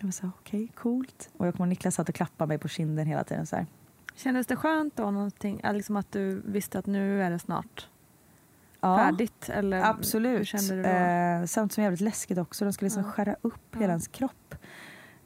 Jag 0.00 0.12
här, 0.22 0.30
okej, 0.40 0.68
coolt. 0.74 1.30
Och 1.36 1.46
jag 1.46 1.54
kommer 1.54 1.66
Niklas 1.66 1.94
satt 1.94 2.08
och 2.08 2.14
klappade 2.14 2.48
mig 2.48 2.58
på 2.58 2.68
kinden 2.68 3.06
hela 3.06 3.24
tiden 3.24 3.46
så 3.46 3.56
här. 3.56 3.66
Kändes 4.14 4.46
det 4.46 4.56
skönt 4.56 4.96
då 4.96 5.10
någonting, 5.10 5.60
liksom 5.72 5.96
att 5.96 6.12
du 6.12 6.42
visste 6.46 6.78
att 6.78 6.86
nu 6.86 7.22
är 7.22 7.30
det 7.30 7.38
snart 7.38 7.88
Ja. 8.80 8.96
färdigt? 8.98 9.48
Eller 9.48 9.76
Hur 9.76 9.84
Absolut. 9.84 10.48
kände 10.48 10.74
du 10.76 10.82
då? 10.82 10.88
Eh, 10.88 11.44
samt 11.44 11.72
som 11.72 11.82
jävligt 11.84 12.00
läskigt 12.00 12.38
också. 12.38 12.64
De 12.64 12.72
skulle 12.72 12.86
liksom 12.86 13.02
Ja. 13.02 13.10
skära 13.10 13.36
upp 13.42 13.54
Ja. 13.70 13.78
hela 13.80 13.92
ens 13.92 14.08
kropp. 14.08 14.54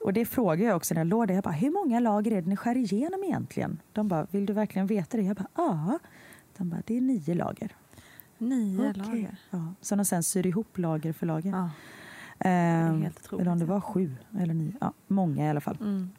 Och 0.00 0.12
det 0.12 0.24
frågade 0.24 0.62
jag 0.68 0.76
också 0.76 0.94
när 0.94 1.00
jag 1.00 1.06
låg 1.06 1.28
där. 1.28 1.34
Jag 1.34 1.44
bara, 1.44 1.54
hur 1.54 1.70
många 1.70 2.00
lager 2.00 2.32
är 2.32 2.42
det 2.42 2.48
ni 2.48 2.56
skär 2.56 2.76
igenom 2.76 3.24
egentligen? 3.24 3.80
De 3.92 4.08
bara, 4.08 4.26
vill 4.30 4.46
du 4.46 4.52
verkligen 4.52 4.86
veta 4.86 5.16
det? 5.16 5.22
Jag 5.22 5.36
bara, 5.36 5.48
ja. 5.56 5.98
De 6.56 6.70
bara, 6.70 6.82
det 6.86 6.96
är 6.96 7.00
nio 7.00 7.34
lager. 7.34 7.76
Nio 8.38 8.90
Okej. 8.90 9.02
lager? 9.02 9.36
Ja. 9.50 9.74
Som 9.80 9.98
de 9.98 10.04
sen 10.04 10.22
syr 10.22 10.46
ihop 10.46 10.78
lager 10.78 11.12
för 11.12 11.26
lager. 11.26 11.50
Ja. 11.50 11.70
Eh, 12.50 12.92
otroligt. 12.92 13.32
eller 13.32 13.50
om 13.50 13.58
det 13.58 13.64
var 13.64 13.80
sju 13.80 14.14
eller 14.38 14.54
nio. 14.54 14.72
Ja, 14.80 14.92
många 15.06 15.46
i 15.46 15.50
alla 15.50 15.60
fall. 15.60 15.76
Mm. 15.80 16.10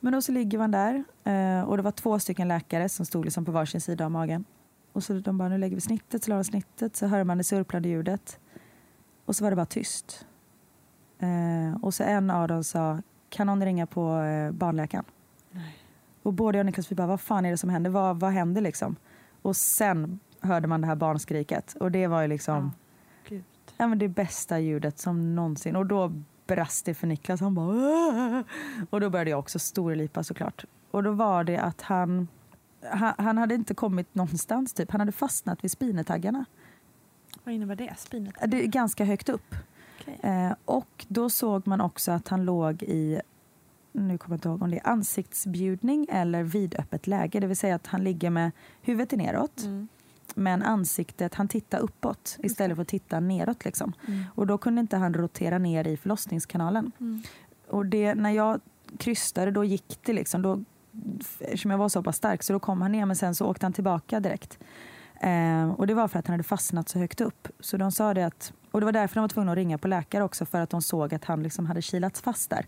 Men 0.00 0.12
då 0.12 0.22
så 0.22 0.32
ligger 0.32 0.58
man 0.58 0.70
där 0.70 1.04
eh, 1.24 1.62
och 1.62 1.76
det 1.76 1.82
var 1.82 1.90
två 1.90 2.18
stycken 2.18 2.48
läkare 2.48 2.88
som 2.88 3.06
stod 3.06 3.24
liksom 3.24 3.44
på 3.44 3.52
varsin 3.52 3.80
sida 3.80 4.04
av 4.04 4.10
magen. 4.10 4.44
Och 4.92 5.04
så 5.04 5.12
de 5.12 5.38
bara, 5.38 5.48
nu 5.48 5.58
lägger 5.58 5.76
vi 5.76 5.80
snittet, 5.80 6.24
så 6.24 6.30
la 6.30 6.36
de 6.36 6.44
snittet, 6.44 6.96
så 6.96 7.06
hör 7.06 7.24
man 7.24 7.38
det 7.38 7.44
surplande 7.44 7.88
ljudet. 7.88 8.38
Och 9.24 9.36
så 9.36 9.44
var 9.44 9.50
det 9.50 9.56
bara 9.56 9.66
tyst. 9.66 10.26
Eh, 11.22 11.76
och 11.82 11.94
så 11.94 12.02
en 12.02 12.30
av 12.30 12.48
dem 12.48 12.64
sa, 12.64 12.98
kan 13.28 13.46
någon 13.46 13.64
ringa 13.64 13.86
på 13.86 14.18
eh, 14.18 14.52
barnläkaren? 14.52 15.04
Nej. 15.50 15.76
Och 16.22 16.32
både 16.32 16.58
jag 16.58 16.62
och 16.62 16.66
Niklas 16.66 16.90
vi 16.90 16.96
bara, 16.96 17.06
vad 17.06 17.20
fan 17.20 17.46
är 17.46 17.50
det 17.50 17.58
som 17.58 17.70
händer? 17.70 17.90
Vad, 17.90 18.20
vad 18.20 18.32
händer 18.32 18.60
liksom? 18.60 18.96
Och 19.42 19.56
sen 19.56 20.20
hörde 20.40 20.68
man 20.68 20.80
det 20.80 20.86
här 20.86 20.96
barnskriket 20.96 21.76
och 21.80 21.90
det 21.90 22.06
var 22.06 22.22
ju 22.22 22.28
liksom 22.28 22.72
Gud. 23.28 23.44
ja, 23.76 23.86
men 23.86 23.98
det 23.98 24.08
bästa 24.08 24.58
ljudet 24.58 24.98
som 24.98 25.34
någonsin. 25.34 25.76
Och 25.76 25.86
då 25.86 26.12
brast 26.46 26.84
det 26.84 26.94
för 26.94 27.06
Niklas. 27.06 27.40
Han 27.40 27.54
bara 27.54 27.66
Åh! 27.66 28.40
Och 28.90 29.00
då 29.00 29.10
började 29.10 29.30
jag 29.30 29.38
också 29.38 29.58
storlipa 29.58 30.24
såklart. 30.24 30.64
Och 30.90 31.02
då 31.02 31.12
var 31.12 31.44
det 31.44 31.58
att 31.58 31.82
han, 31.82 32.28
han, 32.90 33.14
han 33.18 33.38
hade 33.38 33.54
inte 33.54 33.74
kommit 33.74 34.14
någonstans 34.14 34.72
typ. 34.72 34.90
Han 34.90 35.00
hade 35.00 35.12
fastnat 35.12 35.64
vid 35.64 35.70
spinetaggarna. 35.70 36.44
Vad 37.44 37.54
innebär 37.54 37.76
det? 37.76 37.94
Spinet? 37.98 38.34
Det 38.46 38.64
är 38.64 38.66
ganska 38.66 39.04
högt 39.04 39.28
upp. 39.28 39.54
Okej. 40.02 40.18
Eh, 40.22 40.52
och 40.64 41.06
då 41.08 41.30
såg 41.30 41.66
man 41.66 41.80
också 41.80 42.12
att 42.12 42.28
han 42.28 42.44
låg 42.44 42.82
i 42.82 43.20
nu 43.92 44.18
kommer 44.18 44.34
jag 44.34 44.36
inte 44.36 44.48
ihåg 44.48 44.62
om 44.62 44.70
det 44.70 44.76
är 44.78 44.88
ansiktsbjudning 44.88 46.06
eller 46.10 46.42
vidöppet 46.42 47.06
läge. 47.06 47.40
Det 47.40 47.46
vill 47.46 47.56
säga 47.56 47.74
att 47.74 47.86
han 47.86 48.04
ligger 48.04 48.30
med 48.30 48.50
huvudet 48.82 49.18
neråt 49.18 49.62
Mm. 49.62 49.88
men 50.34 50.62
ansiktet, 50.62 51.34
han 51.34 51.48
tittar 51.48 51.78
uppåt 51.78 52.36
istället 52.38 52.76
för 52.76 52.82
att 52.82 52.88
titta 52.88 53.20
neråt. 53.20 53.64
Liksom. 53.64 53.92
Mm. 54.08 54.24
Och 54.34 54.46
då 54.46 54.58
kunde 54.58 54.80
inte 54.80 54.96
han 54.96 55.14
rotera 55.14 55.58
ner 55.58 55.86
i 55.88 55.96
förlossningskanalen. 55.96 56.92
Mm. 57.00 57.22
Och 57.68 57.86
det, 57.86 58.14
när 58.14 58.30
jag 58.30 58.60
krystade 58.98 59.50
då 59.50 59.64
gick 59.64 59.98
det 60.02 60.12
liksom. 60.12 60.42
Då, 60.42 60.64
eftersom 61.38 61.70
jag 61.70 61.78
var 61.78 61.88
så 61.88 62.02
pass 62.02 62.16
stark 62.16 62.42
så 62.42 62.52
då 62.52 62.58
kom 62.60 62.82
han 62.82 62.92
ner 62.92 63.06
men 63.06 63.16
sen 63.16 63.34
så 63.34 63.46
åkte 63.46 63.66
han 63.66 63.72
tillbaka 63.72 64.20
direkt. 64.20 64.58
Eh, 65.20 65.70
och 65.70 65.86
det 65.86 65.94
var 65.94 66.08
för 66.08 66.18
att 66.18 66.26
han 66.26 66.34
hade 66.34 66.42
fastnat 66.44 66.88
så 66.88 66.98
högt 66.98 67.20
upp. 67.20 67.48
Så 67.60 67.76
de 67.76 67.92
sa 67.92 68.14
det 68.14 68.26
att, 68.26 68.52
och 68.72 68.80
det 68.80 68.84
var 68.84 68.92
därför 68.92 69.14
de 69.14 69.20
var 69.20 69.28
tvungna 69.28 69.52
att 69.52 69.56
ringa 69.56 69.78
på 69.78 69.88
läkare 69.88 70.24
också 70.24 70.46
för 70.46 70.60
att 70.60 70.70
de 70.70 70.82
såg 70.82 71.14
att 71.14 71.24
han 71.24 71.42
liksom 71.42 71.66
hade 71.66 71.82
kilats 71.82 72.20
fast 72.20 72.50
där. 72.50 72.66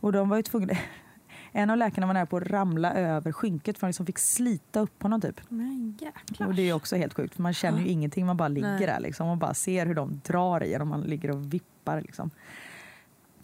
Och 0.00 0.12
de 0.12 0.28
var 0.28 0.36
ju 0.36 0.42
tvungna, 0.42 0.74
en 1.52 1.70
av 1.70 1.76
läkarna 1.76 2.06
var 2.06 2.14
nära 2.14 2.26
på 2.26 2.36
att 2.36 2.42
ramla 2.42 2.94
över 2.94 3.32
skynket 3.32 3.78
för 3.78 3.86
han 3.86 3.88
liksom 3.88 4.06
fick 4.06 4.18
slita 4.18 4.80
upp 4.80 5.02
honom 5.02 5.20
typ. 5.20 5.40
Men 5.48 5.98
jäklar. 6.00 6.46
Och 6.46 6.54
det 6.54 6.62
är 6.62 6.72
också 6.72 6.96
helt 6.96 7.14
sjukt 7.14 7.34
för 7.34 7.42
man 7.42 7.54
känner 7.54 7.80
ju 7.80 7.88
ingenting, 7.88 8.26
man 8.26 8.36
bara 8.36 8.48
ligger 8.48 8.68
Nej. 8.68 8.86
där 8.86 9.00
liksom 9.00 9.28
och 9.28 9.36
bara 9.36 9.54
ser 9.54 9.86
hur 9.86 9.94
de 9.94 10.20
drar 10.24 10.62
i 10.62 10.74
en 10.74 10.80
och 10.80 10.86
man 10.86 11.00
ligger 11.00 11.30
och 11.30 11.54
vippar 11.54 12.00
liksom. 12.00 12.30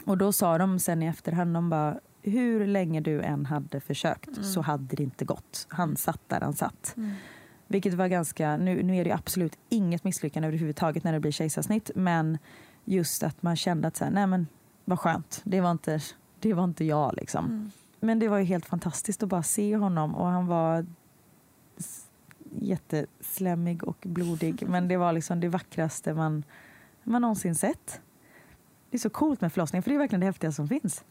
Och 0.04 0.18
då 0.18 0.32
sa 0.32 0.58
de 0.58 0.78
sen 0.78 1.02
i 1.02 1.06
efterhand, 1.06 1.54
de 1.54 1.70
bara 1.70 2.00
hur 2.22 2.66
länge 2.66 3.00
du 3.00 3.20
än 3.22 3.46
hade 3.46 3.80
försökt 3.80 4.44
så 4.44 4.61
hade 4.61 4.96
det 4.96 5.02
inte 5.02 5.24
gått. 5.24 5.66
Han 5.68 5.96
satt 5.96 6.28
där 6.28 6.40
han 6.40 6.52
satt. 6.52 6.94
Mm. 6.96 7.12
Vilket 7.70 7.94
var 7.94 8.08
ganska, 8.08 8.56
nu, 8.56 8.82
nu 8.82 8.96
är 8.96 9.04
det 9.04 9.10
ju 9.10 9.16
absolut 9.16 9.58
inget 9.68 10.04
misslyckande 10.04 10.48
överhuvudtaget 10.48 11.04
när 11.04 11.12
det 11.12 11.20
blir 11.20 11.32
kejsarsnitt 11.32 11.90
men 11.94 12.38
just 12.84 13.22
att 13.22 13.42
man 13.42 13.56
kände 13.56 13.88
att 13.88 13.96
så 13.96 14.04
här, 14.04 14.10
nej 14.10 14.26
men 14.26 14.46
vad 14.84 15.00
skönt, 15.00 15.40
det 15.44 15.60
var 15.60 15.70
inte, 15.70 16.00
det 16.40 16.54
var 16.54 16.64
inte 16.64 16.84
jag 16.84 17.14
liksom. 17.16 17.44
Mm. 17.44 17.70
Men 18.00 18.18
det 18.18 18.28
var 18.28 18.38
ju 18.38 18.44
helt 18.44 18.66
fantastiskt 18.66 19.22
att 19.22 19.28
bara 19.28 19.42
se 19.42 19.76
honom 19.76 20.14
och 20.14 20.26
han 20.26 20.46
var 20.46 20.86
jätteslemmig 22.50 23.84
och 23.84 23.98
blodig 24.02 24.62
men 24.68 24.88
det 24.88 24.96
var 24.96 25.12
liksom 25.12 25.40
det 25.40 25.48
vackraste 25.48 26.14
man, 26.14 26.44
man 27.02 27.22
någonsin 27.22 27.54
sett. 27.54 28.00
Det 28.90 28.96
är 28.96 29.00
så 29.00 29.10
coolt 29.10 29.40
med 29.40 29.52
förlossning 29.52 29.82
för 29.82 29.90
det 29.90 29.96
är 29.96 29.98
verkligen 29.98 30.20
det 30.20 30.26
häftigaste 30.26 30.56
som 30.56 30.68
finns. 30.68 31.04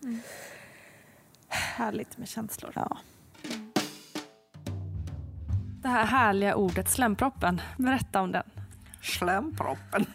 Härligt 1.47 2.18
med 2.18 2.28
känslor. 2.28 2.72
Ja. 2.76 2.97
Det 5.90 5.94
här 5.94 6.06
härliga 6.06 6.56
ordet 6.56 6.90
slemproppen, 6.90 7.62
berätta 7.78 8.22
om 8.22 8.32
den. 8.32 8.44
Slemproppen. 9.02 10.06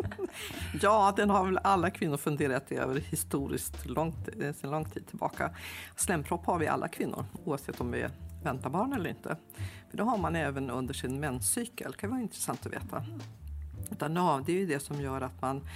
ja, 0.82 1.12
den 1.16 1.30
har 1.30 1.44
väl 1.44 1.58
alla 1.62 1.90
kvinnor 1.90 2.16
funderat 2.16 2.72
över 2.72 3.00
historiskt 3.00 3.86
långt, 3.86 4.28
eh, 4.40 4.52
sedan 4.52 4.70
lång 4.70 4.84
tid 4.84 5.06
tillbaka. 5.06 5.50
Slempropp 5.96 6.46
har 6.46 6.58
vi 6.58 6.66
alla 6.68 6.88
kvinnor, 6.88 7.24
oavsett 7.44 7.80
om 7.80 7.90
vi 7.90 8.06
väntar 8.44 8.70
barn 8.70 8.92
eller 8.92 9.10
inte. 9.10 9.36
För 9.90 9.96
det 9.96 10.02
har 10.02 10.18
man 10.18 10.36
även 10.36 10.70
under 10.70 10.94
sin 10.94 11.20
menscykel, 11.20 11.92
det 11.92 11.98
kan 11.98 12.10
vara 12.10 12.20
intressant 12.20 12.66
att 12.66 12.72
veta. 12.72 13.04
Utan, 13.90 14.16
ja, 14.16 14.42
det 14.46 14.52
är 14.52 14.56
ju 14.56 14.66
det 14.66 14.80
som 14.80 15.00
gör 15.00 15.20
att 15.20 15.42
man, 15.42 15.68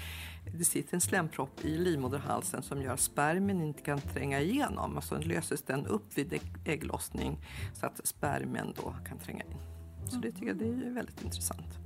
det 0.55 0.65
sitter 0.65 0.95
en 0.95 1.01
slempropp 1.01 1.65
i 1.65 1.79
livmoderhalsen 1.79 2.63
som 2.63 2.83
gör 2.83 2.93
att 2.93 3.01
spermien 3.01 3.61
inte 3.61 3.83
kan 3.83 4.01
tränga 4.01 4.41
igenom. 4.41 4.97
Alltså, 4.97 5.17
Och 5.17 5.23
så 5.23 5.29
löses 5.29 5.63
den 5.63 5.87
upp 5.87 6.19
vid 6.19 6.41
ägglossning 6.65 7.39
så 7.75 7.87
att 7.87 8.07
spermien 8.07 8.75
då 8.77 8.95
kan 9.09 9.19
tränga 9.19 9.45
in. 9.45 9.59
Så 10.09 10.17
det 10.17 10.33
tycker 10.33 10.47
jag 10.47 10.57
det 10.57 10.69
är 10.69 10.95
väldigt 10.95 11.25
intressant. 11.25 11.79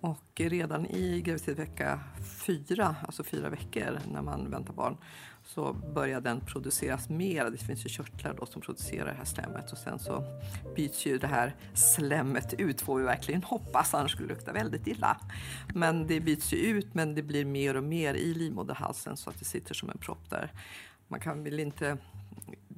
Och 0.00 0.40
redan 0.40 0.86
i 0.86 1.20
graviditetsvecka 1.20 2.00
fyra, 2.46 2.96
alltså 3.02 3.24
fyra 3.24 3.50
veckor 3.50 3.98
när 4.12 4.22
man 4.22 4.50
väntar 4.50 4.74
barn, 4.74 4.96
så 5.44 5.72
börjar 5.72 6.20
den 6.20 6.40
produceras 6.40 7.08
mer. 7.08 7.50
Det 7.50 7.58
finns 7.58 7.84
ju 7.84 7.88
körtlar 7.88 8.34
då 8.34 8.46
som 8.46 8.62
producerar 8.62 9.06
det 9.06 9.16
här 9.18 9.24
slemmet 9.24 9.72
och 9.72 9.78
sen 9.78 9.98
så 9.98 10.24
byts 10.76 11.06
ju 11.06 11.18
det 11.18 11.26
här 11.26 11.54
slemmet 11.74 12.54
ut, 12.58 12.80
får 12.80 12.98
vi 12.98 13.04
verkligen 13.04 13.42
hoppas, 13.42 13.94
annars 13.94 14.10
skulle 14.10 14.28
det 14.28 14.34
lukta 14.34 14.52
väldigt 14.52 14.86
illa. 14.86 15.20
Men 15.74 16.06
det 16.06 16.20
byts 16.20 16.52
ju 16.52 16.56
ut, 16.56 16.94
men 16.94 17.14
det 17.14 17.22
blir 17.22 17.44
mer 17.44 17.76
och 17.76 17.84
mer 17.84 18.14
i 18.14 18.34
livmoderhalsen 18.34 19.16
så 19.16 19.30
att 19.30 19.38
det 19.38 19.44
sitter 19.44 19.74
som 19.74 19.90
en 19.90 19.98
propp 19.98 20.30
där. 20.30 20.52
Man 21.08 21.20
kan 21.20 21.44
väl 21.44 21.60
inte 21.60 21.98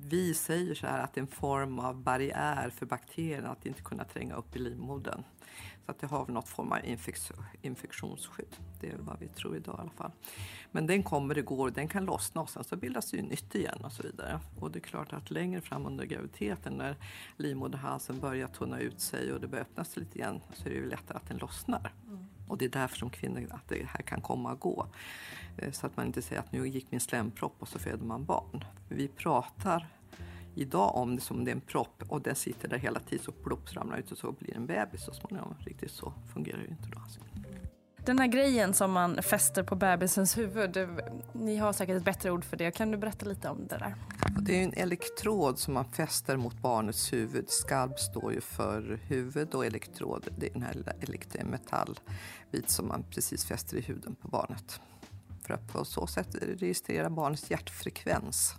vi 0.08 0.34
säger 0.34 0.74
så 0.74 0.86
här 0.86 1.00
att 1.00 1.14
det 1.14 1.18
är 1.18 1.22
en 1.22 1.28
form 1.28 1.78
av 1.78 2.02
barriär 2.02 2.70
för 2.70 2.86
bakterierna 2.86 3.48
att 3.48 3.66
inte 3.66 3.82
kunna 3.82 4.04
tränga 4.04 4.34
upp 4.34 4.56
i 4.56 4.58
livmodern. 4.58 5.22
Så 5.86 5.92
att 5.92 5.98
det 5.98 6.06
har 6.06 6.26
något 6.26 6.48
form 6.48 6.72
av 6.72 6.78
infek- 6.78 7.32
infektionsskydd. 7.62 8.56
Det 8.80 8.90
är 8.90 8.96
vad 8.98 9.18
vi 9.20 9.28
tror 9.28 9.56
idag 9.56 9.74
i 9.78 9.80
alla 9.80 9.90
fall. 9.90 10.10
Men 10.72 10.86
den 10.86 11.02
kommer, 11.02 11.34
det 11.34 11.42
går, 11.42 11.70
den 11.70 11.88
kan 11.88 12.04
lossna 12.04 12.40
och 12.40 12.50
sen 12.50 12.64
så 12.64 12.76
bildas 12.76 13.10
det 13.10 13.16
ju 13.16 13.22
nytt 13.22 13.54
igen 13.54 13.78
och 13.84 13.92
så 13.92 14.02
vidare. 14.02 14.40
Och 14.60 14.70
det 14.70 14.78
är 14.78 14.80
klart 14.80 15.12
att 15.12 15.30
längre 15.30 15.60
fram 15.60 15.86
under 15.86 16.04
graviditeten 16.04 16.72
när 16.72 16.96
livmoderhalsen 17.36 18.20
börjar 18.20 18.48
tunna 18.48 18.78
ut 18.80 19.00
sig 19.00 19.32
och 19.32 19.40
det 19.40 19.48
börjar 19.48 19.62
öppnas 19.64 19.96
lite 19.96 20.18
igen 20.18 20.40
så 20.54 20.66
är 20.68 20.70
det 20.70 20.76
ju 20.76 20.88
lättare 20.88 21.16
att 21.16 21.28
den 21.28 21.36
lossnar. 21.38 21.92
Och 22.48 22.58
det 22.58 22.64
är 22.64 22.68
därför 22.68 22.96
som 22.96 23.10
kvinnor, 23.10 23.46
att 23.50 23.68
det 23.68 23.86
här 23.88 24.02
kan 24.02 24.20
komma 24.20 24.52
och 24.52 24.60
gå. 24.60 24.86
Eh, 25.58 25.72
Så 25.72 25.86
att 25.86 25.96
man 25.96 26.06
inte 26.06 26.22
säger 26.22 26.40
att 26.40 26.52
nu 26.52 26.68
gick 26.68 26.90
min 26.90 27.00
slempropp 27.00 27.54
och 27.58 27.68
så 27.68 27.78
föder 27.78 28.04
man 28.04 28.24
barn. 28.24 28.64
Vi 28.88 29.08
pratar 29.08 29.86
idag 30.56 30.96
om 30.96 31.16
det 31.16 31.22
som 31.22 31.44
det 31.44 31.50
är 31.50 31.54
en 31.54 31.60
propp 31.60 32.02
och 32.08 32.22
den 32.22 32.34
sitter 32.34 32.68
där 32.68 32.78
hela 32.78 33.00
tiden 33.00 33.24
så 33.24 33.32
plopp 33.32 33.76
ramlar 33.76 33.98
ut 33.98 34.12
och 34.12 34.18
så 34.18 34.32
blir 34.32 34.48
det 34.48 34.56
en 34.56 34.66
bebis 34.66 35.04
så 35.04 35.12
småningom. 35.12 35.54
Riktigt 35.58 35.90
så 35.90 36.12
fungerar 36.32 36.58
det 36.58 36.64
ju 36.64 36.70
inte 36.70 36.88
då. 36.92 36.98
Alltså. 36.98 37.20
Den 38.06 38.18
här 38.18 38.26
grejen 38.26 38.74
som 38.74 38.92
man 38.92 39.22
fäster 39.22 39.62
på 39.62 39.74
bebisens 39.74 40.38
huvud, 40.38 40.78
ni 41.32 41.56
har 41.56 41.72
säkert 41.72 41.96
ett 41.96 42.04
bättre 42.04 42.30
ord 42.30 42.44
för 42.44 42.56
det. 42.56 42.70
Kan 42.70 42.90
du 42.90 42.96
berätta 42.96 43.26
lite 43.26 43.48
om 43.48 43.66
det 43.66 43.78
där? 43.78 43.94
Det 44.40 44.60
är 44.60 44.64
en 44.64 44.72
elektrod 44.72 45.58
som 45.58 45.74
man 45.74 45.84
fäster 45.84 46.36
mot 46.36 46.62
barnets 46.62 47.12
huvud. 47.12 47.50
Skalp 47.50 47.98
står 47.98 48.32
ju 48.32 48.40
för 48.40 49.00
huvud 49.02 49.54
och 49.54 49.66
elektrod 49.66 50.28
det 50.38 50.46
är 50.46 50.52
den 50.52 50.62
här 50.62 50.74
lilla 50.74 50.92
metallbit 51.44 52.70
som 52.70 52.88
man 52.88 53.04
precis 53.10 53.44
fäster 53.44 53.76
i 53.76 53.80
huden 53.80 54.14
på 54.14 54.28
barnet. 54.28 54.80
För 55.46 55.54
att 55.54 55.72
på 55.72 55.84
så 55.84 56.06
sätt 56.06 56.36
registrera 56.42 57.10
barnets 57.10 57.50
hjärtfrekvens 57.50 58.54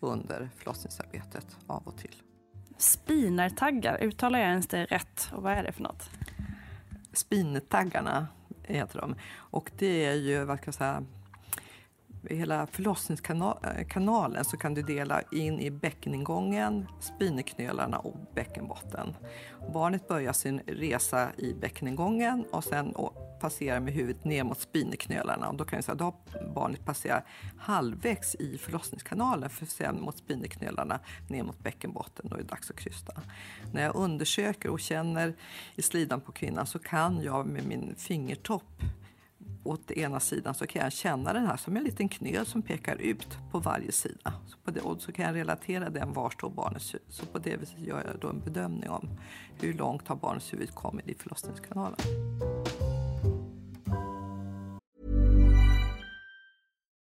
under 0.00 0.50
förlossningsarbetet 0.56 1.56
av 1.66 1.88
och 1.88 1.98
till. 1.98 2.14
Spinartaggar, 2.76 3.98
uttalar 4.02 4.38
jag 4.38 4.48
ens 4.48 4.66
det 4.66 4.84
rätt? 4.84 5.30
Och 5.32 5.42
vad 5.42 5.52
är 5.52 5.62
det 5.62 5.72
för 5.72 5.82
något? 5.82 6.10
Spinetaggarna 7.12 8.26
heter 8.62 9.00
de. 9.00 9.14
Och 9.32 9.70
det 9.78 10.04
är 10.04 10.14
ju, 10.14 10.44
vad 10.44 10.58
ska 10.58 10.66
jag 10.66 10.74
säga, 10.74 11.04
hela 12.24 12.66
förlossningskanalen 12.66 14.44
så 14.44 14.56
kan 14.56 14.74
du 14.74 14.82
dela 14.82 15.22
in 15.32 15.60
i 15.60 15.70
bäckeningången, 15.70 16.86
spineknölarna 17.00 17.98
och 17.98 18.16
bäckenbotten. 18.34 19.16
Barnet 19.72 20.08
börjar 20.08 20.32
sin 20.32 20.60
resa 20.66 21.28
i 21.36 21.54
bäckeningången 21.54 22.44
och 22.52 22.64
sen 22.64 22.94
passerar 23.40 23.80
med 23.80 23.94
huvudet 23.94 24.24
ner 24.24 24.44
mot 24.44 24.60
spineknölarna. 24.60 25.48
Och 25.48 25.56
då 25.56 25.64
kan 25.64 25.76
jag 25.76 25.84
säga, 25.84 25.94
att 25.94 26.00
har 26.00 26.14
barnet 26.54 26.84
passerat 26.84 27.24
halvvägs 27.58 28.34
i 28.34 28.58
förlossningskanalen 28.58 29.50
för 29.50 29.66
sen 29.66 30.00
mot 30.00 30.18
spineknölarna 30.18 31.00
ner 31.28 31.42
mot 31.42 31.58
bäckenbotten. 31.58 32.28
Då 32.28 32.34
är 32.34 32.38
det 32.38 32.46
dags 32.46 32.70
att 32.70 32.76
krysta. 32.76 33.12
När 33.72 33.82
jag 33.82 33.96
undersöker 33.96 34.70
och 34.70 34.80
känner 34.80 35.34
i 35.74 35.82
slidan 35.82 36.20
på 36.20 36.32
kvinnan 36.32 36.66
så 36.66 36.78
kan 36.78 37.22
jag 37.22 37.46
med 37.46 37.66
min 37.66 37.94
fingertopp 37.96 38.82
åt 39.64 39.90
ena 39.90 40.20
sidan 40.20 40.54
så 40.54 40.66
kan 40.66 40.82
jag 40.82 40.92
känna 40.92 41.32
den 41.32 41.46
här 41.46 41.56
som 41.56 41.76
en 41.76 41.84
liten 41.84 42.08
knöl 42.08 42.46
som 42.46 42.62
pekar 42.62 42.96
ut 42.96 43.38
på 43.50 43.58
varje 43.58 43.92
sida. 43.92 44.32
Så 44.46 44.56
på 44.64 44.70
det, 44.70 44.80
och 44.80 45.02
så 45.02 45.12
kan 45.12 45.24
jag 45.24 45.34
relatera 45.34 45.90
den 45.90 46.12
var 46.12 46.30
står 46.30 46.50
barnets 46.50 46.94
huvud. 46.94 47.06
Så 47.08 47.26
på 47.26 47.38
det 47.38 47.56
viset 47.56 47.78
gör 47.78 48.04
jag 48.06 48.20
då 48.20 48.28
en 48.28 48.40
bedömning 48.40 48.90
om 48.90 49.08
hur 49.60 49.74
långt 49.74 50.08
har 50.08 50.16
barnets 50.16 50.52
huvud 50.52 50.74
kommit 50.74 51.08
i 51.08 51.14
förlossningskanalen. 51.14 51.98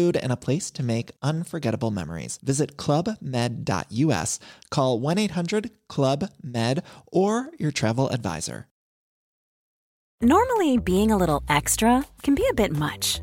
and 0.00 0.32
a 0.32 0.36
place 0.36 0.70
to 0.72 0.82
make 0.82 1.12
unforgettable 1.22 1.90
memories. 1.90 2.38
Visit 2.42 2.76
clubmed.us, 2.76 4.38
call 4.70 5.00
1 5.00 5.18
800 5.18 5.70
Club 5.88 6.30
Med, 6.42 6.82
or 7.06 7.50
your 7.58 7.70
travel 7.70 8.08
advisor. 8.08 8.66
Normally, 10.22 10.76
being 10.76 11.10
a 11.10 11.16
little 11.16 11.42
extra 11.48 12.04
can 12.22 12.34
be 12.34 12.46
a 12.50 12.54
bit 12.54 12.72
much, 12.72 13.22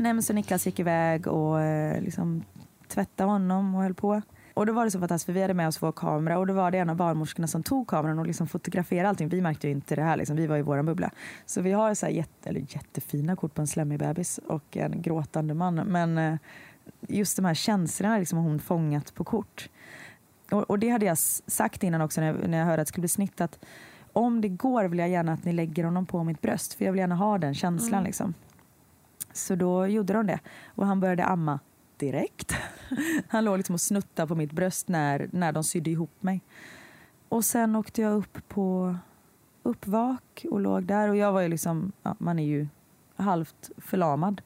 Nej, 0.00 0.12
men 0.12 0.22
så 0.22 0.32
Niklas 0.32 0.66
gick 0.66 0.78
iväg 0.78 1.26
och 1.26 1.60
eh, 1.60 2.02
liksom 2.02 2.44
tvättade 2.88 3.30
honom 3.30 3.74
och 3.74 3.82
höll 3.82 3.94
på. 3.94 4.22
Och 4.54 4.66
då 4.66 4.72
var 4.72 4.84
det 4.84 4.90
så 4.90 4.98
fantastiskt 4.98 5.26
för 5.26 5.32
vi 5.32 5.42
hade 5.42 5.54
med 5.54 5.68
oss 5.68 5.82
vår 5.82 5.92
kamera 5.92 6.38
och 6.38 6.46
då 6.46 6.54
var 6.54 6.70
det 6.70 6.78
en 6.78 6.90
av 6.90 6.96
barnmorskorna 6.96 7.46
som 7.48 7.62
tog 7.62 7.86
kameran 7.86 8.18
och 8.18 8.26
liksom 8.26 8.46
fotograferade 8.48 9.08
allting. 9.08 9.28
Vi 9.28 9.40
märkte 9.40 9.66
ju 9.66 9.72
inte 9.72 9.96
det 9.96 10.02
här, 10.02 10.16
liksom. 10.16 10.36
vi 10.36 10.46
var 10.46 10.56
i 10.56 10.62
vår 10.62 10.82
bubbla. 10.82 11.10
Så 11.46 11.60
vi 11.60 11.72
har 11.72 11.94
så 11.94 12.06
här 12.06 12.12
jätte, 12.12 12.48
eller 12.48 12.60
jättefina 12.60 13.36
kort 13.36 13.54
på 13.54 13.60
en 13.60 13.66
slemmig 13.66 13.98
bebis 13.98 14.40
och 14.48 14.76
en 14.76 15.02
gråtande 15.02 15.54
man. 15.54 15.74
Men 15.74 16.18
eh, 16.18 16.34
just 17.08 17.36
de 17.36 17.44
här 17.44 17.54
känslorna 17.54 18.18
liksom, 18.18 18.38
har 18.38 18.44
hon 18.44 18.58
fångat 18.58 19.14
på 19.14 19.24
kort. 19.24 19.68
Och, 20.50 20.70
och 20.70 20.78
det 20.78 20.88
hade 20.88 21.06
jag 21.06 21.18
sagt 21.18 21.82
innan 21.82 22.00
också 22.00 22.20
när 22.20 22.26
jag, 22.26 22.48
när 22.48 22.58
jag 22.58 22.66
hörde 22.66 22.82
att 22.82 22.86
det 22.86 22.88
skulle 22.88 23.02
bli 23.02 23.08
snitt 23.08 23.40
att 23.40 23.64
om 24.12 24.40
det 24.40 24.48
går 24.48 24.84
vill 24.84 24.98
jag 24.98 25.08
gärna 25.08 25.32
att 25.32 25.44
ni 25.44 25.52
lägger 25.52 25.84
honom 25.84 26.06
på 26.06 26.24
mitt 26.24 26.40
bröst 26.40 26.74
för 26.74 26.84
jag 26.84 26.92
vill 26.92 26.98
gärna 26.98 27.14
ha 27.16 27.38
den 27.38 27.54
känslan 27.54 27.92
Mm. 27.92 28.04
liksom. 28.04 28.34
Så 29.32 29.54
då 29.54 29.86
gjorde 29.86 30.12
de 30.12 30.26
det 30.26 30.40
och 30.66 30.86
han 30.86 31.00
började 31.00 31.24
amma 31.24 31.58
direkt. 31.96 32.54
Han 33.28 33.44
låg 33.44 33.56
liksom 33.56 33.74
och 33.74 33.80
snuttade 33.80 34.28
på 34.28 34.34
mitt 34.34 34.52
bröst 34.52 34.88
när, 34.88 35.28
när 35.32 35.52
de 35.52 35.64
sydde 35.64 35.90
ihop 35.90 36.22
mig. 36.22 36.42
Och 37.28 37.44
sen 37.44 37.76
åkte 37.76 38.02
jag 38.02 38.16
upp 38.16 38.48
på 38.48 38.96
uppvak 39.62 40.46
och 40.50 40.60
låg 40.60 40.84
där 40.84 41.08
och 41.08 41.16
jag 41.16 41.32
var 41.32 41.40
ju 41.40 41.48
liksom, 41.48 41.92
ja, 42.02 42.16
man 42.18 42.38
är 42.38 42.44
ju 42.44 42.68
halvt 43.16 43.70
förlamad. 43.78 44.42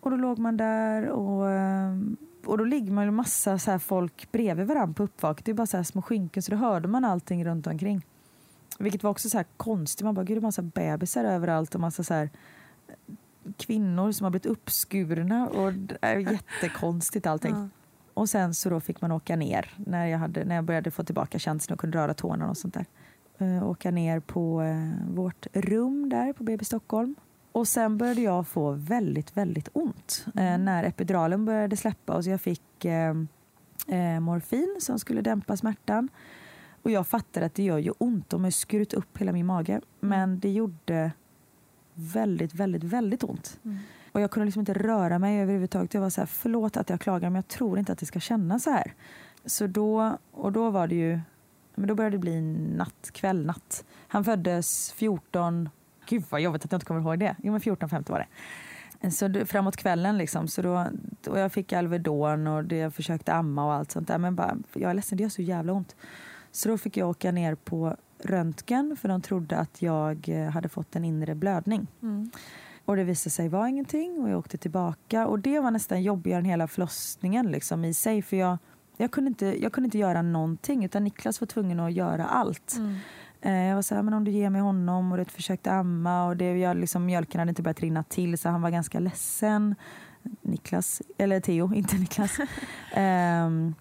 Och 0.00 0.10
då 0.10 0.16
låg 0.16 0.38
man 0.38 0.56
där 0.56 1.08
och, 1.08 1.50
ehm, 1.50 2.16
och 2.46 2.58
då 2.58 2.64
ligger 2.64 2.92
man 2.92 3.04
ju 3.04 3.10
massa 3.10 3.58
så 3.58 3.70
här 3.70 3.78
folk 3.78 4.32
bredvid 4.32 4.66
varandra 4.66 4.94
på 4.94 5.02
uppvak. 5.02 5.44
Det 5.44 5.50
är 5.50 5.54
bara 5.54 5.66
så 5.66 5.76
här 5.76 5.84
små 5.84 6.02
skynken 6.02 6.42
så 6.42 6.50
då 6.50 6.56
hörde 6.56 6.88
man 6.88 7.04
allting 7.04 7.44
runt 7.44 7.66
omkring. 7.66 8.06
Vilket 8.78 9.02
var 9.02 9.10
också 9.10 9.30
så 9.30 9.36
här 9.36 9.46
konstigt. 9.56 10.04
Man 10.04 10.14
bara, 10.14 10.24
gud 10.24 10.36
det 10.36 10.40
är 10.40 10.42
massa 10.42 10.62
bebisar 10.62 11.24
överallt 11.24 11.74
och 11.74 11.80
massa 11.80 12.02
så 12.02 12.14
här 12.14 12.30
kvinnor 13.56 14.12
som 14.12 14.24
har 14.24 14.30
blivit 14.30 14.46
uppskurna 14.46 15.48
och 15.48 15.72
det 15.72 15.98
är 16.00 16.16
jättekonstigt 16.16 17.26
allting. 17.26 17.54
Ja. 17.54 17.68
Och 18.14 18.28
sen 18.28 18.54
så 18.54 18.70
då 18.70 18.80
fick 18.80 19.00
man 19.00 19.12
åka 19.12 19.36
ner 19.36 19.74
när 19.76 20.06
jag, 20.06 20.18
hade, 20.18 20.44
när 20.44 20.54
jag 20.54 20.64
började 20.64 20.90
få 20.90 21.04
tillbaka 21.04 21.38
känslan 21.38 21.74
och 21.74 21.80
kunde 21.80 21.98
röra 21.98 22.14
tårna 22.14 22.50
och 22.50 22.56
sånt 22.56 22.74
där. 22.74 22.86
Eh, 23.38 23.68
åka 23.68 23.90
ner 23.90 24.20
på 24.20 24.62
eh, 24.62 25.14
vårt 25.14 25.46
rum 25.52 26.08
där 26.08 26.32
på 26.32 26.44
BB 26.44 26.64
Stockholm. 26.64 27.14
Och 27.52 27.68
sen 27.68 27.98
började 27.98 28.20
jag 28.20 28.48
få 28.48 28.70
väldigt, 28.72 29.36
väldigt 29.36 29.68
ont 29.72 30.24
eh, 30.26 30.58
när 30.58 30.84
epiduralen 30.84 31.44
började 31.44 31.76
släppa 31.76 32.14
och 32.14 32.24
så 32.24 32.30
jag 32.30 32.40
fick 32.40 32.62
morfin 34.20 34.76
som 34.80 34.98
skulle 34.98 35.20
dämpa 35.20 35.56
smärtan. 35.56 36.08
Och 36.82 36.90
jag 36.90 37.06
fattade 37.06 37.46
att 37.46 37.54
det 37.54 37.62
gör 37.62 37.78
ju 37.78 37.92
ont. 37.98 38.30
De 38.30 38.44
har 38.44 38.50
skurit 38.50 38.94
upp 38.94 39.18
hela 39.18 39.32
min 39.32 39.46
mage. 39.46 39.80
Men 40.00 40.40
det 40.40 40.50
gjorde 40.50 41.12
väldigt, 41.98 42.54
väldigt, 42.54 42.84
väldigt 42.84 43.24
ont. 43.24 43.60
Och 44.12 44.20
jag 44.20 44.30
kunde 44.30 44.44
liksom 44.44 44.60
inte 44.60 44.72
röra 44.72 45.18
mig 45.18 45.40
överhuvudtaget. 45.40 45.94
Jag 45.94 46.00
var 46.00 46.10
så 46.10 46.20
här, 46.20 46.26
förlåt 46.26 46.76
att 46.76 46.90
jag 46.90 47.00
klagar 47.00 47.30
men 47.30 47.36
jag 47.36 47.48
tror 47.48 47.78
inte 47.78 47.92
att 47.92 47.98
det 47.98 48.06
ska 48.06 48.20
kännas 48.20 48.62
så 48.62 48.70
här. 48.70 48.94
Så 49.44 49.66
då, 49.66 50.18
och 50.30 50.52
då 50.52 50.70
var 50.70 50.86
det 50.86 50.94
ju, 50.94 51.20
men 51.74 51.88
då 51.88 51.94
började 51.94 52.16
det 52.16 52.20
bli 52.20 52.40
natt, 52.76 53.10
kväll, 53.12 53.46
natt. 53.46 53.84
Han 54.08 54.24
föddes 54.24 54.92
14, 54.92 55.68
gud 56.08 56.24
vad 56.30 56.40
jobbigt 56.40 56.64
att 56.64 56.72
jag 56.72 56.76
inte 56.76 56.86
kommer 56.86 57.00
ihåg 57.00 57.18
det. 57.18 57.36
Jo 57.42 57.52
men 57.52 57.60
14, 57.60 57.88
15 57.88 58.12
var 58.12 58.20
det. 58.20 59.10
Så 59.10 59.46
framåt 59.46 59.76
kvällen 59.76 60.18
liksom, 60.18 60.48
så 60.48 60.62
då, 60.62 60.86
och 61.26 61.38
jag 61.38 61.52
fick 61.52 61.72
Alvedon 61.72 62.46
och 62.46 62.64
det, 62.64 62.76
jag 62.76 62.94
försökte 62.94 63.32
amma 63.32 63.64
och 63.66 63.72
allt 63.72 63.90
sånt 63.90 64.08
där. 64.08 64.18
Men 64.18 64.34
bara, 64.34 64.56
jag 64.72 64.90
är 64.90 64.94
ledsen, 64.94 65.18
det 65.18 65.22
gör 65.22 65.30
så 65.30 65.42
jävla 65.42 65.72
ont. 65.72 65.96
Så 66.52 66.68
då 66.68 66.78
fick 66.78 66.96
jag 66.96 67.08
åka 67.08 67.32
ner 67.32 67.54
på 67.54 67.96
röntgen 68.24 68.96
för 69.00 69.08
de 69.08 69.20
trodde 69.22 69.58
att 69.58 69.82
jag 69.82 70.28
eh, 70.28 70.50
hade 70.50 70.68
fått 70.68 70.96
en 70.96 71.04
inre 71.04 71.34
blödning. 71.34 71.86
Och 72.84 72.96
det 72.96 73.04
visade 73.04 73.30
sig 73.30 73.48
vara 73.48 73.68
ingenting 73.68 74.18
och 74.22 74.30
jag 74.30 74.38
åkte 74.38 74.58
tillbaka. 74.58 75.26
Och 75.26 75.38
det 75.38 75.60
var 75.60 75.70
nästan 75.70 76.02
jobbigare 76.02 76.38
än 76.38 76.44
hela 76.44 76.68
förlossningen 76.68 77.46
liksom, 77.50 77.84
i 77.84 77.94
sig. 77.94 78.22
För 78.22 78.36
jag, 78.36 78.58
jag, 78.96 79.10
kunde 79.10 79.28
inte, 79.28 79.62
jag 79.62 79.72
kunde 79.72 79.84
inte 79.86 79.98
göra 79.98 80.22
någonting 80.22 80.84
utan 80.84 81.04
Niklas 81.04 81.40
var 81.40 81.46
tvungen 81.46 81.80
att 81.80 81.92
göra 81.92 82.26
allt. 82.26 82.76
Eh, 83.40 83.52
Jag 83.52 83.74
var 83.74 83.82
så 83.82 83.94
här, 83.94 84.02
men 84.02 84.14
om 84.14 84.24
du 84.24 84.30
ger 84.30 84.50
mig 84.50 84.60
honom 84.60 85.12
och 85.12 85.18
du 85.18 85.24
försökte 85.24 85.72
amma 85.72 86.26
och 86.26 86.36
det, 86.36 86.58
jag, 86.58 86.76
liksom, 86.76 87.06
mjölken 87.06 87.38
hade 87.38 87.48
inte 87.48 87.62
börjat 87.62 87.80
rinna 87.80 88.02
till 88.02 88.38
så 88.38 88.48
han 88.48 88.62
var 88.62 88.70
ganska 88.70 89.00
ledsen. 89.00 89.74
Niklas, 90.42 91.02
eller 91.18 91.40
Theo, 91.40 91.74
inte 91.74 91.96
Niklas. 91.96 92.36
Ehm, 92.92 93.74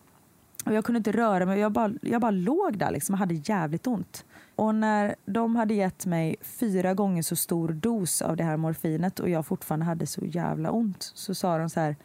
och 0.68 0.74
jag 0.74 0.86
kunde 0.86 0.98
inte 0.98 1.12
röra 1.12 1.46
mig, 1.46 1.60
jag 1.60 1.72
bara, 1.72 1.94
jag 2.02 2.22
bara 2.22 2.32
låg 2.32 2.78
där 2.78 2.92
liksom 2.92 3.14
och 3.14 3.20
hade 3.20 3.34
jävligt 3.34 3.88
ont. 3.88 4.26
Och 4.56 4.76
när 4.76 5.16
de 5.26 5.56
hade 5.56 5.74
gett 5.74 6.06
mig 6.06 6.36
fyra 6.42 6.94
gånger 6.94 7.22
så 7.22 7.36
stor 7.36 7.70
dos 7.70 8.22
av 8.22 8.36
det 8.38 8.44
här 8.44 8.58
morfinet 8.58 9.20
och 9.20 9.30
jag 9.30 9.46
fortfarande 9.46 9.86
hade 9.86 10.08
så 10.08 10.26
jävla 10.26 10.72
ont 10.72 11.12
så 11.16 11.36
sa 11.36 11.58
de 11.58 11.70
så 11.70 11.80
här, 11.80 11.96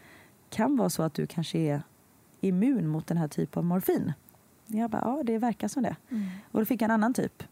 kan 0.50 0.76
vara 0.76 0.90
så 0.90 1.02
att 1.02 1.14
du 1.14 1.26
kanske 1.26 1.58
är 1.58 1.82
immun 2.40 2.86
mot 2.88 3.06
den 3.06 3.16
här 3.16 3.28
typen 3.28 3.58
av 3.60 3.64
morfin. 3.64 4.12
Jag 4.66 4.90
bara, 4.90 5.02
ja 5.04 5.22
det 5.24 5.38
verkar 5.38 5.68
som 5.68 5.82
det. 5.82 5.96
Och 6.50 6.60
då 6.60 6.64
fick 6.64 6.82
jag 6.82 6.86
en 6.86 6.90
annan 6.90 7.14
typ. 7.14 7.42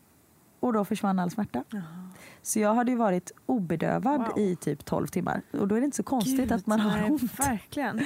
och 0.61 0.73
då 0.73 0.85
försvann 0.85 1.19
all 1.19 1.31
smärta. 1.31 1.65
Så 2.43 2.59
jag 2.61 2.75
hade 2.75 2.91
ju 2.91 2.97
varit 2.97 3.33
obedövad 3.47 4.21
Wow. 4.21 4.39
i 4.39 4.57
typ 4.57 4.85
12 4.85 5.07
timmar. 5.07 5.43
Och 5.53 5.69
då 5.69 5.75
är 5.75 5.81
det 5.81 5.85
inte 5.85 5.97
så 5.97 6.03
konstigt 6.03 6.37
Gud, 6.37 6.53
att 6.53 6.67
man 6.67 6.81
har 6.81 6.97
nej, 6.99 7.11
ont. 7.11 7.41
Verkligen. 7.41 8.01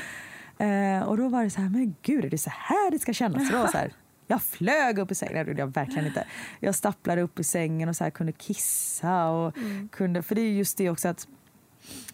Eh, 0.59 1.03
och 1.03 1.17
då 1.17 1.29
var 1.29 1.45
det 1.45 1.51
så 1.51 1.61
här, 1.61 1.69
men 1.69 1.95
gud 2.03 2.25
är 2.25 2.31
det 2.31 2.39
så 2.39 2.51
här 2.51 2.91
det 2.91 2.99
ska 2.99 3.13
kännas? 3.13 3.51
Då 3.51 3.67
så 3.67 3.79
här, 3.79 3.93
jag 4.27 4.43
flög 4.43 4.99
upp 4.99 5.11
i 5.11 5.15
sängen, 5.15 5.45
det 5.45 5.51
gjorde 5.51 5.63
jag 5.63 5.75
verkligen 5.75 6.07
inte. 6.07 6.27
Jag 6.61 6.75
stapplade 6.75 7.23
upp 7.23 7.41
i 7.41 7.45
sängen 7.45 7.89
och 7.89 7.97
så 7.97 8.05
här 8.05 8.11
kunde 8.11 8.33
kissa. 8.33 9.29
Och 9.29 9.55
kunde, 9.91 10.23
för 10.23 10.35
det 10.35 10.41
är 10.41 10.51
just 10.51 10.79
det 10.79 10.91
också 10.91 11.09
att 11.09 11.29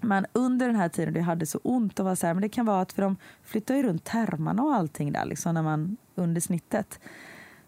man 0.01 0.27
under 0.33 0.67
den 0.67 0.77
här 0.77 0.89
tiden 0.89 1.15
det 1.15 1.21
hade 1.21 1.47
så 1.47 1.61
ont 1.63 2.01
och 2.01 2.05
var 2.05 2.15
så 2.15 2.27
här, 2.27 2.35
men 2.35 2.43
det 2.43 2.49
kan 2.49 2.67
vara 2.67 2.81
att 2.81 2.93
för 2.93 3.03
de 3.03 3.17
flyttar 3.43 3.75
ju 3.75 3.83
runt 3.83 4.05
tarmarna 4.05 4.63
och 4.63 4.75
allting 4.75 5.13
där 5.13 5.25
liksom 5.25 5.55
när 5.55 5.63
man 5.63 5.97
under 6.15 6.41
snittet. 6.41 7.01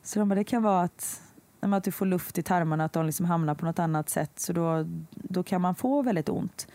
Så 0.02 0.18
de 0.18 0.28
bara, 0.28 0.34
det 0.34 0.44
kan 0.44 0.62
vara 0.62 0.82
att, 0.82 1.22
att 1.60 1.84
du 1.84 1.90
får 1.90 2.06
luft 2.06 2.38
i 2.38 2.42
tarmarna, 2.42 2.84
att 2.84 2.92
de 2.92 3.06
liksom 3.06 3.26
hamnar 3.26 3.54
på 3.54 3.64
något 3.64 3.78
annat 3.78 4.08
sätt. 4.08 4.40
Så 4.40 4.52
då, 4.52 4.86
då 5.10 5.42
kan 5.42 5.60
man 5.60 5.74
få 5.74 6.02
väldigt 6.02 6.28
ont. 6.28 6.66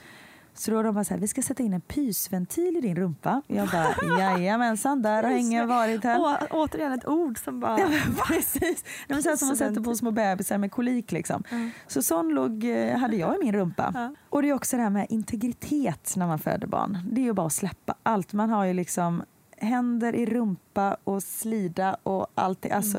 Så 0.60 0.72
då 0.72 0.82
de 0.82 0.96
bara 0.96 1.04
så 1.04 1.14
här, 1.14 1.22
vi 1.22 1.28
ska 1.28 1.42
sätta 1.42 1.64
in 1.64 1.74
en 1.74 1.82
pysventil 1.82 2.78
i 2.78 2.82
din 2.82 2.96
rumpa. 2.96 3.42
Jag 3.48 3.70
bara, 3.70 4.20
jajamensan, 4.20 5.02
där 5.02 5.24
har 5.24 5.30
ingen 5.32 5.68
varit 5.68 6.04
här. 6.04 6.20
Å, 6.20 6.38
återigen 6.52 6.92
ett 6.94 7.08
ord 7.08 7.38
som 7.44 7.60
bara... 7.60 7.80
Ja, 7.80 7.88
men 7.90 8.16
precis. 8.28 8.84
Det 9.08 9.14
var 9.14 9.22
så 9.22 9.30
här 9.30 9.36
som 9.36 9.48
man 9.48 9.58
sätter 9.58 9.82
på 9.82 9.96
små 9.96 10.12
bebisar 10.12 10.58
med 10.58 10.72
kolik. 10.72 11.12
Liksom. 11.12 11.44
Så 11.88 12.02
sån 12.02 12.30
låg, 12.30 12.64
eh, 12.64 12.98
hade 12.98 13.16
jag 13.16 13.36
i 13.36 13.38
min 13.40 13.54
rumpa. 13.54 14.12
Och 14.30 14.42
det 14.42 14.50
är 14.50 14.54
också 14.54 14.78
det 14.78 14.84
här 14.84 14.90
med 14.90 15.06
integritet 15.10 16.14
när 16.18 16.28
man 16.28 16.40
föder 16.40 16.68
barn. 16.68 16.98
Det 17.12 17.22
är 17.22 17.26
ju 17.26 17.34
bara 17.34 17.48
att 17.48 17.54
släppa 17.54 17.96
allt. 18.04 18.34
Man 18.34 18.50
har 18.50 18.66
ju 18.66 18.74
liksom 18.74 19.24
händer 19.58 20.16
i 20.16 20.26
rumpa 20.26 20.98
och 21.04 21.24
slida 21.24 21.98
och 22.04 22.28
allt. 22.36 22.62
det- 22.62 22.72
Alltså, 22.72 22.98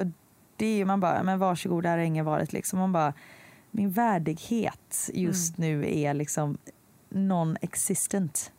det 0.57 0.67
är 0.67 0.77
ju 0.77 0.85
man 0.85 1.01
bara, 1.01 1.23
men 1.23 1.39
varsågod, 1.39 1.83
där 1.83 1.91
har 1.91 1.99
ingen 1.99 2.25
varit. 2.25 2.53
Liksom. 2.53 2.79
Man 2.79 2.93
bara, 2.93 3.13
min 3.71 3.91
värdighet 3.91 5.11
just 5.15 5.59
nu 5.59 5.99
är 5.99 6.15
liksom 6.15 6.59
non-existent. 7.11 8.53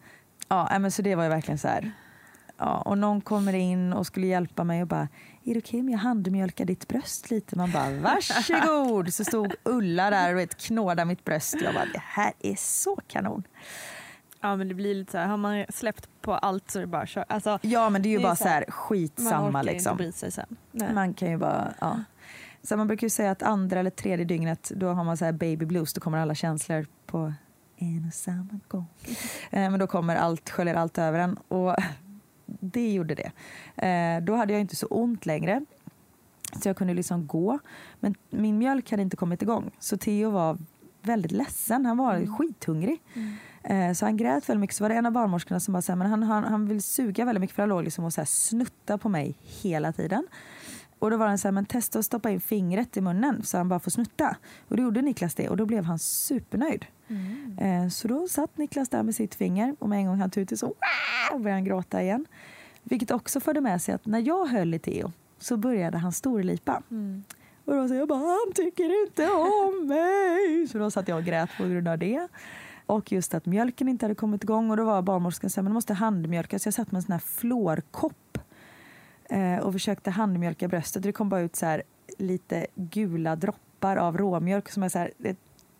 Ja, 0.47 0.67
nej, 0.71 0.79
men 0.79 0.91
så 0.91 1.01
det 1.01 1.15
var 1.15 1.23
ju 1.23 1.29
verkligen 1.29 1.57
så 1.57 1.67
här. 1.67 1.91
Ja, 2.57 2.81
och 2.81 2.97
någon 2.97 3.21
kommer 3.21 3.53
in 3.53 3.93
och 3.93 4.07
skulle 4.07 4.27
hjälpa 4.27 4.63
mig 4.63 4.81
och 4.81 4.87
bara 4.87 5.07
är 5.43 5.53
det 5.53 5.59
okej 5.59 5.79
om 5.79 5.89
jag 5.89 5.99
handmjölkar 5.99 6.65
ditt 6.65 6.87
bröst 6.87 7.31
lite? 7.31 7.57
Man 7.57 7.71
bara 7.71 7.89
varsågod! 7.91 9.13
Så 9.13 9.25
stod 9.25 9.55
Ulla 9.63 10.09
där 10.09 10.33
och 10.33 10.39
vet, 10.39 10.57
knådade 10.57 11.05
mitt 11.05 11.25
bröst. 11.25 11.55
Jag 11.61 11.73
bara 11.73 11.85
det 11.85 12.01
här 12.03 12.33
är 12.39 12.55
så 12.55 12.99
kanon. 13.07 13.43
Ja 14.41 14.55
men 14.55 14.67
det 14.67 14.73
blir 14.73 14.95
lite 14.95 15.11
så 15.11 15.17
här, 15.17 15.27
har 15.27 15.37
man 15.37 15.65
släppt 15.69 16.09
på 16.21 16.33
allt 16.33 16.71
så 16.71 16.79
är 16.79 16.81
det 16.81 16.87
bara 16.87 17.07
kör. 17.07 17.25
Alltså, 17.29 17.59
Ja 17.61 17.89
men 17.89 18.01
det 18.01 18.09
är 18.09 18.11
ju 18.11 18.17
Det 18.17 18.23
är 18.23 18.27
bara 18.27 18.35
så 18.35 18.43
så 18.43 18.49
här, 18.49 18.55
här 18.55 18.65
man 18.67 18.71
skitsamma 18.71 19.49
orkar 19.49 19.63
liksom. 19.63 19.91
inte 19.91 20.03
bry 20.03 20.11
sig 20.11 20.31
sen. 20.31 20.55
Nej. 20.71 20.93
Man 20.93 21.13
kan 21.13 21.31
ju 21.31 21.37
bara, 21.37 21.73
ja. 21.79 22.03
Så 22.63 22.77
man 22.77 22.87
brukar 22.87 23.05
ju 23.05 23.09
säga 23.09 23.31
att 23.31 23.43
andra 23.43 23.79
eller 23.79 23.89
tredje 23.89 24.25
dygnet 24.25 24.71
då 24.75 24.87
har 24.87 25.03
man 25.03 25.17
så 25.17 25.25
här 25.25 25.31
baby 25.31 25.65
blues, 25.65 25.93
då 25.93 26.01
kommer 26.01 26.17
alla 26.17 26.35
känslor 26.35 26.85
på 27.05 27.33
en 27.81 28.05
och 28.07 28.13
samma 28.13 28.59
gång. 28.67 28.85
Eh, 29.51 29.71
Men 29.71 29.79
då 29.79 29.87
kommer 29.87 30.15
allt, 30.15 30.49
sköljer 30.49 30.75
allt 30.75 30.97
över 30.97 31.19
en 31.19 31.37
och 31.47 31.75
det 32.45 32.93
gjorde 32.93 33.15
det. 33.15 33.31
Eh, 33.87 34.23
Då 34.23 34.35
hade 34.35 34.53
jag 34.53 34.61
inte 34.61 34.75
så 34.75 34.85
ont 34.87 35.25
längre. 35.25 35.65
Så 36.61 36.69
jag 36.69 36.77
kunde 36.77 36.93
liksom 36.93 37.27
gå. 37.27 37.59
Men 37.99 38.15
min 38.29 38.57
mjölk 38.57 38.91
hade 38.91 39.03
inte 39.03 39.15
kommit 39.17 39.41
igång. 39.41 39.71
Så 39.79 39.97
Theo 39.97 40.29
var 40.29 40.57
väldigt 41.01 41.31
ledsen. 41.31 41.85
Han 41.85 41.97
var 41.97 42.37
skithungrig. 42.37 43.01
Eh, 43.63 43.93
Så 43.93 44.05
han 44.05 44.17
grät 44.17 44.49
väldigt 44.49 44.61
mycket. 44.61 44.75
Så 44.75 44.83
var 44.83 44.89
det 44.89 44.95
en 44.95 45.05
av 45.05 45.11
barnmorskorna 45.11 45.59
som 45.59 45.71
bara 45.73 45.81
sa 45.81 45.95
men 45.95 46.07
han, 46.09 46.23
han, 46.23 46.43
han 46.43 46.67
vill 46.67 46.83
suga 46.83 47.25
väldigt 47.25 47.41
mycket 47.41 47.55
för 47.55 47.63
han 47.63 47.69
låg 47.69 47.83
liksom 47.83 48.05
och 48.05 48.13
så 48.13 48.23
snutta 48.25 48.97
på 48.97 49.09
mig 49.09 49.35
hela 49.41 49.91
tiden. 49.93 50.27
Och 50.99 51.11
då 51.11 51.17
var 51.17 51.27
han 51.27 51.37
så 51.37 51.47
här, 51.47 51.51
men 51.53 51.65
testa 51.65 51.99
att 51.99 52.05
stoppa 52.05 52.29
in 52.29 52.41
fingret 52.41 52.97
i 52.97 53.01
munnen 53.01 53.43
så 53.43 53.57
han 53.57 53.69
bara 53.69 53.79
får 53.79 53.91
snutta. 53.91 54.35
Och 54.67 54.77
då 54.77 54.83
gjorde 54.83 55.01
Niklas 55.01 55.35
det 55.35 55.49
och 55.49 55.57
då 55.57 55.65
blev 55.65 55.83
han 55.83 55.99
supernöjd. 55.99 56.85
Eh, 57.59 57.89
Så 57.89 58.07
då 58.07 58.27
satt 58.27 58.57
Niklas 58.57 58.89
där 58.89 59.03
med 59.03 59.15
sitt 59.15 59.35
finger 59.35 59.75
och 59.79 59.89
med 59.89 59.99
en 59.99 60.05
gång 60.05 60.19
han 60.19 60.29
tog 60.29 60.41
ut 60.43 60.49
det 60.49 60.57
så 60.57 60.73
började 61.31 61.51
han 61.51 61.63
gråta 61.63 62.01
igen. 62.01 62.25
Vilket 62.83 63.11
också 63.11 63.39
förde 63.39 63.61
med 63.61 63.81
sig 63.81 63.95
att 63.95 64.05
när 64.05 64.19
jag 64.19 64.45
höll 64.45 64.73
i 64.73 64.79
Theo 64.79 65.11
så 65.39 65.57
började 65.57 65.97
han 65.97 66.11
storlipa. 66.13 66.81
Och 67.65 67.75
då 67.75 67.87
sa 67.87 67.93
jag 67.95 68.07
bara, 68.07 68.19
han 68.19 68.53
tycker 68.55 69.03
inte 69.07 69.27
om 69.31 69.87
mig. 69.87 70.67
Så 70.67 70.77
då 70.77 70.91
satt 70.91 71.07
jag 71.07 71.17
och 71.17 71.23
grät 71.23 71.49
på 71.57 71.63
grund 71.63 71.87
av 71.87 71.97
det. 71.97 72.27
Och 72.85 73.11
just 73.11 73.33
att 73.33 73.45
mjölken 73.45 73.87
inte 73.89 74.05
hade 74.05 74.15
kommit 74.15 74.43
igång 74.43 74.71
och 74.71 74.77
då 74.77 74.83
var 74.83 75.01
barnmorskan 75.01 75.49
så 75.49 75.59
här, 75.61 75.63
men 75.63 75.73
måste 75.73 75.93
handmjölka. 75.93 76.59
Så 76.59 76.67
jag 76.67 76.73
satt 76.73 76.91
med 76.91 76.99
en 76.99 77.03
sån 77.03 77.11
här 77.11 77.19
fluorkopp 77.19 78.37
eh, 78.37 78.41
och 79.61 79.73
försökte 79.73 80.11
handmjölka 80.11 80.67
bröstet. 80.67 81.03
Det 81.03 81.11
kom 81.11 81.29
bara 81.29 81.41
ut 81.41 81.55
så 81.55 81.65
här 81.65 81.83
lite 82.17 82.67
gula 82.75 83.35
droppar 83.35 83.97
av 83.97 84.17
råmjölk 84.17 84.69
som 84.69 84.83
jag 84.83 84.91
så 84.91 84.99
här, 84.99 85.11
det 85.17 85.37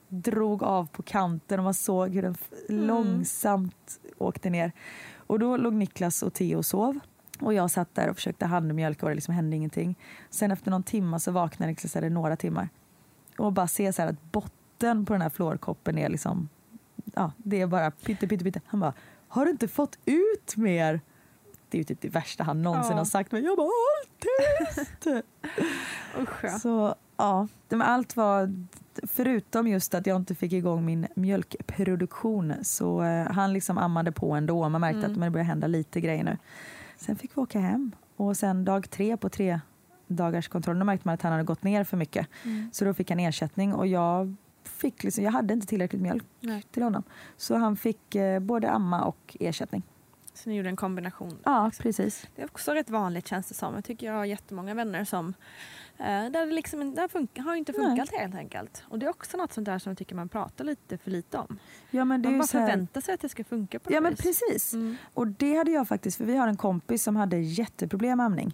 drog 0.09 0.63
av 0.63 0.85
på 0.87 1.03
kanten 1.03 1.59
och 1.59 1.63
man 1.63 1.73
såg 1.73 2.09
hur 2.13 2.21
den 2.21 2.31
f- 2.41 2.49
långsamt 2.69 3.99
åkte 4.17 4.49
ner. 4.49 4.71
Och 5.15 5.39
då 5.39 5.57
låg 5.57 5.73
Niklas 5.73 6.23
och 6.23 6.33
Theo 6.33 6.57
och 6.57 6.65
sov. 6.65 6.99
Och 7.39 7.53
jag 7.53 7.71
satt 7.71 7.95
där 7.95 8.09
och 8.09 8.15
försökte 8.15 8.45
handmjölka 8.45 9.05
och 9.05 9.09
det 9.09 9.15
liksom 9.15 9.33
hände 9.33 9.55
ingenting. 9.55 9.95
Sen 10.29 10.51
efter 10.51 10.71
någon 10.71 10.83
timme 10.83 11.19
så 11.19 11.31
vaknade 11.31 11.71
Niklas, 11.71 11.95
eller 11.95 12.09
några 12.09 12.35
timmar. 12.35 12.69
Och 13.37 13.53
bara 13.53 13.67
se 13.67 13.93
så 13.93 14.01
här 14.01 14.09
att 14.09 14.31
botten 14.31 15.05
på 15.05 15.13
den 15.13 15.21
här 15.21 15.29
fluorkoppen 15.29 15.97
är 15.97 16.09
liksom, 16.09 16.49
ja 17.15 17.31
det 17.37 17.61
är 17.61 17.67
bara 17.67 17.91
pytte 17.91 18.27
pytte 18.27 18.43
pytte. 18.43 18.61
Han 18.65 18.79
bara, 18.79 18.93
har 19.27 19.45
du 19.45 19.51
inte 19.51 19.67
fått 19.67 19.99
ut 20.05 20.57
mer? 20.57 21.01
Det 21.69 21.77
är 21.77 21.79
ju 21.79 21.83
typ 21.83 22.01
det 22.01 22.09
värsta 22.09 22.43
han 22.43 22.61
någonsin 22.61 22.91
Ja. 22.91 22.97
har 22.97 23.05
sagt. 23.05 23.31
Men 23.31 23.43
jag 23.43 23.57
bara, 23.57 23.63
håll 23.67 24.09
tyst! 24.19 25.07
Så 26.61 26.95
ja, 27.17 27.47
men 27.69 27.81
allt 27.81 28.15
var, 28.15 28.53
förutom 29.07 29.67
just 29.67 29.93
att 29.93 30.07
jag 30.07 30.15
inte 30.17 30.35
fick 30.35 30.53
igång 30.53 30.85
min 30.85 31.07
mjölkproduktion 31.15 32.53
så 32.61 33.03
eh, 33.03 33.31
han 33.31 33.53
liksom 33.53 33.77
ammade 33.77 34.11
på 34.11 34.31
ändå. 34.31 34.69
Man 34.69 34.81
märkte 34.81 34.99
att 35.07 35.13
det 35.13 35.19
började 35.19 35.43
hända 35.43 35.67
lite 35.67 36.01
grejer 36.01 36.23
nu. 36.23 36.37
Sen 36.97 37.15
fick 37.15 37.37
vi 37.37 37.41
åka 37.41 37.59
hem 37.59 37.91
och 38.15 38.37
sen 38.37 38.65
dag 38.65 38.89
tre 38.89 39.17
på 39.17 39.29
tre 39.29 39.59
dagars 40.07 40.47
kontroll, 40.47 40.79
då 40.79 40.85
märkte 40.85 41.07
man 41.07 41.13
att 41.13 41.21
han 41.21 41.31
hade 41.31 41.43
gått 41.43 41.63
ner 41.63 41.83
för 41.83 41.97
mycket. 41.97 42.27
Så 42.71 42.85
då 42.85 42.93
fick 42.93 43.09
han 43.09 43.19
ersättning 43.19 43.73
och 43.73 43.87
jag 43.87 44.35
fick 44.63 45.03
liksom, 45.03 45.23
jag 45.23 45.31
hade 45.31 45.53
inte 45.53 45.67
tillräckligt 45.67 46.01
mjölk 46.01 46.23
Nej. 46.39 46.63
till 46.71 46.83
honom. 46.83 47.03
Så 47.37 47.55
han 47.55 47.75
fick 47.75 48.15
eh, 48.15 48.39
både 48.39 48.69
amma 48.69 49.01
och 49.03 49.37
ersättning. 49.39 49.83
Så 50.43 50.49
ni 50.49 50.55
gjorde 50.55 50.69
en 50.69 50.75
kombination. 50.75 51.37
Ja, 51.43 51.65
liksom. 51.65 51.83
precis. 51.83 52.27
Det 52.35 52.41
är 52.41 52.45
också 52.45 52.71
rätt 52.73 52.89
vanligt 52.89 53.27
känns 53.27 53.47
det 53.47 53.53
som. 53.55 53.73
Jag 53.75 53.83
tycker 53.83 54.07
jag 54.07 54.13
har 54.13 54.25
jättemånga 54.25 54.73
vänner 54.73 55.03
som 55.05 55.33
eh, 55.97 56.05
där 56.05 56.45
det 56.45 56.51
liksom 56.51 56.95
där 56.95 57.41
har 57.43 57.55
inte 57.55 57.73
funkat 57.73 58.09
helt 58.11 58.35
enkelt. 58.35 58.83
Och 58.87 58.99
det 58.99 59.05
är 59.05 59.09
också 59.09 59.37
något 59.37 59.53
sånt 59.53 59.65
där 59.65 59.79
som 59.79 59.89
jag 59.89 59.97
tycker 59.97 60.15
man 60.15 60.29
pratar 60.29 60.65
lite 60.65 60.97
för 60.97 61.11
lite 61.11 61.37
om. 61.37 61.57
Ja, 61.91 62.05
men 62.05 62.21
det 62.21 62.29
Man 62.29 62.39
bara 62.39 62.59
här- 62.59 62.67
förväntar 62.67 63.01
sig 63.01 63.13
att 63.13 63.21
det 63.21 63.29
ska 63.29 63.43
funka 63.43 63.79
på 63.79 63.93
Ja 63.93 63.95
något 63.99 64.03
men 64.03 64.11
vis. 64.11 64.21
precis. 64.21 64.73
Mm. 64.73 64.95
Och 65.13 65.27
det 65.27 65.55
hade 65.57 65.71
jag 65.71 65.87
faktiskt, 65.87 66.17
för 66.17 66.25
vi 66.25 66.37
har 66.37 66.47
en 66.47 66.57
kompis 66.57 67.03
som 67.03 67.15
hade 67.15 67.37
jätteproblem 67.37 68.17
med 68.17 68.25
amning. 68.25 68.53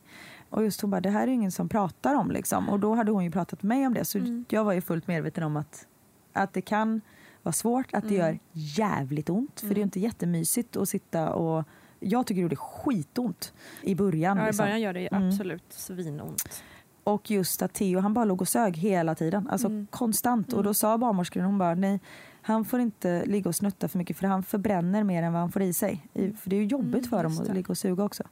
Och 0.49 0.63
just 0.63 0.81
hon 0.81 0.91
bara, 0.91 1.01
det 1.01 1.09
här 1.09 1.23
är 1.27 1.31
ingen 1.31 1.51
som 1.51 1.69
pratar 1.69 2.15
om 2.15 2.31
liksom. 2.31 2.69
Och 2.69 2.79
då 2.79 2.95
hade 2.95 3.11
hon 3.11 3.23
ju 3.23 3.31
pratat 3.31 3.63
med 3.63 3.77
mig 3.77 3.87
om 3.87 3.93
det. 3.93 4.05
Så 4.05 4.17
Mm. 4.17 4.45
jag 4.49 4.63
var 4.63 4.73
ju 4.73 4.81
fullt 4.81 5.07
medveten 5.07 5.43
om 5.43 5.57
att, 5.57 5.87
att 6.33 6.53
det 6.53 6.61
kan 6.61 7.01
vara 7.45 7.53
svårt, 7.53 7.93
att 7.93 8.09
det 8.09 8.15
Mm. 8.19 8.27
gör 8.27 8.39
jävligt 8.53 9.29
ont. 9.29 9.59
För 9.59 9.67
det 9.67 9.73
är 9.73 9.77
ju 9.77 9.83
inte 9.83 9.99
jättemysigt 9.99 10.75
att 10.77 10.89
sitta 10.89 11.33
och 11.33 11.63
jag 11.99 12.27
tycker 12.27 12.35
det 12.35 12.41
gjorde 12.43 12.55
skitont 12.55 13.53
i 13.81 13.95
början. 13.95 14.37
Ja, 14.37 14.43
I 14.43 14.47
liksom. 14.47 14.63
början 14.63 14.81
gör 14.81 14.93
det 14.93 15.07
Mm. 15.07 15.27
absolut 15.27 15.63
svinont. 15.69 16.63
Och 17.03 17.31
just 17.31 17.61
att 17.61 17.73
Theo 17.73 17.99
han 17.99 18.13
bara 18.13 18.25
låg 18.25 18.41
och 18.41 18.47
sög 18.47 18.77
hela 18.77 19.15
tiden. 19.15 19.47
Alltså 19.49 19.67
Mm. 19.67 19.87
konstant. 19.91 20.53
Och 20.53 20.63
då 20.63 20.73
sa 20.73 20.97
barnmorskan, 20.97 21.45
hon 21.45 21.57
bara 21.57 21.75
nej, 21.75 21.99
han 22.41 22.65
får 22.65 22.79
inte 22.79 23.25
ligga 23.25 23.49
och 23.49 23.55
snutta 23.55 23.87
för 23.87 23.97
mycket 23.97 24.17
för 24.17 24.27
han 24.27 24.43
förbränner 24.43 25.03
mer 25.03 25.23
än 25.23 25.33
vad 25.33 25.39
han 25.41 25.51
får 25.51 25.61
i 25.61 25.73
sig. 25.73 26.07
För 26.13 26.49
det 26.49 26.55
är 26.55 26.59
ju 26.59 26.65
jobbigt 26.65 26.95
Mm, 26.95 27.09
för 27.09 27.23
dem 27.23 27.39
att 27.41 27.53
ligga 27.53 27.67
och 27.69 27.77
suga 27.77 28.03
också. 28.03 28.23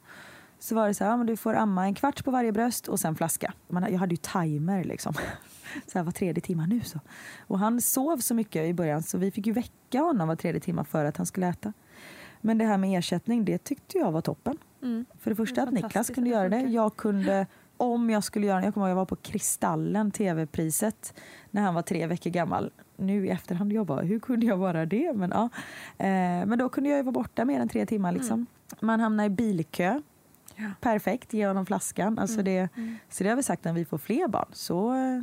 Så 0.58 0.74
var 0.74 0.88
det 0.88 0.94
så 0.94 1.04
här, 1.04 1.10
ja, 1.10 1.16
men 1.16 1.26
du 1.26 1.36
får 1.36 1.54
amma 1.54 1.84
en 1.84 1.94
kvart 1.94 2.24
på 2.24 2.30
varje 2.30 2.52
bröst 2.52 2.88
och 2.88 3.00
sen 3.00 3.14
flaska. 3.14 3.52
Man, 3.68 3.92
jag 3.92 3.98
hade 3.98 4.12
ju 4.12 4.16
timer 4.16 4.84
liksom. 4.84 5.14
Så 5.86 5.98
här 5.98 6.04
var 6.04 6.12
tredje 6.12 6.40
timme 6.40 6.66
nu 6.66 6.80
så. 6.80 7.00
Och 7.46 7.58
han 7.58 7.80
sov 7.80 8.16
så 8.16 8.34
mycket 8.34 8.66
i 8.66 8.74
början 8.74 9.02
så 9.02 9.18
vi 9.18 9.30
fick 9.30 9.46
ju 9.46 9.52
väcka 9.52 10.00
honom 10.00 10.28
var 10.28 10.36
tredje 10.36 10.60
timme 10.60 10.84
för 10.84 11.04
att 11.04 11.16
han 11.16 11.26
skulle 11.26 11.48
äta. 11.48 11.72
Men 12.40 12.58
det 12.58 12.64
här 12.64 12.78
med 12.78 12.98
ersättning, 12.98 13.44
det 13.44 13.64
tyckte 13.64 13.98
jag 13.98 14.12
var 14.12 14.20
toppen. 14.20 14.58
Mm. 14.82 15.04
För 15.18 15.30
det 15.30 15.36
första 15.36 15.60
Det 15.60 15.68
att 15.68 15.74
Niklas 15.74 16.10
kunde 16.10 16.30
göra 16.30 16.48
det. 16.48 16.60
Jag 16.60 16.96
kunde, 16.96 17.46
om 17.76 18.10
jag 18.10 18.24
skulle 18.24 18.46
göra 18.46 18.60
det, 18.60 18.64
jag 18.64 18.74
kommer 18.74 18.86
ihåg 18.86 18.90
jag 18.90 18.96
var 18.96 19.04
på 19.04 19.16
Kristallen, 19.16 20.10
tv-priset, 20.10 21.14
när 21.50 21.62
han 21.62 21.74
var 21.74 21.82
tre 21.82 22.06
veckor 22.06 22.30
gammal. 22.30 22.70
Nu 22.96 23.26
i 23.26 23.30
efterhand, 23.30 23.72
jag 23.72 23.86
bara, 23.86 24.02
hur 24.02 24.18
kunde 24.18 24.46
jag 24.46 24.56
vara 24.56 24.86
det? 24.86 25.12
Men, 25.12 25.30
ja. 25.30 25.48
eh, 25.98 26.46
men 26.46 26.58
då 26.58 26.68
kunde 26.68 26.90
jag 26.90 26.96
ju 26.96 27.02
vara 27.02 27.12
borta 27.12 27.44
mer 27.44 27.60
än 27.60 27.68
tre 27.68 27.86
timmar. 27.86 28.12
Liksom. 28.12 28.46
Man 28.80 29.00
hamnar 29.00 29.24
i 29.24 29.30
bilkö. 29.30 30.00
Ja. 30.56 30.70
Perfekt, 30.80 31.32
ge 31.32 31.46
honom 31.46 31.66
flaskan. 31.66 32.18
Alltså 32.18 32.42
det, 32.42 32.68
Så 33.08 33.24
det 33.24 33.30
har 33.30 33.36
vi 33.36 33.42
sagt, 33.42 33.64
när 33.64 33.72
vi 33.72 33.84
får 33.84 33.98
fler 33.98 34.28
barn 34.28 34.48
så 34.52 34.94
eh, 34.94 35.22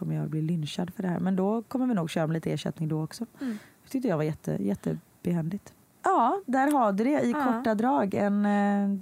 kommer 0.00 0.14
jag 0.14 0.28
bli 0.28 0.42
lynchad 0.42 0.94
för 0.94 1.02
det 1.02 1.08
här. 1.08 1.20
Men 1.20 1.36
då 1.36 1.62
kommer 1.62 1.86
vi 1.86 1.94
nog 1.94 2.10
köra 2.10 2.26
med 2.26 2.34
lite 2.34 2.52
ersättning 2.52 2.88
då 2.88 3.02
också. 3.04 3.26
Mm. 3.40 3.58
Det 3.84 3.90
tyckte 3.90 4.08
jag 4.08 4.16
var 4.16 4.24
jätte, 4.24 4.56
jättebehändigt. 4.60 5.72
Ja, 6.02 6.40
där 6.46 6.72
har 6.72 6.92
du 6.92 7.04
det 7.04 7.20
i 7.20 7.30
Ja. 7.30 7.44
korta 7.44 7.74
drag. 7.74 8.14
En, 8.14 8.46
eh, 8.46 8.98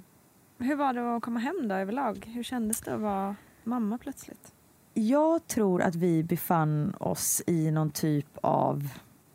Hur 0.57 0.75
var 0.75 0.93
det 0.93 1.15
att 1.15 1.21
komma 1.23 1.39
hem 1.39 1.67
då 1.67 1.75
överlag? 1.75 2.25
Hur 2.33 2.43
kändes 2.43 2.81
det 2.81 2.93
att 2.95 3.01
vara 3.01 3.35
mamma 3.63 3.97
plötsligt? 3.97 4.51
Jag 4.93 5.47
tror 5.47 5.81
att 5.81 5.95
vi 5.95 6.23
befann 6.23 6.93
oss 6.99 7.41
i 7.47 7.71
någon 7.71 7.89
typ 7.91 8.37
av 8.41 8.89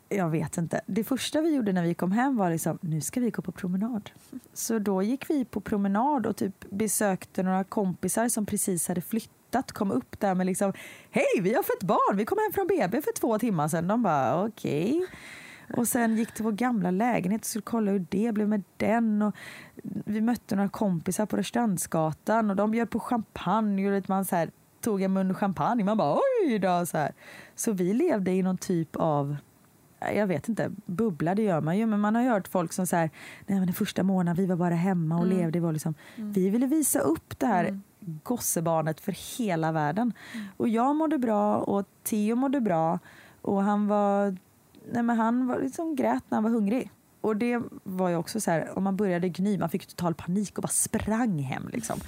jag 0.09 0.29
vet 0.29 0.57
inte. 0.57 0.81
Det 0.85 1.03
första 1.03 1.41
vi 1.41 1.55
gjorde 1.55 1.73
när 1.73 1.83
vi 1.83 1.93
kom 1.93 2.11
hem 2.11 2.37
var 2.37 2.49
liksom, 2.51 2.77
nu 2.81 3.01
ska 3.01 3.19
vi 3.19 3.29
gå 3.29 3.41
på 3.41 3.51
promenad. 3.51 4.09
Så 4.53 4.79
då 4.79 5.01
gick 5.03 5.29
vi 5.29 5.45
på 5.45 5.59
promenad 5.61 6.25
och 6.25 6.35
typ 6.35 6.65
besökte 6.69 7.43
några 7.43 7.63
kompisar 7.63 8.29
som 8.29 8.45
precis 8.45 8.87
hade 8.87 9.01
flyttat, 9.01 9.34
kom 9.71 9.91
upp 9.91 10.19
där 10.19 10.35
med 10.35 10.45
liksom, 10.45 10.73
hej 11.11 11.41
vi 11.41 11.53
har 11.53 11.63
fått 11.63 11.83
barn, 11.83 12.17
vi 12.17 12.25
kom 12.25 12.37
hem 12.37 12.53
från 12.53 12.67
BB 12.67 13.01
för 13.01 13.13
två 13.13 13.39
timmar 13.39 13.67
sedan. 13.67 13.87
De 13.87 14.03
bara 14.03 14.45
okej. 14.45 14.91
Okay. 14.91 15.07
Och 15.77 15.87
sen 15.87 16.17
gick 16.17 16.33
till 16.33 16.43
vår 16.43 16.51
gamla 16.51 16.91
lägenhet 16.91 17.41
och 17.41 17.47
skulle 17.47 17.61
kolla 17.61 17.91
hur 17.91 18.05
det 18.09 18.33
blev 18.33 18.49
med 18.49 18.63
den. 18.77 19.21
Och 19.21 19.35
vi 19.83 20.21
mötte 20.21 20.55
några 20.55 20.69
kompisar 20.69 21.25
på 21.25 21.37
Rörstrandsgatan 21.37 22.49
och 22.49 22.55
de 22.55 22.71
bjöd 22.71 22.89
på 22.89 22.99
champagne 22.99 23.97
och 23.97 24.09
man 24.09 24.25
så 24.25 24.35
här, 24.35 24.49
tog 24.81 25.01
en 25.01 25.13
mun 25.13 25.33
champagne. 25.33 25.83
Man 25.83 25.97
bara 25.97 26.19
oj 26.43 26.59
då. 26.59 26.85
Så, 26.85 26.97
här. 26.97 27.13
så 27.55 27.71
vi 27.71 27.93
levde 27.93 28.31
i 28.31 28.43
någon 28.43 28.57
typ 28.57 28.95
av 28.95 29.37
jag 30.15 30.27
vet 30.27 30.49
inte, 30.49 30.71
bubbla 30.85 31.35
det 31.35 31.41
gör 31.41 31.61
man 31.61 31.77
ju, 31.77 31.85
men 31.85 31.99
man 31.99 32.15
har 32.15 32.23
hört 32.23 32.47
folk 32.47 32.73
som 32.73 32.87
säger 32.87 33.09
nej 33.47 33.57
men 33.59 33.65
den 33.65 33.73
första 33.73 34.03
månaden 34.03 34.35
vi 34.35 34.45
var 34.45 34.55
bara 34.55 34.75
hemma 34.75 35.17
och 35.17 35.25
mm. 35.25 35.37
levde. 35.37 35.59
Var 35.59 35.71
liksom, 35.71 35.95
mm. 36.15 36.31
Vi 36.31 36.49
ville 36.49 36.67
visa 36.67 36.99
upp 36.99 37.39
det 37.39 37.45
här 37.45 37.65
mm. 37.65 37.81
Gossebarnet 38.23 39.01
för 39.01 39.37
hela 39.37 39.71
världen. 39.71 40.13
Mm. 40.33 40.47
Och 40.57 40.69
jag 40.69 40.95
mådde 40.95 41.17
bra 41.17 41.57
och 41.57 41.85
Theo 42.03 42.35
mådde 42.35 42.61
bra 42.61 42.99
och 43.41 43.63
han 43.63 43.87
var, 43.87 44.37
nej 44.91 45.03
men 45.03 45.17
han 45.17 45.47
var 45.47 45.59
liksom 45.59 45.95
grät 45.95 46.23
när 46.29 46.35
han 46.35 46.43
var 46.43 46.51
hungrig. 46.51 46.91
Och 47.21 47.35
det 47.35 47.61
var 47.83 48.09
ju 48.09 48.15
också 48.15 48.41
så 48.41 48.51
här, 48.51 48.77
om 48.77 48.83
man 48.83 48.95
började 48.95 49.29
gny, 49.29 49.57
man 49.57 49.69
fick 49.69 49.85
total 49.85 50.13
panik 50.13 50.57
och 50.57 50.61
bara 50.61 50.67
sprang 50.67 51.39
hem. 51.39 51.69
Liksom. 51.73 51.99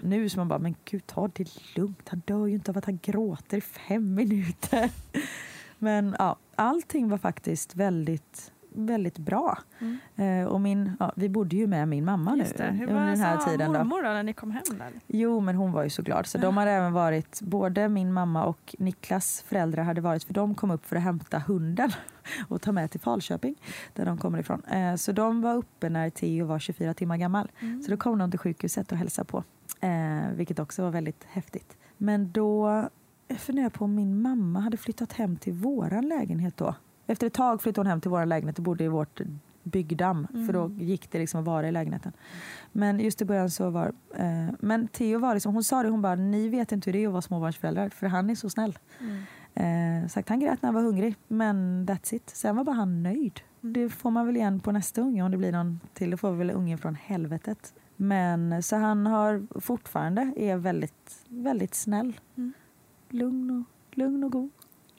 Nu 0.00 0.28
så 0.28 0.38
man 0.38 0.48
bara, 0.48 0.58
men 0.58 0.74
gud 0.84 1.06
ta 1.06 1.28
det 1.28 1.76
lugnt, 1.76 2.08
han 2.08 2.22
dör 2.24 2.46
ju 2.46 2.54
inte 2.54 2.70
av 2.70 2.78
att 2.78 2.84
han 2.84 2.98
gråter 3.02 3.56
i 3.56 3.60
fem 3.60 4.14
minuter. 4.14 4.90
Men 5.78 6.16
ja, 6.18 6.36
allting 6.54 7.08
var 7.08 7.18
faktiskt 7.18 7.76
väldigt 7.76 8.52
väldigt 8.74 9.18
bra. 9.18 9.58
Mm. 9.78 9.98
Eh, 10.16 10.48
och 10.48 10.60
min, 10.60 10.96
ja, 11.00 11.12
vi 11.16 11.28
bodde 11.28 11.56
ju 11.56 11.66
med 11.66 11.88
min 11.88 12.04
mamma 12.04 12.34
nu 12.34 12.44
Hur 12.58 12.88
under 12.88 13.06
den 13.06 13.20
här 13.20 13.36
tiden. 13.36 13.72
mormor 13.72 14.02
då, 14.02 14.08
när 14.08 14.22
ni 14.22 14.32
kom 14.32 14.50
hem? 14.50 14.62
Där? 14.78 14.92
Jo, 15.06 15.40
men 15.40 15.54
hon 15.54 15.72
var 15.72 15.82
ju 15.82 15.90
så 15.90 16.02
glad. 16.02 16.26
Så 16.26 16.38
ja. 16.38 16.42
de 16.42 16.56
hade 16.56 16.70
även 16.70 16.92
varit, 16.92 17.40
både 17.42 17.88
min 17.88 18.12
mamma 18.12 18.44
och 18.44 18.74
Niklas 18.78 19.42
föräldrar 19.42 19.82
hade 19.82 20.00
varit, 20.00 20.24
för 20.24 20.34
de 20.34 20.54
kom 20.54 20.70
upp 20.70 20.86
för 20.86 20.96
att 20.96 21.02
hämta 21.02 21.38
hunden 21.38 21.90
och 22.48 22.62
ta 22.62 22.72
med 22.72 22.90
till 22.90 23.00
Falköping, 23.00 23.54
där 23.92 24.06
de 24.06 24.18
kommer 24.18 24.38
ifrån. 24.38 24.62
Eh, 24.64 24.94
så 24.94 25.12
de 25.12 25.42
var 25.42 25.54
uppe 25.54 25.88
när 25.88 26.10
Theo 26.10 26.46
var 26.46 26.58
24 26.58 26.94
timmar 26.94 27.16
gammal. 27.16 27.50
Mm. 27.60 27.82
Så 27.82 27.90
då 27.90 27.96
kom 27.96 28.18
de 28.18 28.30
till 28.30 28.40
sjukhuset 28.40 28.92
och 28.92 28.98
hälsade 28.98 29.26
på, 29.26 29.44
eh, 29.80 30.32
vilket 30.34 30.58
också 30.58 30.82
var 30.82 30.90
väldigt 30.90 31.24
häftigt. 31.24 31.76
Men 31.96 32.32
då 32.32 32.84
jag 33.32 33.40
funderar 33.40 33.70
på 33.70 33.84
om 33.84 33.94
min 33.94 34.22
mamma 34.22 34.60
hade 34.60 34.76
flyttat 34.76 35.12
hem 35.12 35.36
till 35.36 35.52
våran 35.52 36.08
lägenhet 36.08 36.56
då. 36.56 36.74
Efter 37.06 37.26
ett 37.26 37.32
tag 37.32 37.62
flyttade 37.62 37.80
hon 37.80 37.90
hem 37.90 38.00
till 38.00 38.10
vår 38.10 38.26
lägenhet 38.26 38.58
och 38.58 38.64
bodde 38.64 38.84
i 38.84 38.88
vårt 38.88 39.20
byggdamm. 39.62 40.26
Mm. 40.34 40.46
För 40.46 40.52
då 40.52 40.70
gick 40.78 41.10
det 41.10 41.18
liksom 41.18 41.40
att 41.40 41.46
vara 41.46 41.68
i 41.68 41.72
lägenheten. 41.72 42.12
Men 42.72 43.00
just 43.00 43.22
i 43.22 43.24
början 43.24 43.50
så 43.50 43.70
var... 43.70 43.92
Eh, 44.14 44.48
men 44.60 44.88
Theo 44.88 45.18
var 45.18 45.34
liksom, 45.34 45.54
hon 45.54 45.64
sa 45.64 45.82
det, 45.82 45.88
hon 45.88 46.02
bara, 46.02 46.14
ni 46.14 46.48
vet 46.48 46.72
inte 46.72 46.90
hur 46.90 46.92
det 46.92 47.04
är 47.04 47.06
att 47.06 47.12
vara 47.12 47.22
småbarnsföräldrar. 47.22 47.88
För 47.88 48.06
han 48.06 48.30
är 48.30 48.34
så 48.34 48.50
snäll. 48.50 48.78
Mm. 49.00 50.02
Eh, 50.02 50.08
sagt, 50.08 50.28
han 50.28 50.40
grät 50.40 50.62
när 50.62 50.66
han 50.66 50.74
var 50.74 50.82
hungrig, 50.82 51.16
men 51.28 51.86
that's 51.88 52.14
it. 52.14 52.30
Sen 52.30 52.56
var 52.56 52.64
bara 52.64 52.76
han 52.76 53.02
nöjd. 53.02 53.40
Mm. 53.62 53.72
Det 53.72 53.88
får 53.88 54.10
man 54.10 54.26
väl 54.26 54.36
igen 54.36 54.60
på 54.60 54.72
nästa 54.72 55.00
unge 55.00 55.22
om 55.22 55.30
det 55.30 55.36
blir 55.36 55.52
någon 55.52 55.80
till. 55.94 56.10
Det 56.10 56.16
får 56.16 56.32
vi 56.32 56.38
väl 56.38 56.50
ungen 56.50 56.78
från 56.78 56.94
helvetet. 56.94 57.74
Men 57.96 58.62
så 58.62 58.76
han 58.76 59.06
har 59.06 59.60
fortfarande 59.60 60.32
är 60.36 60.56
väldigt, 60.56 61.24
väldigt 61.28 61.74
snäll. 61.74 62.20
Mm 62.36 62.52
lugn 63.12 63.50
och, 63.50 63.98
lugn 63.98 64.24
och 64.24 64.32
god. 64.32 64.50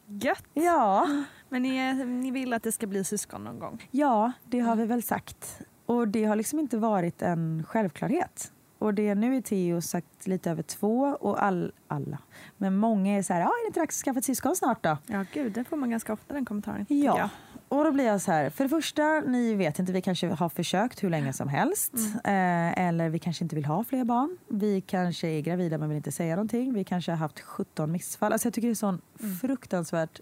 Gött! 0.07 0.43
Ja. 0.53 1.07
Men 1.49 1.63
ni, 1.63 1.93
ni 2.05 2.31
vill 2.31 2.53
att 2.53 2.63
det 2.63 2.71
ska 2.71 2.87
bli 2.87 3.03
syskon 3.03 3.43
någon 3.43 3.59
gång? 3.59 3.87
Ja, 3.91 4.31
det 4.45 4.59
har 4.59 4.75
vi 4.75 4.85
väl 4.85 5.03
sagt. 5.03 5.61
Och 5.85 6.07
det 6.07 6.23
har 6.23 6.35
liksom 6.35 6.59
inte 6.59 6.77
varit 6.77 7.21
en 7.21 7.63
självklarhet. 7.67 8.51
Och 8.77 8.93
det 8.93 9.15
nu 9.15 9.37
är 9.37 9.41
Theo 9.41 9.81
sagt 9.81 10.27
lite 10.27 10.51
över 10.51 10.63
två 10.63 11.17
och 11.19 11.43
all, 11.43 11.71
alla. 11.87 12.17
Men 12.57 12.77
många 12.77 13.17
är 13.17 13.23
så 13.23 13.33
här, 13.33 13.41
ja, 13.41 13.47
är 13.47 13.63
det 13.63 13.67
inte 13.67 13.79
dags 13.79 13.99
att 13.99 14.05
skaffa 14.05 14.19
ett 14.19 14.25
syskon 14.25 14.55
snart 14.55 14.83
då? 14.83 14.97
Ja, 15.07 15.25
gud, 15.33 15.53
det 15.53 15.63
får 15.63 15.77
man 15.77 15.89
ganska 15.89 16.13
ofta 16.13 16.33
den 16.33 16.45
kommentaren. 16.45 16.85
Ja, 16.89 17.29
och 17.73 17.83
då 17.83 17.91
blir 17.91 18.05
jag 18.05 18.21
så 18.21 18.31
här, 18.31 18.49
för 18.49 18.63
det 18.63 18.69
första, 18.69 19.19
ni 19.19 19.55
vet 19.55 19.79
inte, 19.79 19.91
vi 19.91 20.01
kanske 20.01 20.27
har 20.27 20.49
försökt 20.49 21.03
hur 21.03 21.09
länge 21.09 21.33
som 21.33 21.47
helst. 21.47 21.93
Mm. 22.25 22.75
Eh, 22.75 22.87
eller 22.87 23.09
vi 23.09 23.19
kanske 23.19 23.45
inte 23.45 23.55
vill 23.55 23.65
ha 23.65 23.83
fler 23.83 24.03
barn. 24.03 24.37
Vi 24.47 24.81
kanske 24.81 25.27
är 25.27 25.41
gravida 25.41 25.77
men 25.77 25.89
vill 25.89 25.97
inte 25.97 26.11
säga 26.11 26.35
någonting. 26.35 26.73
Vi 26.73 26.83
kanske 26.83 27.11
har 27.11 27.17
haft 27.17 27.39
17 27.39 27.91
missfall. 27.91 28.33
Alltså 28.33 28.47
jag 28.47 28.53
tycker 28.53 28.67
det 28.67 28.69
är 28.69 28.71
en 28.71 28.75
sån 28.75 29.01
mm. 29.19 29.35
fruktansvärt 29.35 30.21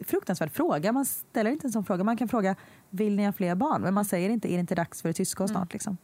fruktansvärd 0.00 0.52
fråga. 0.52 0.92
Man 0.92 1.06
ställer 1.06 1.50
inte 1.50 1.66
en 1.66 1.72
sån 1.72 1.84
fråga. 1.84 2.04
Man 2.04 2.16
kan 2.16 2.28
fråga, 2.28 2.56
vill 2.90 3.16
ni 3.16 3.24
ha 3.24 3.32
fler 3.32 3.54
barn? 3.54 3.82
Men 3.82 3.94
man 3.94 4.04
säger 4.04 4.30
inte, 4.30 4.52
är 4.52 4.52
det 4.52 4.60
inte 4.60 4.74
dags 4.74 5.02
för 5.02 5.08
ett 5.08 5.16
syskon 5.16 5.48
snart? 5.48 5.56
Mm. 5.62 5.68
Liksom. 5.72 5.96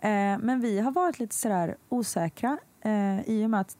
Eh, 0.00 0.38
men 0.38 0.60
vi 0.60 0.80
har 0.80 0.92
varit 0.92 1.18
lite 1.18 1.34
sådär 1.34 1.76
osäkra 1.88 2.58
eh, 2.80 3.20
i 3.20 3.44
och 3.46 3.50
med 3.50 3.60
att 3.60 3.76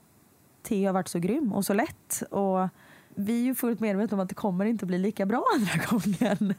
Theo 0.63 0.87
har 0.89 0.93
varit 0.93 1.09
så 1.09 1.19
grym 1.19 1.53
och 1.53 1.65
så 1.65 1.75
lätt. 1.75 2.23
Och 2.31 2.69
vi 3.15 3.41
är 3.41 3.45
ju 3.45 3.55
fullt 3.55 3.81
medvetna 3.81 4.15
om 4.15 4.21
att 4.21 4.29
det 4.29 4.35
kommer 4.35 4.65
inte 4.65 4.87
bli 4.87 4.99
lika 4.99 5.27
bra 5.27 5.45
andra 5.55 5.85
gången. 5.91 6.55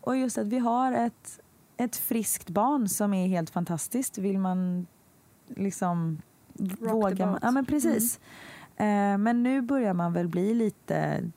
Och 0.00 0.16
just 0.16 0.38
att 0.38 0.46
vi 0.46 0.58
har 0.58 0.92
ett, 0.92 1.40
ett 1.76 1.96
friskt 1.96 2.50
barn 2.50 2.88
som 2.88 3.14
är 3.14 3.26
helt 3.26 3.50
fantastiskt. 3.50 4.18
Vill 4.18 4.38
man 4.38 4.86
liksom 5.48 6.22
Rock 6.58 6.92
våga... 6.92 7.38
Ja, 7.42 7.50
men 7.50 7.66
precis. 7.66 8.20
Mm. 8.76 9.14
Eh, 9.14 9.18
men 9.18 9.42
nu 9.42 9.60
börjar 9.60 9.94
man 9.94 10.12
väl 10.12 10.28
bli 10.28 10.54
lite 10.54 11.30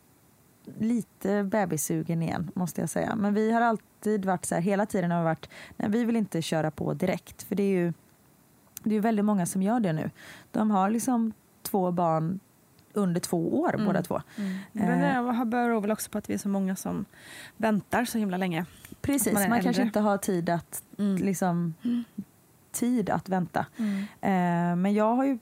lite 0.77 1.43
bebissugen 1.43 2.21
igen, 2.21 2.51
måste 2.55 2.81
jag 2.81 2.89
säga. 2.89 3.15
Men 3.15 3.33
vi 3.33 3.51
har 3.51 3.61
alltid 3.61 4.25
varit 4.25 4.45
så 4.45 4.55
här, 4.55 4.61
hela 4.61 4.85
tiden 4.85 5.11
har 5.11 5.19
vi 5.19 5.25
varit, 5.25 5.49
nej, 5.77 5.89
vi 5.89 6.05
vill 6.05 6.15
inte 6.15 6.41
köra 6.41 6.71
på 6.71 6.93
direkt. 6.93 7.43
För 7.43 7.55
det 7.55 7.63
är 7.63 7.77
ju 7.77 7.93
det 8.83 8.95
är 8.95 8.99
väldigt 8.99 9.25
många 9.25 9.45
som 9.45 9.61
gör 9.61 9.79
det 9.79 9.93
nu. 9.93 10.11
De 10.51 10.71
har 10.71 10.89
liksom 10.89 11.33
två 11.61 11.91
barn 11.91 12.39
under 12.95 13.21
två 13.21 13.59
år 13.59 13.73
mm. 13.73 13.85
båda 13.85 14.01
två. 14.01 14.21
Mm. 14.37 14.57
Men 14.71 15.39
det 15.39 15.45
beror 15.45 15.81
väl 15.81 15.91
också 15.91 16.09
på 16.09 16.17
att 16.17 16.29
vi 16.29 16.33
är 16.33 16.37
så 16.37 16.49
många 16.49 16.75
som 16.75 17.05
väntar 17.57 18.05
så 18.05 18.17
himla 18.17 18.37
länge. 18.37 18.65
Precis, 19.01 19.33
man, 19.33 19.49
man 19.49 19.61
kanske 19.61 19.81
inte 19.81 19.99
har 19.99 20.17
tid 20.17 20.49
att, 20.49 20.83
mm. 20.97 21.15
liksom, 21.15 21.73
mm. 21.83 22.03
tid 22.71 23.09
att 23.09 23.29
vänta. 23.29 23.65
Mm. 23.77 23.99
Eh, 24.21 24.75
men 24.75 24.93
jag 24.93 25.15
har 25.15 25.25
ju 25.25 25.37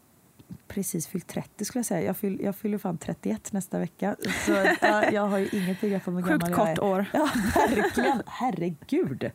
precis 0.67 1.07
fyllt 1.07 1.27
30 1.27 1.65
skulle 1.65 1.79
jag 1.79 1.85
säga. 1.85 2.01
Jag, 2.01 2.17
fyll, 2.17 2.39
jag 2.43 2.55
fyller 2.55 2.77
fan 2.77 2.97
31 2.97 3.53
nästa 3.53 3.79
vecka. 3.79 4.15
Så 4.45 4.51
ja, 4.81 5.09
jag 5.11 5.27
har 5.27 5.37
ju 5.37 5.49
inget 5.51 5.81
begrepp 5.81 6.07
om 6.07 6.15
hur 6.15 6.23
gammal 6.23 6.51
jag 6.51 6.59
är. 6.59 6.65
Sjukt 6.65 6.79
kort 6.79 6.89
år. 6.89 7.05
Ja, 7.13 7.29
verkligen. 7.55 8.23
Herregud. 8.25 9.31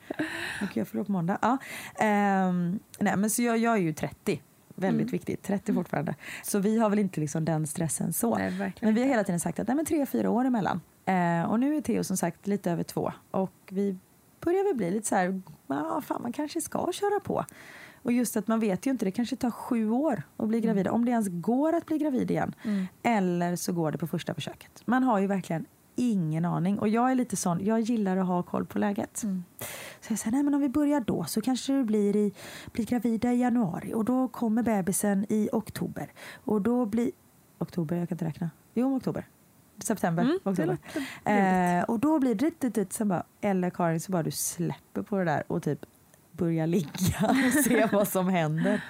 Och 0.63 0.77
jag 0.77 0.89
fyller 0.89 1.05
på 1.05 1.13
måndag. 1.13 1.39
Ja. 1.43 1.59
Um, 2.49 2.79
nej, 2.99 3.17
men 3.17 3.31
så 3.31 3.43
jag, 3.43 3.59
jag 3.59 3.75
är 3.75 3.81
ju 3.81 3.93
30 3.93 4.43
väldigt 4.79 5.03
mm. 5.03 5.13
viktigt. 5.13 5.43
30 5.43 5.71
mm. 5.71 5.81
fortfarande. 5.83 6.15
Så 6.45 6.59
vi 6.59 6.79
har 6.79 6.91
väl 6.91 6.99
inte 6.99 7.21
liksom 7.21 7.45
den 7.45 7.67
stressen 7.67 8.13
så. 8.13 8.39
Nej, 8.39 8.75
men 8.81 8.95
vi 8.95 9.01
har 9.01 9.09
hela 9.09 9.25
tiden 9.25 9.41
sagt 9.41 9.59
att 9.59 9.69
nej, 9.69 9.77
men 9.77 9.85
tre, 9.85 10.07
fyra 10.07 10.31
år 10.31 10.45
emellan. 10.45 10.81
Eh, 11.07 11.51
och 11.51 11.61
nu 11.61 11.77
är 11.77 11.81
Theo 11.81 12.05
som 12.05 12.17
sagt 12.17 12.47
lite 12.47 12.71
över 12.71 12.83
två. 12.83 13.13
Och 13.31 13.53
vi 13.69 13.99
börjar 14.41 14.65
väl 14.65 14.77
bli 14.77 14.91
lite 14.91 15.07
så 15.07 15.15
här, 15.15 15.43
ja, 15.67 16.03
fan 16.07 16.23
man 16.23 16.33
kanske 16.33 16.61
ska 16.61 16.93
köra 16.93 17.21
på. 17.21 17.45
Och 18.03 18.13
just 18.13 18.37
att 18.37 18.49
man 18.49 18.61
vet 18.61 18.87
ju 18.87 18.91
inte, 18.91 19.05
det 19.05 19.11
kanske 19.11 19.37
tar 19.37 19.51
sju 19.51 19.91
år 19.91 20.23
att 20.37 20.49
bli 20.49 20.61
gravid. 20.61 20.87
Mm. 20.87 20.95
Om 20.95 21.05
det 21.05 21.11
ens 21.11 21.29
går 21.31 21.73
att 21.73 21.87
bli 21.87 21.99
gravid 21.99 22.31
igen. 22.31 22.55
Mm. 22.65 22.87
Eller 23.03 23.57
så 23.57 23.73
går 23.73 23.93
det 23.93 23.99
på 23.99 24.07
första 24.07 24.35
försöket. 24.35 24.83
Man 24.85 25.03
har 25.03 25.19
ju 25.19 25.27
verkligen 25.27 25.67
ingen 25.99 26.45
aning. 26.45 26.79
Och 26.79 26.89
jag 26.89 27.11
är 27.11 27.15
lite 27.15 27.37
sån, 27.37 27.65
jag 27.65 27.81
gillar 27.81 28.17
att 28.17 28.27
ha 28.27 28.43
koll 28.43 28.67
på 28.67 28.79
läget. 28.79 29.23
Mm. 29.23 29.45
Så 30.01 30.13
jag 30.13 30.19
säger, 30.19 30.33
nej 30.33 30.43
men 30.43 30.55
om 30.55 30.61
vi 30.61 30.69
börjar 30.69 31.01
då 31.01 31.25
så 31.25 31.41
kanske 31.41 31.73
du 31.73 31.85
blir, 31.85 32.17
i, 32.17 32.33
blir 32.73 32.87
gravida 32.87 33.33
i 33.33 33.41
januari 33.41 33.95
och 33.95 34.05
då 34.05 34.29
kommer 34.29 34.63
bebisen 34.63 35.27
i 35.29 35.49
oktober. 35.53 36.13
Och 36.45 36.63
då 36.63 36.87
blir, 36.87 37.11
oktober, 37.59 37.97
jag 37.97 38.09
kan 38.09 38.15
inte 38.15 38.25
räkna. 38.25 38.51
Jo, 38.75 38.97
oktober. 38.97 39.27
September, 39.85 40.23
mm, 40.23 40.39
oktober. 40.45 40.79
Eh, 41.25 41.85
och 41.85 42.01
då 42.01 42.19
blir 42.19 42.35
det, 42.35 42.51
det, 42.59 42.69
det 42.69 42.93
sen 42.93 43.09
bara, 43.09 43.23
eller 43.41 43.71
Karin, 43.71 44.01
så 44.01 44.13
bara 44.13 44.23
du 44.23 44.31
släpper 44.31 45.03
på 45.03 45.19
det 45.19 45.25
där 45.25 45.43
och 45.47 45.63
typ 45.63 45.87
börjar 46.33 46.67
ligga 46.67 47.19
och 47.21 47.65
se 47.65 47.89
vad 47.93 48.09
som 48.09 48.29
händer. 48.29 48.85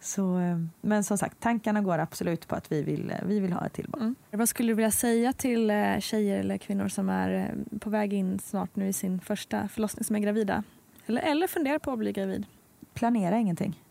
Så, 0.00 0.38
eh, 0.38 0.58
men 0.80 1.04
som 1.04 1.18
sagt, 1.18 1.40
tankarna 1.40 1.80
går 1.80 1.98
absolut 1.98 2.48
på 2.48 2.56
att 2.56 2.72
vi 2.72 2.82
vill, 2.82 3.10
eh, 3.10 3.16
vi 3.26 3.40
vill 3.40 3.52
ha 3.52 3.66
ett 3.66 3.72
till 3.72 3.88
barn. 3.88 4.02
Mm. 4.02 4.14
Vad 4.30 4.48
skulle 4.48 4.70
du 4.70 4.74
vilja 4.74 4.90
säga 4.90 5.32
till 5.32 5.70
eh, 5.70 5.98
tjejer 6.00 6.40
eller 6.40 6.58
kvinnor 6.58 6.88
som 6.88 7.08
är 7.08 7.54
på 7.80 7.90
väg 7.90 8.12
in 8.12 8.38
snart 8.38 8.76
nu 8.76 8.88
i 8.88 8.92
sin 8.92 9.20
första 9.20 9.68
förlossning, 9.68 10.04
som 10.04 10.16
är 10.16 10.20
gravida? 10.20 10.64
Eller, 11.06 11.22
eller 11.22 11.46
funderar 11.46 11.78
på 11.78 11.92
att 11.92 11.98
bli 11.98 12.12
gravid? 12.12 12.46
Planera 12.94 13.38
ingenting. 13.38 13.84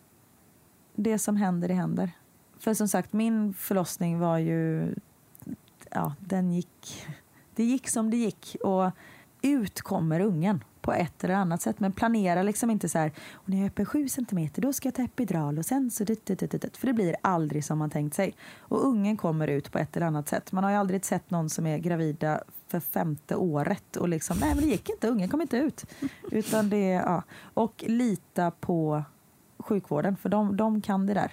Det 0.94 1.18
som 1.18 1.36
händer, 1.36 1.68
det 1.68 1.74
händer. 1.74 2.10
För 2.58 2.74
som 2.74 2.88
sagt, 2.88 3.12
min 3.12 3.54
förlossning 3.54 4.18
var 4.18 4.38
ju... 4.38 4.94
Ja, 5.90 6.14
den 6.20 6.52
gick... 6.52 7.06
Det 7.54 7.64
gick 7.64 7.88
som 7.88 8.10
det 8.10 8.16
gick. 8.16 8.56
Och 8.64 8.90
ut 9.42 9.80
kommer 9.80 10.20
ungen 10.20 10.64
på 10.88 10.92
ett 10.94 11.24
eller 11.24 11.34
annat 11.34 11.62
sätt. 11.62 11.80
Men 11.80 11.92
planera 11.92 12.42
liksom 12.42 12.70
inte 12.70 12.88
så 12.88 12.98
här, 12.98 13.12
och 13.32 13.48
när 13.48 13.56
jag 13.56 13.64
är 13.64 13.68
öppen 13.68 13.86
7 13.86 14.08
centimeter, 14.08 14.62
då 14.62 14.72
ska 14.72 14.86
jag 14.86 14.94
ta 14.94 15.02
epidural 15.02 15.58
och 15.58 15.64
sen 15.64 15.90
så... 15.90 16.04
Det, 16.04 16.26
dit, 16.26 16.38
dit, 16.50 16.62
dit. 16.62 16.76
För 16.76 16.86
det 16.86 16.92
blir 16.92 17.16
aldrig 17.22 17.64
som 17.64 17.78
man 17.78 17.90
tänkt 17.90 18.14
sig. 18.14 18.34
Och 18.58 18.86
ungen 18.86 19.16
kommer 19.16 19.48
ut 19.48 19.72
på 19.72 19.78
ett 19.78 19.96
eller 19.96 20.06
annat 20.06 20.28
sätt. 20.28 20.52
Man 20.52 20.64
har 20.64 20.70
ju 20.70 20.76
aldrig 20.76 21.04
sett 21.04 21.30
någon 21.30 21.50
som 21.50 21.66
är 21.66 21.78
gravida 21.78 22.40
för 22.68 22.80
femte 22.80 23.36
året 23.36 23.96
och 23.96 24.08
liksom, 24.08 24.36
nej 24.40 24.54
men 24.54 24.64
det 24.64 24.70
gick 24.70 24.90
inte, 24.90 25.08
ungen 25.08 25.28
kom 25.28 25.40
inte 25.40 25.56
ut. 25.56 25.84
Utan 26.30 26.70
det, 26.70 26.88
ja. 26.88 27.22
Och 27.54 27.84
lita 27.86 28.50
på 28.50 29.02
sjukvården, 29.58 30.16
för 30.16 30.28
de, 30.28 30.56
de 30.56 30.80
kan 30.80 31.06
det 31.06 31.14
där. 31.14 31.32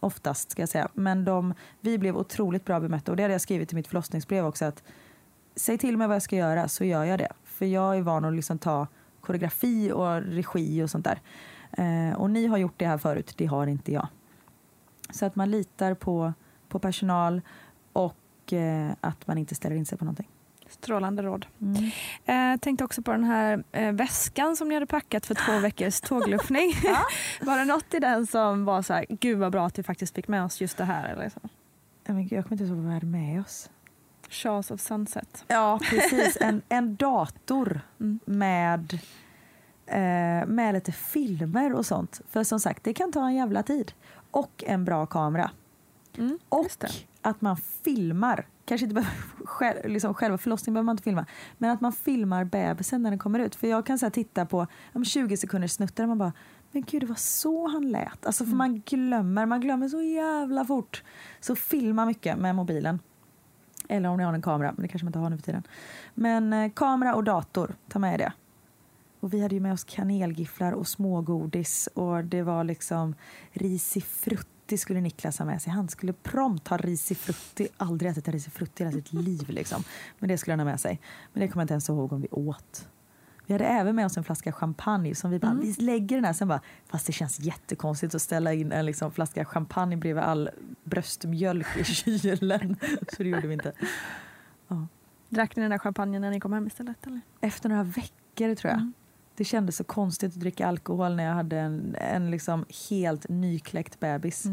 Oftast, 0.00 0.50
ska 0.50 0.62
jag 0.62 0.68
säga. 0.68 0.88
Men 0.94 1.24
de, 1.24 1.54
vi 1.80 1.98
blev 1.98 2.16
otroligt 2.16 2.64
bra 2.64 2.80
bemötta 2.80 3.12
och 3.12 3.16
det 3.16 3.22
hade 3.22 3.34
jag 3.34 3.40
skrivit 3.40 3.72
i 3.72 3.74
mitt 3.74 3.88
förlossningsbrev 3.88 4.46
också. 4.46 4.64
att 4.64 4.82
Säg 5.56 5.78
till 5.78 5.96
mig 5.96 6.06
vad 6.06 6.14
jag 6.14 6.22
ska 6.22 6.36
göra 6.36 6.68
så 6.68 6.84
gör 6.84 7.04
jag 7.04 7.18
det. 7.18 7.32
För 7.58 7.66
jag 7.66 7.96
är 7.96 8.02
van 8.02 8.24
att 8.24 8.34
liksom 8.34 8.58
ta 8.58 8.86
koreografi 9.20 9.92
och 9.92 10.22
regi 10.22 10.82
och 10.82 10.90
sånt 10.90 11.04
där. 11.04 11.20
Eh, 11.72 12.16
och 12.16 12.30
ni 12.30 12.46
har 12.46 12.58
gjort 12.58 12.74
det 12.76 12.86
här 12.86 12.98
förut, 12.98 13.34
det 13.36 13.46
har 13.46 13.66
inte 13.66 13.92
jag. 13.92 14.08
Så 15.10 15.26
att 15.26 15.36
man 15.36 15.50
litar 15.50 15.94
på, 15.94 16.32
på 16.68 16.78
personal 16.78 17.40
och 17.92 18.52
eh, 18.52 18.90
att 19.00 19.26
man 19.26 19.38
inte 19.38 19.54
ställer 19.54 19.76
in 19.76 19.86
sig 19.86 19.98
på 19.98 20.04
någonting. 20.04 20.28
Strålande 20.68 21.22
råd. 21.22 21.46
Mm. 21.60 21.90
Eh, 22.24 22.60
tänkte 22.60 22.84
också 22.84 23.02
på 23.02 23.12
den 23.12 23.24
här 23.24 23.64
eh, 23.72 23.92
väskan 23.92 24.56
som 24.56 24.68
ni 24.68 24.74
hade 24.74 24.86
packat 24.86 25.26
för 25.26 25.34
två 25.34 25.58
veckors 25.58 26.00
tågluffning. 26.08 26.72
var 27.42 27.58
det 27.58 27.64
något 27.64 27.94
i 27.94 27.98
den 27.98 28.26
som 28.26 28.64
var 28.64 28.82
så 28.82 28.94
här, 28.94 29.06
gud 29.08 29.38
vad 29.38 29.52
bra 29.52 29.66
att 29.66 29.78
vi 29.78 29.82
faktiskt 29.82 30.14
fick 30.14 30.28
med 30.28 30.44
oss 30.44 30.60
just 30.60 30.76
det 30.76 30.84
här? 30.84 31.08
Eller 31.08 31.28
så? 31.28 31.40
Jag, 32.06 32.16
kommer 32.16 32.52
inte 32.52 32.64
ihåg 32.64 32.76
vad 32.76 32.86
vi 32.86 32.92
hade 32.92 33.06
med 33.06 33.40
oss. 33.40 33.70
Shaw's 34.28 34.72
of 34.72 34.80
Sunset. 34.80 35.44
Ja, 35.48 35.80
precis. 35.90 36.36
En, 36.40 36.62
en 36.68 36.96
dator 36.96 37.80
Mm. 38.00 38.18
med, 38.24 38.98
eh, 39.86 40.46
med 40.46 40.74
lite 40.74 40.92
filmer 40.92 41.72
och 41.74 41.86
sånt. 41.86 42.20
För 42.30 42.44
som 42.44 42.60
sagt, 42.60 42.84
det 42.84 42.94
kan 42.94 43.12
ta 43.12 43.26
en 43.26 43.34
jävla 43.34 43.62
tid. 43.62 43.92
Och 44.30 44.64
en 44.66 44.84
bra 44.84 45.06
kamera. 45.06 45.50
Mm, 46.18 46.38
Och 46.48 46.66
att 47.22 47.40
man 47.40 47.56
filmar. 47.56 48.46
Kanske 48.64 48.84
inte 48.84 48.94
behöver, 48.94 49.16
själv, 49.46 49.88
liksom 49.88 50.14
själva 50.14 50.38
förlossningen 50.38 50.74
behöver 50.74 50.84
man 50.86 50.92
inte 50.92 51.02
filma. 51.02 51.26
Men 51.58 51.70
att 51.70 51.80
man 51.80 51.92
filmar 51.92 52.44
bebisen 52.44 53.02
när 53.02 53.10
den 53.10 53.18
kommer 53.18 53.38
ut. 53.38 53.54
För 53.56 53.66
jag 53.66 53.86
kan 53.86 53.98
så 53.98 54.06
här, 54.06 54.10
titta 54.10 54.46
på 54.46 54.66
om 54.92 55.04
20 55.04 55.36
sekunder 55.36 55.68
snuttar 55.68 56.04
och 56.04 56.08
man 56.08 56.18
bara 56.18 56.32
men 56.70 56.82
gud, 56.82 57.02
det 57.02 57.06
var 57.06 57.14
så 57.14 57.68
han 57.68 57.88
lät. 57.90 58.26
Alltså 58.26 58.44
för 58.44 58.56
man 58.56 58.80
glömmer, 58.80 59.46
man 59.46 59.60
glömmer 59.60 59.88
så 59.88 60.02
jävla 60.02 60.64
fort. 60.64 61.02
Så 61.40 61.56
filma 61.56 62.04
mycket 62.06 62.38
med 62.38 62.54
mobilen. 62.54 62.98
Eller 63.88 64.08
om 64.08 64.16
ni 64.16 64.24
har 64.24 64.32
en 64.32 64.42
kamera, 64.42 64.72
men 64.76 64.82
det 64.82 64.88
kanske 64.88 65.04
man 65.04 65.08
inte 65.08 65.18
har 65.18 65.30
nu 65.30 65.36
för 65.36 65.44
tiden. 65.44 65.62
Men 66.14 66.52
eh, 66.52 66.70
kamera 66.70 67.14
och 67.14 67.24
dator, 67.24 67.74
ta 67.88 67.98
med 67.98 68.20
det. 68.20 68.32
Och 69.20 69.34
vi 69.34 69.42
hade 69.42 69.54
ju 69.54 69.60
med 69.60 69.72
oss 69.72 69.84
kanelgifflar 69.84 70.72
och 70.72 70.88
smågodis 70.88 71.88
och 71.94 72.24
det 72.24 72.42
var 72.42 72.64
liksom 72.64 73.14
risifrutti 73.52 74.78
skulle 74.78 75.00
Niklas 75.00 75.38
ha 75.38 75.46
med 75.46 75.62
sig. 75.62 75.72
Han 75.72 75.88
skulle 75.88 76.12
prompt 76.12 76.68
ha 76.68 76.76
risifrutti. 76.76 77.68
Aldrig 77.76 78.10
ätit 78.10 78.28
en 78.28 78.32
risifrutti 78.32 78.82
i 78.82 78.86
hela 78.86 78.96
sitt 78.96 79.12
liv 79.12 79.48
liksom. 79.48 79.82
Men 80.18 80.28
det 80.28 80.38
skulle 80.38 80.52
han 80.52 80.60
ha 80.60 80.64
med 80.64 80.80
sig. 80.80 81.00
Men 81.32 81.40
det 81.40 81.48
kommer 81.48 81.62
jag 81.62 81.64
inte 81.64 81.74
ens 81.74 81.88
ihåg 81.88 82.12
om 82.12 82.20
vi 82.20 82.28
åt. 82.30 82.88
Vi 83.48 83.54
hade 83.54 83.64
även 83.64 83.96
med 83.96 84.06
oss 84.06 84.16
en 84.16 84.24
flaska 84.24 84.52
champagne 84.52 85.14
som 85.14 85.30
vi 85.30 85.38
bara, 85.38 85.54
vi 85.54 85.72
lägger 85.72 86.16
den 86.16 86.24
här 86.24 86.32
sen 86.32 86.48
bara, 86.48 86.60
fast 86.86 87.06
det 87.06 87.12
känns 87.12 87.40
jättekonstigt 87.40 88.14
att 88.14 88.22
ställa 88.22 88.52
in 88.52 88.72
en 88.72 88.86
liksom 88.86 89.12
flaska 89.12 89.44
champagne 89.44 89.96
bredvid 89.96 90.24
all 90.24 90.50
bröstmjölk 90.84 91.66
i 91.76 91.84
kylen. 91.84 92.76
Så 93.12 93.22
det 93.22 93.28
gjorde 93.28 93.46
vi 93.46 93.54
inte. 93.54 93.72
Drack 95.28 95.56
ni 95.56 95.62
den 95.62 95.70
där 95.70 95.78
champagnen 95.78 96.20
när 96.20 96.30
ni 96.30 96.40
kom 96.40 96.52
hem 96.52 96.66
istället? 96.66 97.06
Eller? 97.06 97.20
Efter 97.40 97.68
några 97.68 97.82
veckor 97.82 98.54
tror 98.54 98.72
jag. 98.72 98.92
Det 99.34 99.44
kändes 99.44 99.76
så 99.76 99.84
konstigt 99.84 100.32
att 100.32 100.40
dricka 100.40 100.66
alkohol 100.66 101.16
när 101.16 101.24
jag 101.24 101.34
hade 101.34 101.58
en, 101.58 101.96
en 102.00 102.30
liksom 102.30 102.64
helt 102.90 103.28
nykläckt 103.28 104.00
bebis. 104.00 104.46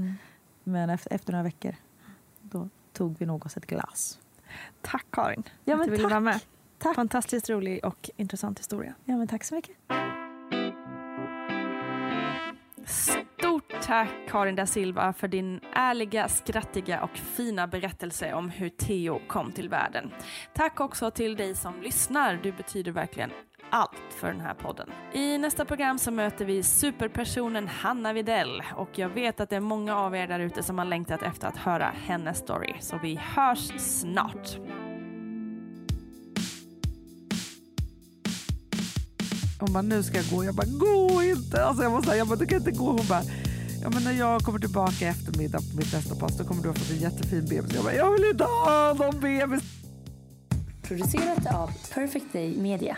Men 0.64 0.90
efter, 0.90 1.14
efter 1.14 1.32
några 1.32 1.44
veckor, 1.44 1.76
då 2.42 2.70
tog 2.94 3.20
vi 3.20 3.26
nog 3.26 3.46
oss 3.46 3.58
ett 3.58 3.68
glas. 3.68 4.20
Tack 4.82 5.06
Karin 5.10 5.44
Ja, 5.64 5.76
att 5.76 5.84
du 5.84 5.92
ville 5.92 6.04
vara 6.04 6.20
med. 6.20 6.40
Tack. 6.86 6.96
Fantastiskt 6.96 7.50
rolig 7.50 7.86
och 7.86 8.10
intressant 8.18 8.60
historia. 8.60 8.94
Ja, 9.06 9.18
men 9.18 9.28
tack 9.28 9.44
så 9.44 9.56
mycket. 9.56 9.76
Stort 12.86 13.74
tack 13.82 14.10
Karin 14.30 14.56
da 14.56 14.66
Silva 14.66 15.14
för 15.14 15.28
din 15.28 15.60
ärliga, 15.74 16.28
skrattiga 16.28 17.04
och 17.04 17.18
fina 17.18 17.68
berättelse 17.68 18.34
om 18.34 18.50
hur 18.50 18.70
Theo 18.70 19.20
kom 19.28 19.52
till 19.52 19.70
världen. 19.70 20.12
Tack 20.54 20.80
också 20.80 21.12
till 21.12 21.36
dig 21.36 21.56
som 21.56 21.82
lyssnar. 21.82 22.40
Du 22.44 22.52
betyder 22.52 22.92
verkligen 22.92 23.32
allt 23.70 23.92
för 24.10 24.28
den 24.28 24.42
här 24.42 24.54
podden. 24.54 24.90
I 25.14 25.38
nästa 25.38 25.66
program 25.66 26.00
så 26.00 26.12
möter 26.12 26.46
vi 26.46 26.64
superpersonen 26.64 27.68
Hanna 27.68 28.14
Videll 28.14 28.64
och 28.76 28.90
jag 29.00 29.10
vet 29.10 29.40
att 29.40 29.50
det 29.50 29.56
är 29.56 29.60
många 29.60 29.98
av 29.98 30.16
er 30.16 30.28
där 30.28 30.40
ute 30.40 30.64
som 30.64 30.78
har 30.78 30.86
längtat 30.86 31.22
efter 31.22 31.48
att 31.48 31.58
höra 31.58 31.92
hennes 32.06 32.38
story. 32.38 32.74
Så 32.80 32.98
vi 32.98 33.16
hörs 33.16 33.82
snart. 33.82 34.60
Hon 39.66 39.74
bara, 39.74 39.82
nu 39.82 40.04
ska 40.04 40.18
jag 40.18 40.26
gå. 40.32 40.44
Jag 40.44 40.56
bara, 40.56 40.68
gå 40.68 41.24
inte! 41.24 41.64
Alltså 41.64 41.84
jag, 41.84 41.92
måste, 41.92 42.16
jag 42.16 42.28
bara, 42.28 42.36
du 42.36 42.46
kan 42.46 42.58
inte 42.58 42.72
gå. 42.72 42.86
Hon 42.86 43.08
bara, 43.10 43.24
ja, 43.82 43.90
men 43.90 44.04
när 44.04 44.12
jag 44.12 44.42
kommer 44.42 44.60
tillbaka 44.60 45.06
i 45.06 45.08
eftermiddag 45.08 45.58
på 45.58 45.78
mitt 45.78 45.94
nästa 45.94 46.16
pass 46.16 46.38
då 46.38 46.44
kommer 46.44 46.62
du 46.62 46.70
ha 46.70 46.76
fått 46.76 46.92
en 46.92 46.98
jättefin 46.98 47.46
bebis. 47.46 47.74
Jag 47.74 47.84
bara, 47.84 47.94
jag 47.94 48.12
vill 48.12 48.26
inte 48.26 48.44
ha 48.44 48.94
någon 48.94 49.20
bebis. 49.20 49.64
Producerat 50.84 51.56
av 51.56 51.72
Perfect 51.94 52.34
Day 52.34 52.58
Media. 52.58 52.98